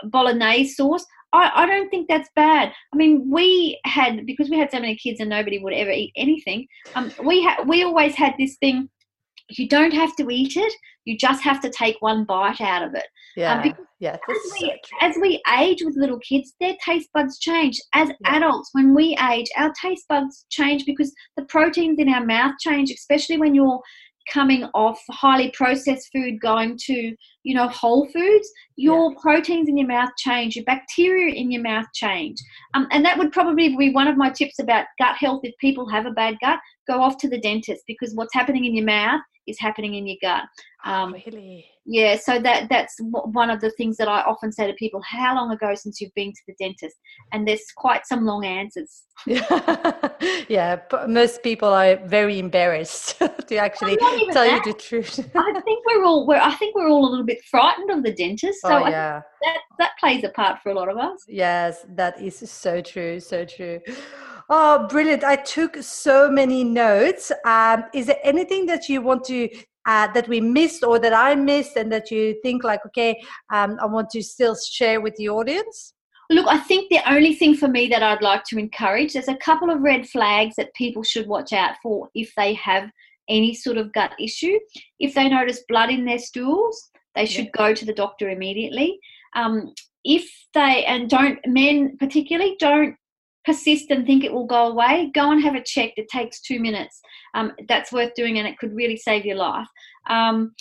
bolognese 0.05 0.74
sauce, 0.74 1.05
I, 1.33 1.51
I 1.62 1.66
don't 1.66 1.91
think 1.91 2.09
that's 2.09 2.28
bad. 2.37 2.72
I 2.93 2.97
mean, 2.97 3.30
we 3.30 3.78
had 3.85 4.26
because 4.26 4.51
we 4.51 4.59
had 4.59 4.70
so 4.70 4.80
many 4.80 4.97
kids 4.97 5.20
and 5.20 5.30
nobody 5.30 5.59
would 5.59 5.72
ever 5.72 5.91
eat 5.91 6.12
anything. 6.16 6.66
Um, 6.95 7.12
we 7.24 7.43
had 7.43 7.66
we 7.66 7.83
always 7.85 8.14
had 8.14 8.35
this 8.39 8.57
thing. 8.57 8.89
You 9.59 9.68
don't 9.68 9.93
have 9.93 10.14
to 10.16 10.30
eat 10.30 10.57
it. 10.57 10.72
You 11.05 11.18
just 11.18 11.43
have 11.43 11.61
to 11.62 11.70
take 11.70 11.97
one 12.01 12.24
bite 12.24 12.61
out 12.61 12.83
of 12.83 12.95
it. 12.95 13.07
Yeah. 13.37 13.61
Um, 13.61 13.74
yeah. 13.99 14.16
As 14.28 14.39
we, 14.53 14.61
so 14.61 14.97
as 15.01 15.16
we 15.20 15.43
age 15.59 15.83
with 15.85 15.97
little 15.97 16.18
kids, 16.20 16.55
their 16.61 16.76
taste 16.85 17.09
buds 17.12 17.39
change. 17.39 17.80
As 17.93 18.09
yeah. 18.09 18.37
adults, 18.37 18.70
when 18.72 18.95
we 18.95 19.16
age, 19.30 19.49
our 19.57 19.72
taste 19.80 20.07
buds 20.09 20.47
change 20.51 20.85
because 20.87 21.12
the 21.37 21.45
proteins 21.47 21.99
in 21.99 22.09
our 22.09 22.24
mouth 22.24 22.55
change, 22.61 22.91
especially 22.91 23.39
when 23.39 23.55
you're 23.55 23.80
coming 24.31 24.64
off 24.75 25.01
highly 25.11 25.51
processed 25.51 26.09
food 26.12 26.41
going 26.41 26.77
to 26.77 27.14
you 27.43 27.55
know 27.55 27.68
whole 27.68 28.07
foods 28.12 28.51
your 28.77 29.12
yeah. 29.12 29.18
proteins 29.20 29.68
in 29.68 29.77
your 29.77 29.89
mouth 29.89 30.11
change 30.18 30.57
your 30.57 30.64
bacteria 30.64 31.35
in 31.35 31.51
your 31.51 31.62
mouth 31.62 31.87
change 31.95 32.39
um, 32.75 32.87
and 32.91 33.05
that 33.05 33.18
would 33.18 33.33
probably 33.33 33.75
be 33.77 33.93
one 33.93 34.09
of 34.09 34.16
my 34.16 34.31
tips 34.31 34.59
about 34.59 34.87
gut 34.99 35.16
health 35.16 35.41
if 35.45 35.57
people 35.59 35.89
have 35.89 36.07
a 36.07 36.11
bad 36.11 36.37
gut 36.41 36.59
go 36.89 37.03
off 37.03 37.16
to 37.18 37.29
the 37.29 37.41
dentist 37.41 37.83
because 37.87 38.14
what's 38.14 38.35
happening 38.35 38.64
in 38.64 38.75
your 38.75 38.87
mouth 38.87 39.20
is 39.47 39.59
happening 39.59 39.95
in 39.95 40.07
your 40.07 40.16
gut. 40.20 40.45
Oh, 40.85 40.93
um, 40.93 41.14
oh, 41.16 41.20
really? 41.27 41.66
Yeah, 41.85 42.16
so 42.16 42.39
that 42.39 42.68
that's 42.68 42.95
one 43.01 43.51
of 43.51 43.61
the 43.61 43.70
things 43.70 43.97
that 43.97 44.07
I 44.07 44.20
often 44.22 44.53
say 44.53 44.68
to 44.68 44.74
people: 44.74 45.03
How 45.03 45.35
long 45.35 45.51
ago 45.51 45.74
since 45.74 46.01
you've 46.01 46.14
been 46.14 46.33
to 46.33 46.41
the 46.47 46.55
dentist? 46.61 46.97
And 47.33 47.47
there's 47.47 47.64
quite 47.76 48.07
some 48.07 48.24
long 48.24 48.45
answers. 48.45 49.05
Yeah. 50.49 50.80
Most 51.09 51.43
people 51.43 51.68
are 51.68 51.97
very 52.07 52.39
embarrassed 52.39 53.18
to 53.49 53.57
actually 53.57 53.97
tell 53.97 54.33
that. 54.35 54.64
you 54.66 54.72
the 54.72 54.78
truth. 54.78 55.18
I 55.35 55.61
think 55.61 55.85
we're 55.87 56.05
all 56.05 56.26
we're 56.26 56.37
I 56.41 56.55
think 56.55 56.74
we're 56.74 56.89
all 56.89 57.09
a 57.09 57.11
little 57.11 57.24
bit 57.24 57.39
frightened 57.51 57.91
of 57.91 58.03
the 58.03 58.12
dentist. 58.12 58.61
So 58.61 58.85
oh, 58.85 58.89
yeah. 58.89 59.22
that 59.43 59.59
that 59.78 59.93
plays 59.99 60.24
a 60.24 60.28
part 60.30 60.61
for 60.62 60.70
a 60.70 60.74
lot 60.74 60.89
of 60.89 60.99
us. 60.99 61.24
Yes, 61.26 61.87
that 61.91 62.20
is 62.20 62.39
so 62.51 62.80
true, 62.80 63.20
so 63.20 63.45
true. 63.45 63.80
Oh, 64.51 64.87
brilliant. 64.89 65.24
I 65.24 65.37
took 65.37 65.76
so 65.76 66.30
many 66.30 66.64
notes. 66.64 67.33
Um, 67.45 67.85
is 67.95 68.07
there 68.07 68.18
anything 68.22 68.66
that 68.66 68.89
you 68.89 69.01
want 69.01 69.24
to 69.24 69.49
uh, 69.87 70.12
that 70.12 70.28
we 70.28 70.41
missed 70.41 70.85
or 70.85 70.99
that 70.99 71.12
I 71.12 71.35
missed 71.35 71.76
and 71.76 71.91
that 71.93 72.11
you 72.11 72.37
think 72.43 72.64
like, 72.64 72.85
okay, 72.87 73.20
um, 73.53 73.78
I 73.80 73.87
want 73.87 74.11
to 74.11 74.22
still 74.22 74.57
share 74.57 75.01
with 75.01 75.16
the 75.16 75.28
audience? 75.28 75.95
Look, 76.30 76.47
I 76.47 76.59
think 76.59 76.89
the 76.89 77.01
only 77.12 77.35
thing 77.35 77.55
for 77.55 77.68
me 77.68 77.89
that 77.89 78.03
I'd 78.03 78.22
like 78.22 78.45
to 78.45 78.59
encourage, 78.59 79.12
there's 79.12 79.28
a 79.28 79.37
couple 79.37 79.70
of 79.70 79.80
red 79.80 80.09
flags 80.09 80.57
that 80.57 80.72
people 80.74 81.03
should 81.03 81.26
watch 81.26 81.53
out 81.53 81.74
for 81.83 82.09
if 82.14 82.33
they 82.37 82.55
have 82.55 82.91
any 83.28 83.55
sort 83.55 83.76
of 83.76 83.93
gut 83.93 84.12
issue. 84.18 84.59
If 84.99 85.14
they 85.14 85.28
notice 85.28 85.64
blood 85.68 85.91
in 85.91 86.05
their 86.05 86.18
stools, 86.18 86.91
they 87.14 87.26
should 87.26 87.47
yeah. 87.47 87.51
go 87.57 87.74
to 87.74 87.85
the 87.85 87.93
doctor 87.93 88.30
immediately. 88.30 88.99
Um, 89.35 89.74
if 90.05 90.28
they, 90.55 90.85
and 90.87 91.09
don't, 91.09 91.39
men 91.47 91.97
particularly, 91.99 92.57
don't 92.59 92.97
persist 93.45 93.90
and 93.90 94.07
think 94.07 94.24
it 94.24 94.32
will 94.32 94.47
go 94.47 94.68
away, 94.68 95.11
go 95.14 95.30
and 95.32 95.43
have 95.43 95.55
a 95.55 95.62
check. 95.62 95.93
It 95.97 96.09
takes 96.09 96.40
two 96.40 96.61
minutes. 96.61 97.01
Um, 97.34 97.53
that's 97.68 97.93
worth 97.93 98.14
doing 98.14 98.38
and 98.38 98.47
it 98.47 98.59
could 98.59 98.74
really 98.74 98.97
save 98.97 99.24
your 99.24 99.36
life. 99.36 99.66
Um, 100.09 100.55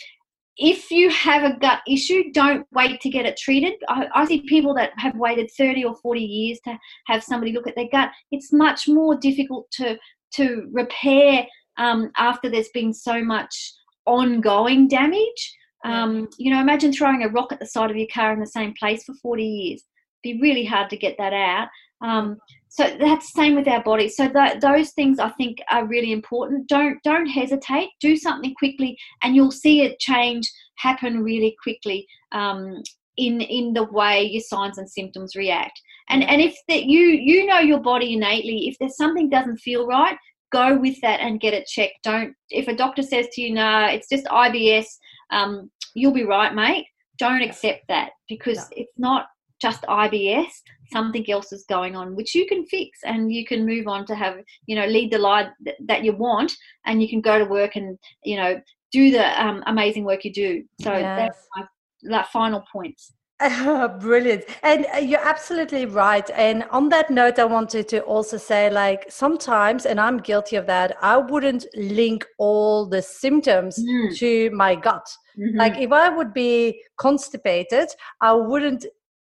if 0.57 0.91
you 0.91 1.09
have 1.09 1.43
a 1.43 1.57
gut 1.57 1.79
issue, 1.88 2.32
don't 2.34 2.67
wait 2.71 3.01
to 3.01 3.09
get 3.09 3.25
it 3.25 3.38
treated. 3.38 3.73
I, 3.88 4.07
I, 4.13 4.25
see 4.25 4.41
people 4.41 4.73
that 4.75 4.91
have 4.97 5.15
waited 5.15 5.49
30 5.57 5.86
or 5.86 5.95
40 5.95 6.19
years 6.19 6.59
to 6.65 6.77
have 7.07 7.23
somebody 7.23 7.51
look 7.51 7.67
at 7.67 7.75
their 7.75 7.88
gut. 7.91 8.11
It's 8.32 8.51
much 8.51 8.88
more 8.88 9.15
difficult 9.15 9.71
to, 9.71 9.97
to 10.36 10.69
repair 10.71 11.47
um, 11.77 12.11
after 12.17 12.49
there's 12.49 12.69
been 12.73 12.93
so 12.93 13.23
much 13.23 13.73
ongoing 14.05 14.88
damage. 14.88 15.57
Um, 15.84 16.27
you 16.38 16.53
know, 16.53 16.59
imagine 16.59 16.93
throwing 16.93 17.23
a 17.23 17.29
rock 17.29 17.51
at 17.51 17.59
the 17.59 17.65
side 17.65 17.89
of 17.89 17.97
your 17.97 18.07
car 18.13 18.34
in 18.34 18.39
the 18.39 18.45
same 18.45 18.73
place 18.77 19.03
for 19.03 19.15
40 19.21 19.43
years. 19.43 19.84
It'd 20.23 20.38
be 20.38 20.41
really 20.41 20.65
hard 20.65 20.89
to 20.91 20.97
get 20.97 21.15
that 21.17 21.34
out. 21.34 21.69
Um, 22.01 22.38
so 22.72 22.86
that's 23.01 23.34
the 23.34 23.41
same 23.41 23.55
with 23.55 23.67
our 23.67 23.84
body 23.84 24.07
So 24.07 24.30
th- 24.30 24.61
those 24.61 24.91
things 24.91 25.19
I 25.19 25.28
think 25.32 25.57
are 25.69 25.86
really 25.86 26.13
important. 26.13 26.69
Don't 26.69 27.03
don't 27.03 27.26
hesitate. 27.26 27.89
Do 27.99 28.15
something 28.15 28.53
quickly, 28.57 28.97
and 29.22 29.36
you'll 29.36 29.51
see 29.51 29.82
it 29.82 29.99
change 29.99 30.49
happen 30.78 31.22
really 31.22 31.53
quickly 31.61 32.07
um, 32.32 32.82
in 33.17 33.41
in 33.41 33.74
the 33.74 33.84
way 33.84 34.24
your 34.24 34.41
signs 34.41 34.78
and 34.78 34.89
symptoms 34.89 35.36
react. 35.36 35.82
And 36.07 36.24
and 36.24 36.41
if 36.41 36.55
that 36.69 36.86
you 36.86 37.01
you 37.01 37.45
know 37.45 37.59
your 37.59 37.82
body 37.82 38.13
innately, 38.13 38.69
if 38.69 38.78
there's 38.80 38.95
something 38.95 39.30
doesn't 39.30 39.57
feel 39.57 39.86
right, 39.86 40.17
go 40.53 40.78
with 40.78 40.95
that 41.01 41.19
and 41.19 41.41
get 41.41 41.53
it 41.53 41.67
checked. 41.67 41.99
Don't 42.05 42.34
if 42.51 42.69
a 42.69 42.76
doctor 42.76 43.01
says 43.01 43.28
to 43.34 43.41
you, 43.41 43.53
"No, 43.53 43.88
it's 43.88 44.07
just 44.07 44.26
IBS," 44.28 44.88
um, 45.32 45.69
you'll 45.93 46.13
be 46.13 46.24
right, 46.24 46.55
mate. 46.55 46.86
Don't 47.17 47.41
accept 47.41 47.82
that 47.89 48.11
because 48.30 48.59
no. 48.59 48.65
it's 48.78 48.93
not 48.97 49.26
just 49.62 49.84
IBS, 49.84 50.47
something 50.91 51.30
else 51.30 51.51
is 51.51 51.64
going 51.70 51.95
on, 51.95 52.16
which 52.16 52.34
you 52.34 52.45
can 52.47 52.66
fix 52.66 52.99
and 53.05 53.32
you 53.32 53.45
can 53.45 53.66
move 53.66 53.88
on 53.88 54.05
to 54.07 54.16
have, 54.16 54.38
you 54.66 54.76
know, 54.76 54.86
lead 54.86 55.12
the 55.12 55.18
life 55.18 55.47
that 55.86 56.03
you 56.03 56.14
want 56.14 56.51
and 56.86 57.01
you 57.01 57.09
can 57.09 57.22
go 57.22 57.38
to 57.38 57.45
work 57.45 57.76
and, 57.76 57.97
you 58.24 58.36
know, 58.38 58.59
do 58.91 59.12
the 59.12 59.41
um, 59.41 59.64
amazing 59.68 60.03
work 60.03 60.26
you 60.26 60.34
do. 60.34 60.64
So 60.82 60.91
yes. 60.91 61.18
that's 61.18 61.47
my 61.55 61.66
that 62.03 62.28
final 62.32 62.64
points. 62.72 63.14
Brilliant. 63.99 64.45
And 64.64 64.86
uh, 64.93 64.97
you're 64.97 65.26
absolutely 65.26 65.86
right. 65.86 66.30
And 66.32 66.64
on 66.72 66.89
that 66.89 67.09
note, 67.09 67.39
I 67.39 67.45
wanted 67.45 67.88
to 67.89 68.01
also 68.01 68.38
say 68.38 68.70
like 68.70 69.05
sometimes, 69.09 69.86
and 69.86 69.99
I'm 69.99 70.18
guilty 70.18 70.55
of 70.57 70.68
that, 70.68 70.95
I 71.01 71.18
wouldn't 71.18 71.66
link 71.76 72.26
all 72.38 72.86
the 72.86 73.01
symptoms 73.01 73.80
mm. 73.80 74.18
to 74.18 74.51
my 74.51 74.76
gut. 74.76 75.07
Mm-hmm. 75.39 75.57
Like 75.57 75.78
if 75.78 75.91
I 75.91 76.09
would 76.09 76.34
be 76.34 76.82
constipated, 76.97 77.89
I 78.22 78.34
wouldn't 78.34 78.86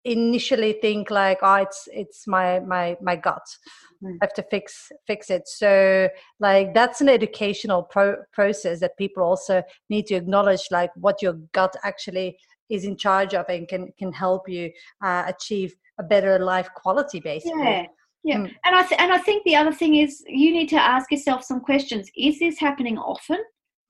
initially 0.05 0.73
think 0.75 1.11
like 1.11 1.39
oh 1.43 1.55
it's 1.55 1.89
it's 1.93 2.27
my 2.27 2.61
my 2.61 2.97
my 3.01 3.17
gut. 3.17 3.47
Mm. 4.03 4.19
i 4.21 4.25
have 4.25 4.35
to 4.35 4.43
fix 4.51 4.91
fix 5.07 5.31
it. 5.31 5.47
So 5.47 6.09
like 6.41 6.75
that's 6.75 7.01
an 7.01 7.09
educational 7.09 7.85
pro- 7.85 8.23
process 8.33 8.81
that 8.81 8.97
people 8.97 9.23
also 9.23 9.63
need 9.89 10.07
to 10.07 10.15
acknowledge 10.15 10.67
like 10.71 10.91
what 10.97 11.23
your 11.23 11.35
gut 11.53 11.77
actually 11.85 12.39
is 12.69 12.85
in 12.85 12.97
charge 12.97 13.35
of 13.35 13.47
and 13.49 13.69
can 13.69 13.93
can 13.99 14.13
help 14.13 14.49
you 14.49 14.71
uh, 15.05 15.25
achieve 15.29 15.75
a 15.99 16.03
better 16.03 16.39
life 16.39 16.69
quality 16.75 17.21
basically. 17.21 17.63
Yeah 17.63 17.87
yeah. 18.25 18.37
Mm. 18.37 18.55
and 18.65 18.77
i 18.77 18.83
th- 18.87 19.01
and 19.01 19.13
i 19.13 19.19
think 19.19 19.43
the 19.45 19.57
other 19.57 19.73
thing 19.73 19.97
is 19.97 20.23
you 20.29 20.53
need 20.53 20.69
to 20.69 20.77
ask 20.77 21.11
yourself 21.11 21.43
some 21.45 21.61
questions. 21.61 22.09
Is 22.17 22.39
this 22.39 22.59
happening 22.59 22.99
often? 22.99 23.39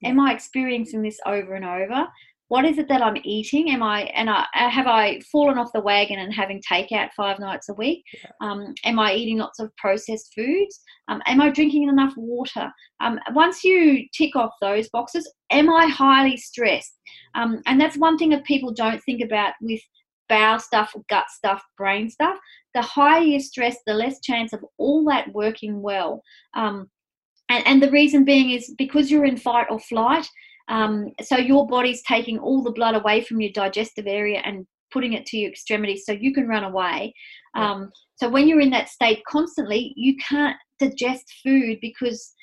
Am 0.03 0.19
i 0.19 0.33
experiencing 0.33 1.01
this 1.01 1.19
over 1.25 1.53
and 1.53 1.65
over 1.65 2.07
what 2.49 2.65
is 2.65 2.77
it 2.77 2.87
that 2.89 3.01
I'm 3.01 3.17
eating? 3.23 3.71
Am 3.71 3.81
I 3.81 4.03
and 4.15 4.29
I 4.29 4.45
have 4.53 4.87
I 4.87 5.19
fallen 5.31 5.57
off 5.57 5.71
the 5.73 5.81
wagon 5.81 6.19
and 6.19 6.33
having 6.33 6.61
takeout 6.61 7.09
five 7.15 7.39
nights 7.39 7.69
a 7.69 7.73
week? 7.73 8.03
Yeah. 8.13 8.29
Um, 8.41 8.73
am 8.83 8.99
I 8.99 9.13
eating 9.13 9.37
lots 9.37 9.59
of 9.59 9.75
processed 9.77 10.33
foods? 10.35 10.79
Um, 11.07 11.21
am 11.25 11.41
I 11.41 11.49
drinking 11.49 11.89
enough 11.89 12.13
water? 12.17 12.71
Um, 13.01 13.19
once 13.33 13.63
you 13.63 14.05
tick 14.15 14.35
off 14.35 14.51
those 14.61 14.89
boxes, 14.89 15.31
am 15.51 15.69
I 15.69 15.87
highly 15.87 16.37
stressed? 16.37 16.93
Um, 17.33 17.61
and 17.65 17.79
that's 17.79 17.97
one 17.97 18.17
thing 18.17 18.29
that 18.29 18.45
people 18.45 18.73
don't 18.73 19.01
think 19.03 19.21
about 19.23 19.53
with 19.61 19.81
bowel 20.29 20.59
stuff, 20.59 20.93
gut 21.09 21.25
stuff, 21.29 21.63
brain 21.77 22.09
stuff. 22.09 22.37
The 22.75 22.81
higher 22.81 23.21
you 23.21 23.39
stress, 23.39 23.77
the 23.85 23.93
less 23.93 24.19
chance 24.21 24.53
of 24.53 24.63
all 24.77 25.05
that 25.05 25.33
working 25.33 25.81
well. 25.81 26.21
Um, 26.55 26.89
and, 27.49 27.65
and 27.67 27.83
the 27.83 27.91
reason 27.91 28.25
being 28.25 28.51
is 28.51 28.73
because 28.77 29.11
you're 29.11 29.25
in 29.25 29.37
fight 29.37 29.67
or 29.69 29.79
flight 29.79 30.27
um, 30.69 31.11
so 31.21 31.37
your 31.37 31.67
body's 31.67 32.01
taking 32.03 32.39
all 32.39 32.63
the 32.63 32.71
blood 32.71 32.95
away 32.95 33.21
from 33.21 33.41
your 33.41 33.51
digestive 33.51 34.07
area 34.07 34.41
and 34.43 34.65
putting 34.91 35.13
it 35.13 35.25
to 35.25 35.37
your 35.37 35.49
extremities 35.49 36.05
so 36.05 36.11
you 36.11 36.33
can 36.33 36.47
run 36.47 36.63
away. 36.63 37.13
Um, 37.55 37.91
so 38.15 38.29
when 38.29 38.47
you're 38.47 38.61
in 38.61 38.69
that 38.69 38.89
state 38.89 39.23
constantly, 39.27 39.93
you 39.97 40.15
can't 40.17 40.55
digest 40.79 41.25
food 41.43 41.79
because 41.81 42.33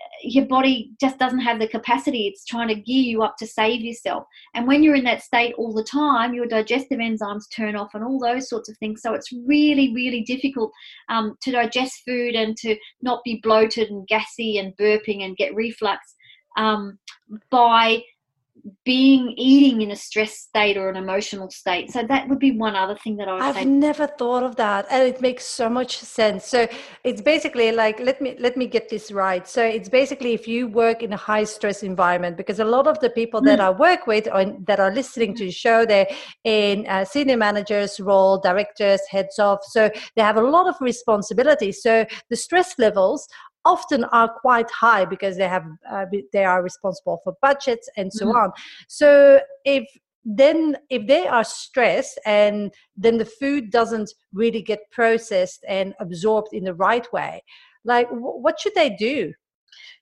uh, 0.00 0.08
your 0.22 0.46
body 0.46 0.90
just 1.00 1.18
doesn't 1.18 1.40
have 1.40 1.60
the 1.60 1.68
capacity. 1.68 2.26
It's 2.26 2.44
trying 2.44 2.68
to 2.68 2.74
gear 2.74 3.02
you 3.02 3.22
up 3.22 3.36
to 3.38 3.46
save 3.46 3.80
yourself. 3.80 4.24
And 4.54 4.66
when 4.66 4.82
you're 4.82 4.96
in 4.96 5.04
that 5.04 5.22
state 5.22 5.54
all 5.56 5.72
the 5.72 5.84
time, 5.84 6.34
your 6.34 6.46
digestive 6.46 6.98
enzymes 6.98 7.44
turn 7.54 7.76
off 7.76 7.94
and 7.94 8.04
all 8.04 8.18
those 8.18 8.48
sorts 8.48 8.68
of 8.68 8.76
things. 8.78 9.02
So 9.02 9.14
it's 9.14 9.32
really, 9.46 9.94
really 9.94 10.22
difficult 10.22 10.72
um, 11.08 11.36
to 11.42 11.52
digest 11.52 12.02
food 12.06 12.34
and 12.34 12.56
to 12.58 12.76
not 13.02 13.20
be 13.24 13.40
bloated 13.42 13.90
and 13.90 14.06
gassy 14.08 14.58
and 14.58 14.76
burping 14.76 15.24
and 15.24 15.36
get 15.36 15.54
reflux 15.54 16.16
um, 16.56 16.98
by 17.50 18.02
being 18.84 19.34
eating 19.36 19.82
in 19.82 19.90
a 19.90 19.96
stress 19.96 20.38
state 20.38 20.76
or 20.76 20.88
an 20.88 20.96
emotional 20.96 21.50
state. 21.50 21.90
So 21.90 22.02
that 22.02 22.28
would 22.28 22.38
be 22.38 22.52
one 22.52 22.76
other 22.76 22.96
thing 22.96 23.16
that 23.16 23.28
I 23.28 23.32
would 23.32 23.42
I've 23.42 23.54
say. 23.54 23.64
never 23.64 24.06
thought 24.06 24.42
of 24.42 24.56
that 24.56 24.86
and 24.90 25.02
it 25.02 25.20
makes 25.20 25.44
so 25.44 25.68
much 25.68 25.98
sense. 25.98 26.44
So 26.46 26.68
it's 27.04 27.22
basically 27.22 27.72
like 27.72 28.00
let 28.00 28.20
me 28.20 28.36
let 28.38 28.56
me 28.56 28.66
get 28.66 28.88
this 28.88 29.12
right. 29.12 29.46
So 29.46 29.62
it's 29.62 29.88
basically 29.88 30.32
if 30.34 30.46
you 30.48 30.68
work 30.68 31.02
in 31.02 31.12
a 31.12 31.16
high 31.16 31.44
stress 31.44 31.82
environment 31.82 32.36
because 32.36 32.58
a 32.60 32.64
lot 32.64 32.86
of 32.86 32.98
the 33.00 33.10
people 33.10 33.40
mm. 33.40 33.46
that 33.46 33.60
I 33.60 33.70
work 33.70 34.06
with 34.06 34.28
or 34.32 34.44
that 34.66 34.80
are 34.80 34.92
listening 34.92 35.34
to 35.36 35.44
the 35.44 35.50
show 35.50 35.84
they're 35.84 36.08
in 36.44 36.86
senior 37.04 37.36
managers 37.36 38.00
role, 38.00 38.38
directors, 38.38 39.00
heads 39.10 39.38
of 39.38 39.58
so 39.62 39.90
they 40.16 40.22
have 40.22 40.36
a 40.36 40.42
lot 40.42 40.68
of 40.68 40.74
responsibility. 40.80 41.72
So 41.72 42.04
the 42.28 42.36
stress 42.36 42.78
levels 42.78 43.26
often 43.64 44.04
are 44.04 44.28
quite 44.28 44.70
high 44.70 45.04
because 45.04 45.36
they 45.36 45.48
have 45.48 45.64
uh, 45.90 46.06
they 46.32 46.44
are 46.44 46.62
responsible 46.62 47.20
for 47.24 47.34
budgets 47.42 47.88
and 47.96 48.12
so 48.12 48.26
mm-hmm. 48.26 48.36
on. 48.36 48.52
So 48.88 49.40
if 49.64 49.86
then 50.24 50.76
if 50.90 51.06
they 51.06 51.26
are 51.26 51.44
stressed 51.44 52.20
and 52.26 52.72
then 52.96 53.16
the 53.16 53.24
food 53.24 53.70
doesn't 53.70 54.12
really 54.34 54.62
get 54.62 54.80
processed 54.90 55.64
and 55.66 55.94
absorbed 55.98 56.52
in 56.52 56.64
the 56.64 56.74
right 56.74 57.10
way 57.12 57.42
like 57.84 58.08
w- 58.08 58.38
what 58.40 58.60
should 58.60 58.74
they 58.74 58.90
do? 58.90 59.32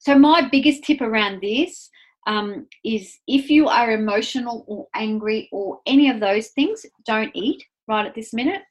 So 0.00 0.18
my 0.18 0.48
biggest 0.48 0.84
tip 0.84 1.00
around 1.00 1.40
this 1.42 1.90
um, 2.26 2.66
is 2.84 3.18
if 3.26 3.50
you 3.50 3.68
are 3.68 3.92
emotional 3.92 4.64
or 4.66 4.86
angry 4.94 5.48
or 5.52 5.80
any 5.86 6.10
of 6.10 6.20
those 6.20 6.48
things 6.48 6.84
don't 7.06 7.30
eat 7.34 7.62
right 7.86 8.06
at 8.06 8.14
this 8.14 8.32
minute. 8.32 8.62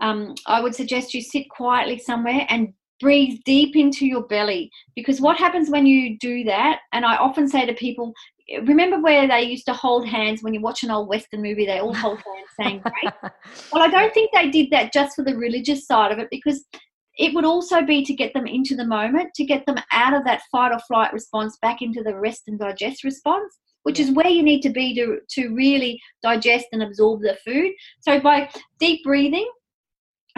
Um, 0.00 0.36
i 0.46 0.60
would 0.60 0.76
suggest 0.76 1.12
you 1.12 1.20
sit 1.20 1.50
quietly 1.50 1.98
somewhere 1.98 2.46
and 2.50 2.72
breathe 3.00 3.38
deep 3.44 3.76
into 3.76 4.06
your 4.06 4.22
belly. 4.22 4.70
Because 4.94 5.20
what 5.20 5.36
happens 5.36 5.70
when 5.70 5.86
you 5.86 6.18
do 6.18 6.44
that 6.44 6.80
and 6.92 7.04
i 7.04 7.16
often 7.16 7.48
say 7.48 7.64
to 7.66 7.74
people 7.74 8.12
remember 8.62 9.00
where 9.00 9.28
they 9.28 9.42
used 9.42 9.66
to 9.66 9.74
hold 9.74 10.06
hands 10.06 10.42
when 10.42 10.54
you 10.54 10.60
watch 10.60 10.82
an 10.82 10.90
old 10.90 11.08
western 11.08 11.42
movie? 11.42 11.66
They 11.66 11.80
all 11.80 11.94
hold 11.94 12.18
hands 12.18 12.48
saying 12.60 12.82
great. 12.82 13.12
Well 13.72 13.82
i 13.82 13.88
don't 13.88 14.14
think 14.14 14.30
they 14.32 14.50
did 14.50 14.70
that 14.70 14.92
just 14.92 15.16
for 15.16 15.24
the 15.24 15.36
religious 15.36 15.86
side 15.86 16.12
of 16.12 16.18
it 16.18 16.28
because 16.30 16.64
it 17.18 17.34
would 17.34 17.44
also 17.44 17.82
be 17.82 18.04
to 18.04 18.14
get 18.14 18.32
them 18.32 18.46
into 18.46 18.76
the 18.76 18.86
moment 18.86 19.34
to 19.34 19.44
get 19.44 19.66
them 19.66 19.78
out 19.92 20.14
of 20.14 20.24
that 20.24 20.42
fight 20.52 20.72
or 20.72 20.78
flight 20.80 21.12
response 21.12 21.58
back 21.60 21.82
into 21.82 22.02
the 22.02 22.16
rest 22.16 22.42
and 22.46 22.58
digest 22.58 23.04
response 23.04 23.58
which 23.88 24.00
is 24.00 24.10
where 24.10 24.28
you 24.28 24.42
need 24.42 24.60
to 24.60 24.68
be 24.68 24.94
to, 24.94 25.18
to 25.30 25.54
really 25.54 25.98
digest 26.22 26.66
and 26.72 26.82
absorb 26.82 27.22
the 27.22 27.38
food. 27.42 27.72
So 28.00 28.20
by 28.20 28.50
deep 28.78 29.02
breathing 29.02 29.50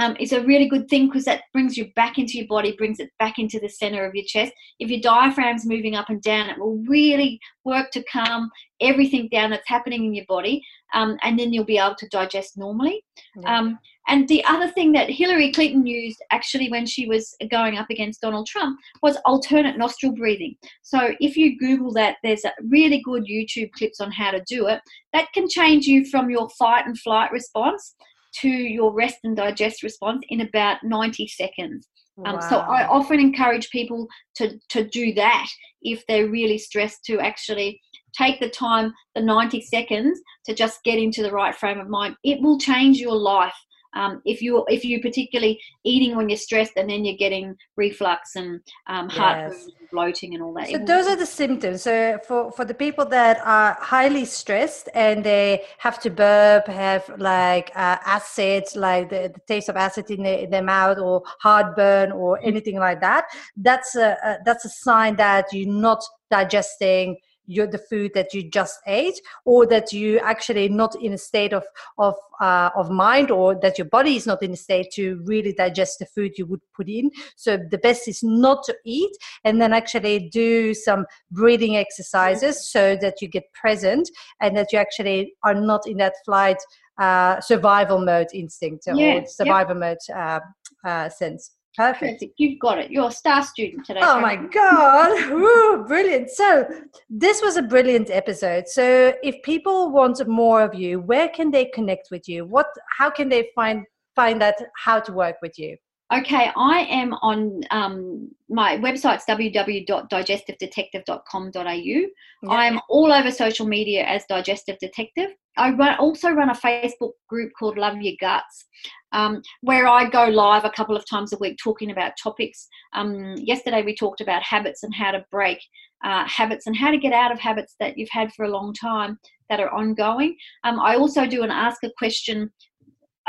um, 0.00 0.16
is 0.18 0.32
a 0.32 0.42
really 0.44 0.68
good 0.68 0.88
thing 0.88 1.06
because 1.06 1.26
that 1.26 1.42
brings 1.52 1.76
you 1.76 1.92
back 1.94 2.18
into 2.18 2.38
your 2.38 2.46
body, 2.46 2.74
brings 2.76 3.00
it 3.00 3.10
back 3.18 3.38
into 3.38 3.60
the 3.60 3.68
center 3.68 4.04
of 4.04 4.14
your 4.14 4.24
chest. 4.26 4.52
If 4.78 4.90
your 4.90 5.00
diaphragm's 5.00 5.66
moving 5.66 5.94
up 5.94 6.08
and 6.08 6.22
down, 6.22 6.48
it 6.48 6.58
will 6.58 6.82
really 6.88 7.38
work 7.64 7.90
to 7.92 8.04
calm 8.04 8.50
everything 8.80 9.28
down 9.30 9.50
that's 9.50 9.68
happening 9.68 10.06
in 10.06 10.14
your 10.14 10.24
body, 10.26 10.64
um, 10.94 11.18
and 11.22 11.38
then 11.38 11.52
you'll 11.52 11.64
be 11.64 11.78
able 11.78 11.96
to 11.96 12.08
digest 12.08 12.56
normally. 12.56 13.04
Yeah. 13.36 13.58
Um, 13.58 13.78
and 14.08 14.26
the 14.26 14.42
other 14.46 14.68
thing 14.68 14.92
that 14.92 15.10
Hillary 15.10 15.52
Clinton 15.52 15.86
used 15.86 16.20
actually 16.32 16.70
when 16.70 16.86
she 16.86 17.06
was 17.06 17.36
going 17.50 17.76
up 17.76 17.90
against 17.90 18.22
Donald 18.22 18.46
Trump 18.46 18.78
was 19.02 19.18
alternate 19.24 19.76
nostril 19.76 20.12
breathing. 20.12 20.56
So 20.82 21.12
if 21.20 21.36
you 21.36 21.58
Google 21.58 21.92
that, 21.92 22.16
there's 22.24 22.42
really 22.68 23.02
good 23.04 23.24
YouTube 23.26 23.70
clips 23.72 24.00
on 24.00 24.10
how 24.10 24.30
to 24.32 24.42
do 24.48 24.66
it. 24.66 24.80
That 25.12 25.28
can 25.32 25.48
change 25.48 25.86
you 25.86 26.06
from 26.06 26.30
your 26.30 26.48
fight 26.58 26.86
and 26.86 26.98
flight 26.98 27.30
response 27.30 27.94
to 28.40 28.48
your 28.48 28.92
rest 28.92 29.18
and 29.24 29.36
digest 29.36 29.82
response 29.82 30.22
in 30.28 30.40
about 30.40 30.82
90 30.82 31.26
seconds. 31.28 31.88
Um, 32.24 32.34
wow. 32.34 32.48
So 32.48 32.58
I 32.58 32.86
often 32.86 33.18
encourage 33.18 33.70
people 33.70 34.06
to, 34.36 34.58
to 34.70 34.86
do 34.88 35.14
that 35.14 35.48
if 35.82 36.04
they're 36.06 36.28
really 36.28 36.58
stressed 36.58 37.04
to 37.06 37.18
actually 37.20 37.80
take 38.12 38.40
the 38.40 38.50
time, 38.50 38.92
the 39.14 39.22
90 39.22 39.60
seconds, 39.62 40.20
to 40.46 40.54
just 40.54 40.82
get 40.84 40.98
into 40.98 41.22
the 41.22 41.32
right 41.32 41.54
frame 41.54 41.80
of 41.80 41.88
mind. 41.88 42.16
It 42.24 42.42
will 42.42 42.58
change 42.58 42.98
your 42.98 43.16
life 43.16 43.54
um, 43.94 44.22
if 44.24 44.40
you 44.40 44.64
if 44.68 44.84
you 44.84 45.00
particularly 45.00 45.60
eating 45.84 46.16
when 46.16 46.28
you're 46.28 46.36
stressed 46.36 46.72
and 46.76 46.88
then 46.88 47.04
you're 47.04 47.16
getting 47.16 47.56
reflux 47.76 48.36
and 48.36 48.60
um, 48.86 49.08
heartburn 49.08 49.52
yes. 49.52 49.64
and 49.64 49.90
bloating 49.90 50.34
and 50.34 50.42
all 50.42 50.54
that. 50.54 50.68
So 50.68 50.78
those 50.78 51.06
are 51.06 51.16
the 51.16 51.26
symptoms. 51.26 51.82
So 51.82 52.18
for 52.26 52.52
for 52.52 52.64
the 52.64 52.74
people 52.74 53.04
that 53.06 53.40
are 53.44 53.76
highly 53.80 54.24
stressed 54.24 54.88
and 54.94 55.24
they 55.24 55.64
have 55.78 56.00
to 56.00 56.10
burp, 56.10 56.66
have 56.68 57.10
like 57.18 57.70
uh, 57.74 57.98
acid, 58.04 58.64
like 58.74 59.10
the, 59.10 59.32
the, 59.34 59.40
taste 59.48 59.68
of 59.68 59.76
acid 59.76 60.10
in, 60.10 60.22
the, 60.22 60.44
in 60.44 60.50
their 60.50 60.62
mouth, 60.62 60.98
or 60.98 61.22
heartburn, 61.40 62.12
or 62.12 62.38
anything 62.42 62.78
like 62.78 63.00
that, 63.00 63.24
that's 63.56 63.96
a, 63.96 64.16
a 64.22 64.38
that's 64.44 64.64
a 64.64 64.70
sign 64.70 65.16
that 65.16 65.46
you're 65.52 65.72
not 65.72 66.02
digesting 66.30 67.16
your 67.50 67.66
the 67.66 67.78
food 67.78 68.12
that 68.14 68.32
you 68.32 68.48
just 68.48 68.78
ate 68.86 69.20
or 69.44 69.66
that 69.66 69.92
you 69.92 70.18
actually 70.20 70.68
not 70.68 70.94
in 71.02 71.12
a 71.12 71.18
state 71.18 71.52
of 71.52 71.64
of 71.98 72.14
uh, 72.40 72.70
of 72.76 72.90
mind 72.90 73.30
or 73.30 73.54
that 73.60 73.76
your 73.76 73.86
body 73.86 74.16
is 74.16 74.26
not 74.26 74.42
in 74.42 74.52
a 74.52 74.56
state 74.56 74.90
to 74.92 75.20
really 75.24 75.52
digest 75.52 75.98
the 75.98 76.06
food 76.06 76.32
you 76.38 76.46
would 76.46 76.62
put 76.74 76.88
in. 76.88 77.10
So 77.36 77.56
the 77.56 77.78
best 77.78 78.08
is 78.08 78.22
not 78.22 78.64
to 78.64 78.74
eat 78.84 79.14
and 79.44 79.60
then 79.60 79.72
actually 79.72 80.30
do 80.30 80.72
some 80.72 81.06
breathing 81.30 81.76
exercises 81.76 82.70
so 82.70 82.96
that 83.00 83.20
you 83.20 83.28
get 83.28 83.52
present 83.52 84.08
and 84.40 84.56
that 84.56 84.72
you 84.72 84.78
actually 84.78 85.34
are 85.44 85.54
not 85.54 85.86
in 85.86 85.98
that 85.98 86.14
flight 86.24 86.58
uh, 86.98 87.40
survival 87.40 87.98
mode 87.98 88.28
instinct 88.34 88.84
yeah, 88.86 88.94
or 88.94 89.26
survival 89.26 89.74
mode 89.74 89.98
uh, 90.14 90.40
uh, 90.84 91.08
sense 91.08 91.52
Perfect. 91.80 92.24
You've 92.36 92.58
got 92.58 92.78
it. 92.78 92.90
You're 92.90 93.08
a 93.08 93.10
star 93.10 93.42
student 93.42 93.86
today. 93.86 94.00
Oh 94.02 94.20
my 94.20 94.36
God. 94.36 95.30
Woo, 95.32 95.86
brilliant. 95.86 96.28
So, 96.28 96.68
this 97.08 97.40
was 97.40 97.56
a 97.56 97.62
brilliant 97.62 98.10
episode. 98.10 98.68
So, 98.68 99.14
if 99.22 99.40
people 99.42 99.90
want 99.90 100.26
more 100.28 100.60
of 100.60 100.74
you, 100.74 101.00
where 101.00 101.30
can 101.30 101.50
they 101.50 101.64
connect 101.66 102.10
with 102.10 102.28
you? 102.28 102.44
What 102.44 102.66
how 102.98 103.08
can 103.08 103.30
they 103.30 103.48
find 103.54 103.86
find 104.14 104.42
out 104.42 104.56
how 104.76 105.00
to 105.00 105.10
work 105.10 105.36
with 105.40 105.58
you? 105.58 105.78
Okay, 106.12 106.50
I 106.56 106.88
am 106.90 107.12
on 107.22 107.60
um, 107.70 108.28
my 108.48 108.76
website's 108.78 109.24
www.digestivedetective.com.au. 109.28 111.72
Yep. 111.72 112.10
I'm 112.48 112.80
all 112.88 113.12
over 113.12 113.30
social 113.30 113.64
media 113.64 114.04
as 114.04 114.24
Digestive 114.28 114.76
Detective. 114.80 115.30
I 115.56 115.70
run, 115.70 115.96
also 115.98 116.30
run 116.30 116.50
a 116.50 116.54
Facebook 116.54 117.12
group 117.28 117.52
called 117.56 117.78
Love 117.78 118.00
Your 118.00 118.16
Guts, 118.20 118.66
um, 119.12 119.40
where 119.60 119.86
I 119.86 120.10
go 120.10 120.24
live 120.24 120.64
a 120.64 120.70
couple 120.70 120.96
of 120.96 121.08
times 121.08 121.32
a 121.32 121.38
week 121.38 121.58
talking 121.62 121.92
about 121.92 122.14
topics. 122.20 122.66
Um, 122.92 123.36
yesterday 123.36 123.82
we 123.82 123.94
talked 123.94 124.20
about 124.20 124.42
habits 124.42 124.82
and 124.82 124.92
how 124.92 125.12
to 125.12 125.24
break 125.30 125.60
uh, 126.04 126.26
habits 126.26 126.66
and 126.66 126.76
how 126.76 126.90
to 126.90 126.98
get 126.98 127.12
out 127.12 127.30
of 127.30 127.38
habits 127.38 127.76
that 127.78 127.96
you've 127.96 128.10
had 128.10 128.32
for 128.32 128.46
a 128.46 128.50
long 128.50 128.74
time 128.74 129.16
that 129.48 129.60
are 129.60 129.70
ongoing. 129.70 130.36
Um, 130.64 130.80
I 130.80 130.96
also 130.96 131.24
do 131.26 131.44
an 131.44 131.50
ask 131.50 131.84
a 131.84 131.92
question 131.98 132.50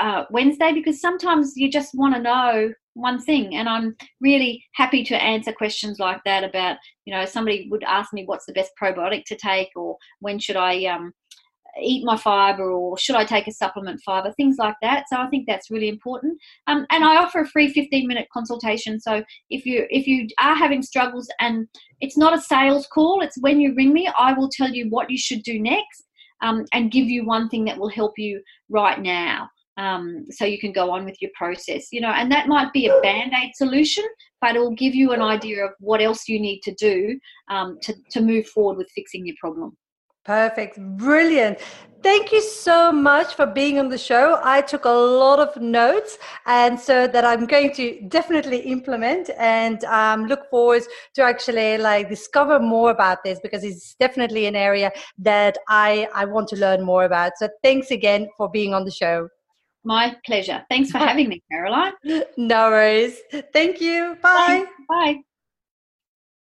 uh, 0.02 0.26
Wednesday 0.32 0.74
because 0.74 1.00
sometimes 1.00 1.54
you 1.56 1.70
just 1.70 1.94
want 1.94 2.16
to 2.16 2.22
know 2.22 2.74
one 2.94 3.22
thing 3.22 3.56
and 3.56 3.70
i'm 3.70 3.96
really 4.20 4.62
happy 4.74 5.02
to 5.02 5.16
answer 5.16 5.54
questions 5.54 5.98
like 5.98 6.20
that 6.26 6.44
about 6.44 6.76
you 7.06 7.14
know 7.14 7.24
somebody 7.24 7.70
would 7.72 7.84
ask 7.84 8.12
me 8.12 8.26
what's 8.26 8.46
the 8.46 8.52
best 8.52 8.72
probiotic 8.82 9.24
to 9.24 9.36
take 9.36 9.70
or 9.78 9.96
when 10.20 10.38
should 10.38 10.58
i 10.58 10.84
um, 10.86 11.14
eat 11.82 12.04
my 12.04 12.18
fiber 12.18 12.70
or 12.70 12.98
should 12.98 13.16
i 13.16 13.24
take 13.24 13.48
a 13.48 13.52
supplement 13.52 14.02
fiber 14.06 14.32
things 14.34 14.58
like 14.60 14.76
that. 14.82 15.06
So 15.08 15.18
i 15.18 15.28
think 15.28 15.46
that's 15.48 15.72
really 15.72 15.88
important. 15.88 16.38
Um, 16.68 16.86
and 16.90 17.04
i 17.04 17.16
offer 17.16 17.42
a 17.42 17.48
free 17.48 17.72
15 17.72 18.08
minute 18.08 18.28
consultation. 18.34 19.00
So 19.00 19.24
if 19.50 19.66
you 19.66 19.86
if 19.90 20.06
you 20.06 20.28
are 20.40 20.56
having 20.56 20.82
struggles 20.82 21.30
and 21.40 21.68
it's 22.02 22.18
not 22.18 22.38
a 22.38 22.42
sales 22.42 22.88
call 22.88 23.22
it's 23.22 23.40
when 23.40 23.62
you 23.62 23.74
ring 23.76 23.94
me 23.94 24.10
i 24.20 24.34
will 24.34 24.50
tell 24.50 24.70
you 24.70 24.90
what 24.90 25.10
you 25.10 25.18
should 25.18 25.44
do 25.44 25.60
next 25.62 26.04
um, 26.42 26.66
and 26.74 26.92
give 26.92 27.06
you 27.06 27.26
one 27.26 27.48
thing 27.48 27.64
that 27.66 27.78
will 27.78 27.90
help 27.90 28.14
you 28.18 28.42
right 28.70 29.00
now 29.02 29.50
um, 29.82 30.26
so 30.30 30.46
you 30.46 30.60
can 30.60 30.72
go 30.72 30.92
on 30.92 31.06
with 31.06 31.18
your 31.22 31.32
process 31.42 31.88
you 31.92 32.02
know 32.02 32.14
and 32.20 32.32
that 32.32 32.48
might 32.48 32.72
be 32.74 32.88
a 32.88 33.00
band-aid 33.02 33.52
solution 33.56 34.06
but 34.42 34.56
it 34.56 34.60
will 34.60 34.80
give 34.84 34.96
you 34.96 35.12
an 35.12 35.22
idea 35.22 35.66
of 35.66 35.72
what 35.80 36.02
else 36.02 36.28
you 36.28 36.40
need 36.40 36.60
to 36.62 36.74
do 36.76 37.20
um, 37.50 37.78
to, 37.82 37.94
to 38.10 38.22
move 38.22 38.46
forward 38.48 38.78
with 38.78 38.90
fixing 38.96 39.26
your 39.26 39.36
problem 39.40 39.76
Perfect. 40.24 40.78
Brilliant. 40.98 41.60
Thank 42.04 42.32
you 42.32 42.42
so 42.42 42.92
much 42.92 43.36
for 43.36 43.48
being 43.48 43.80
on 43.80 43.90
the 43.90 43.98
show. 43.98 44.40
I 44.44 44.62
took 44.62 44.86
a 44.86 44.90
lot 44.90 45.40
of 45.40 45.60
notes, 45.62 46.18
and 46.46 46.80
so 46.80 47.08
that 47.08 47.26
I'm 47.26 47.46
going 47.46 47.74
to 47.74 48.02
definitely 48.08 48.60
implement 48.60 49.30
and 49.38 49.84
um, 49.86 50.26
look 50.26 50.48
forward 50.50 50.84
to 51.16 51.24
actually 51.24 51.78
like 51.78 52.10
discover 52.10 52.60
more 52.60 52.92
about 52.92 53.24
this 53.24 53.40
because 53.42 53.64
it's 53.64 53.96
definitely 53.96 54.46
an 54.46 54.56
area 54.56 54.92
that 55.20 55.58
I 55.70 56.08
I 56.14 56.26
want 56.26 56.48
to 56.50 56.56
learn 56.56 56.84
more 56.84 57.06
about. 57.06 57.34
So 57.38 57.50
thanks 57.64 57.92
again 57.92 58.30
for 58.38 58.50
being 58.50 58.74
on 58.74 58.86
the 58.86 58.92
show. 58.92 59.28
My 59.84 60.16
pleasure. 60.26 60.64
Thanks 60.70 60.92
for 60.92 61.00
having 61.00 61.30
me, 61.30 61.42
Caroline. 61.52 61.94
no 62.38 62.70
worries. 62.70 63.18
Thank 63.54 63.82
you. 63.82 64.18
Bye. 64.22 64.66
Bye. 64.88 65.16
Bye. 65.16 65.22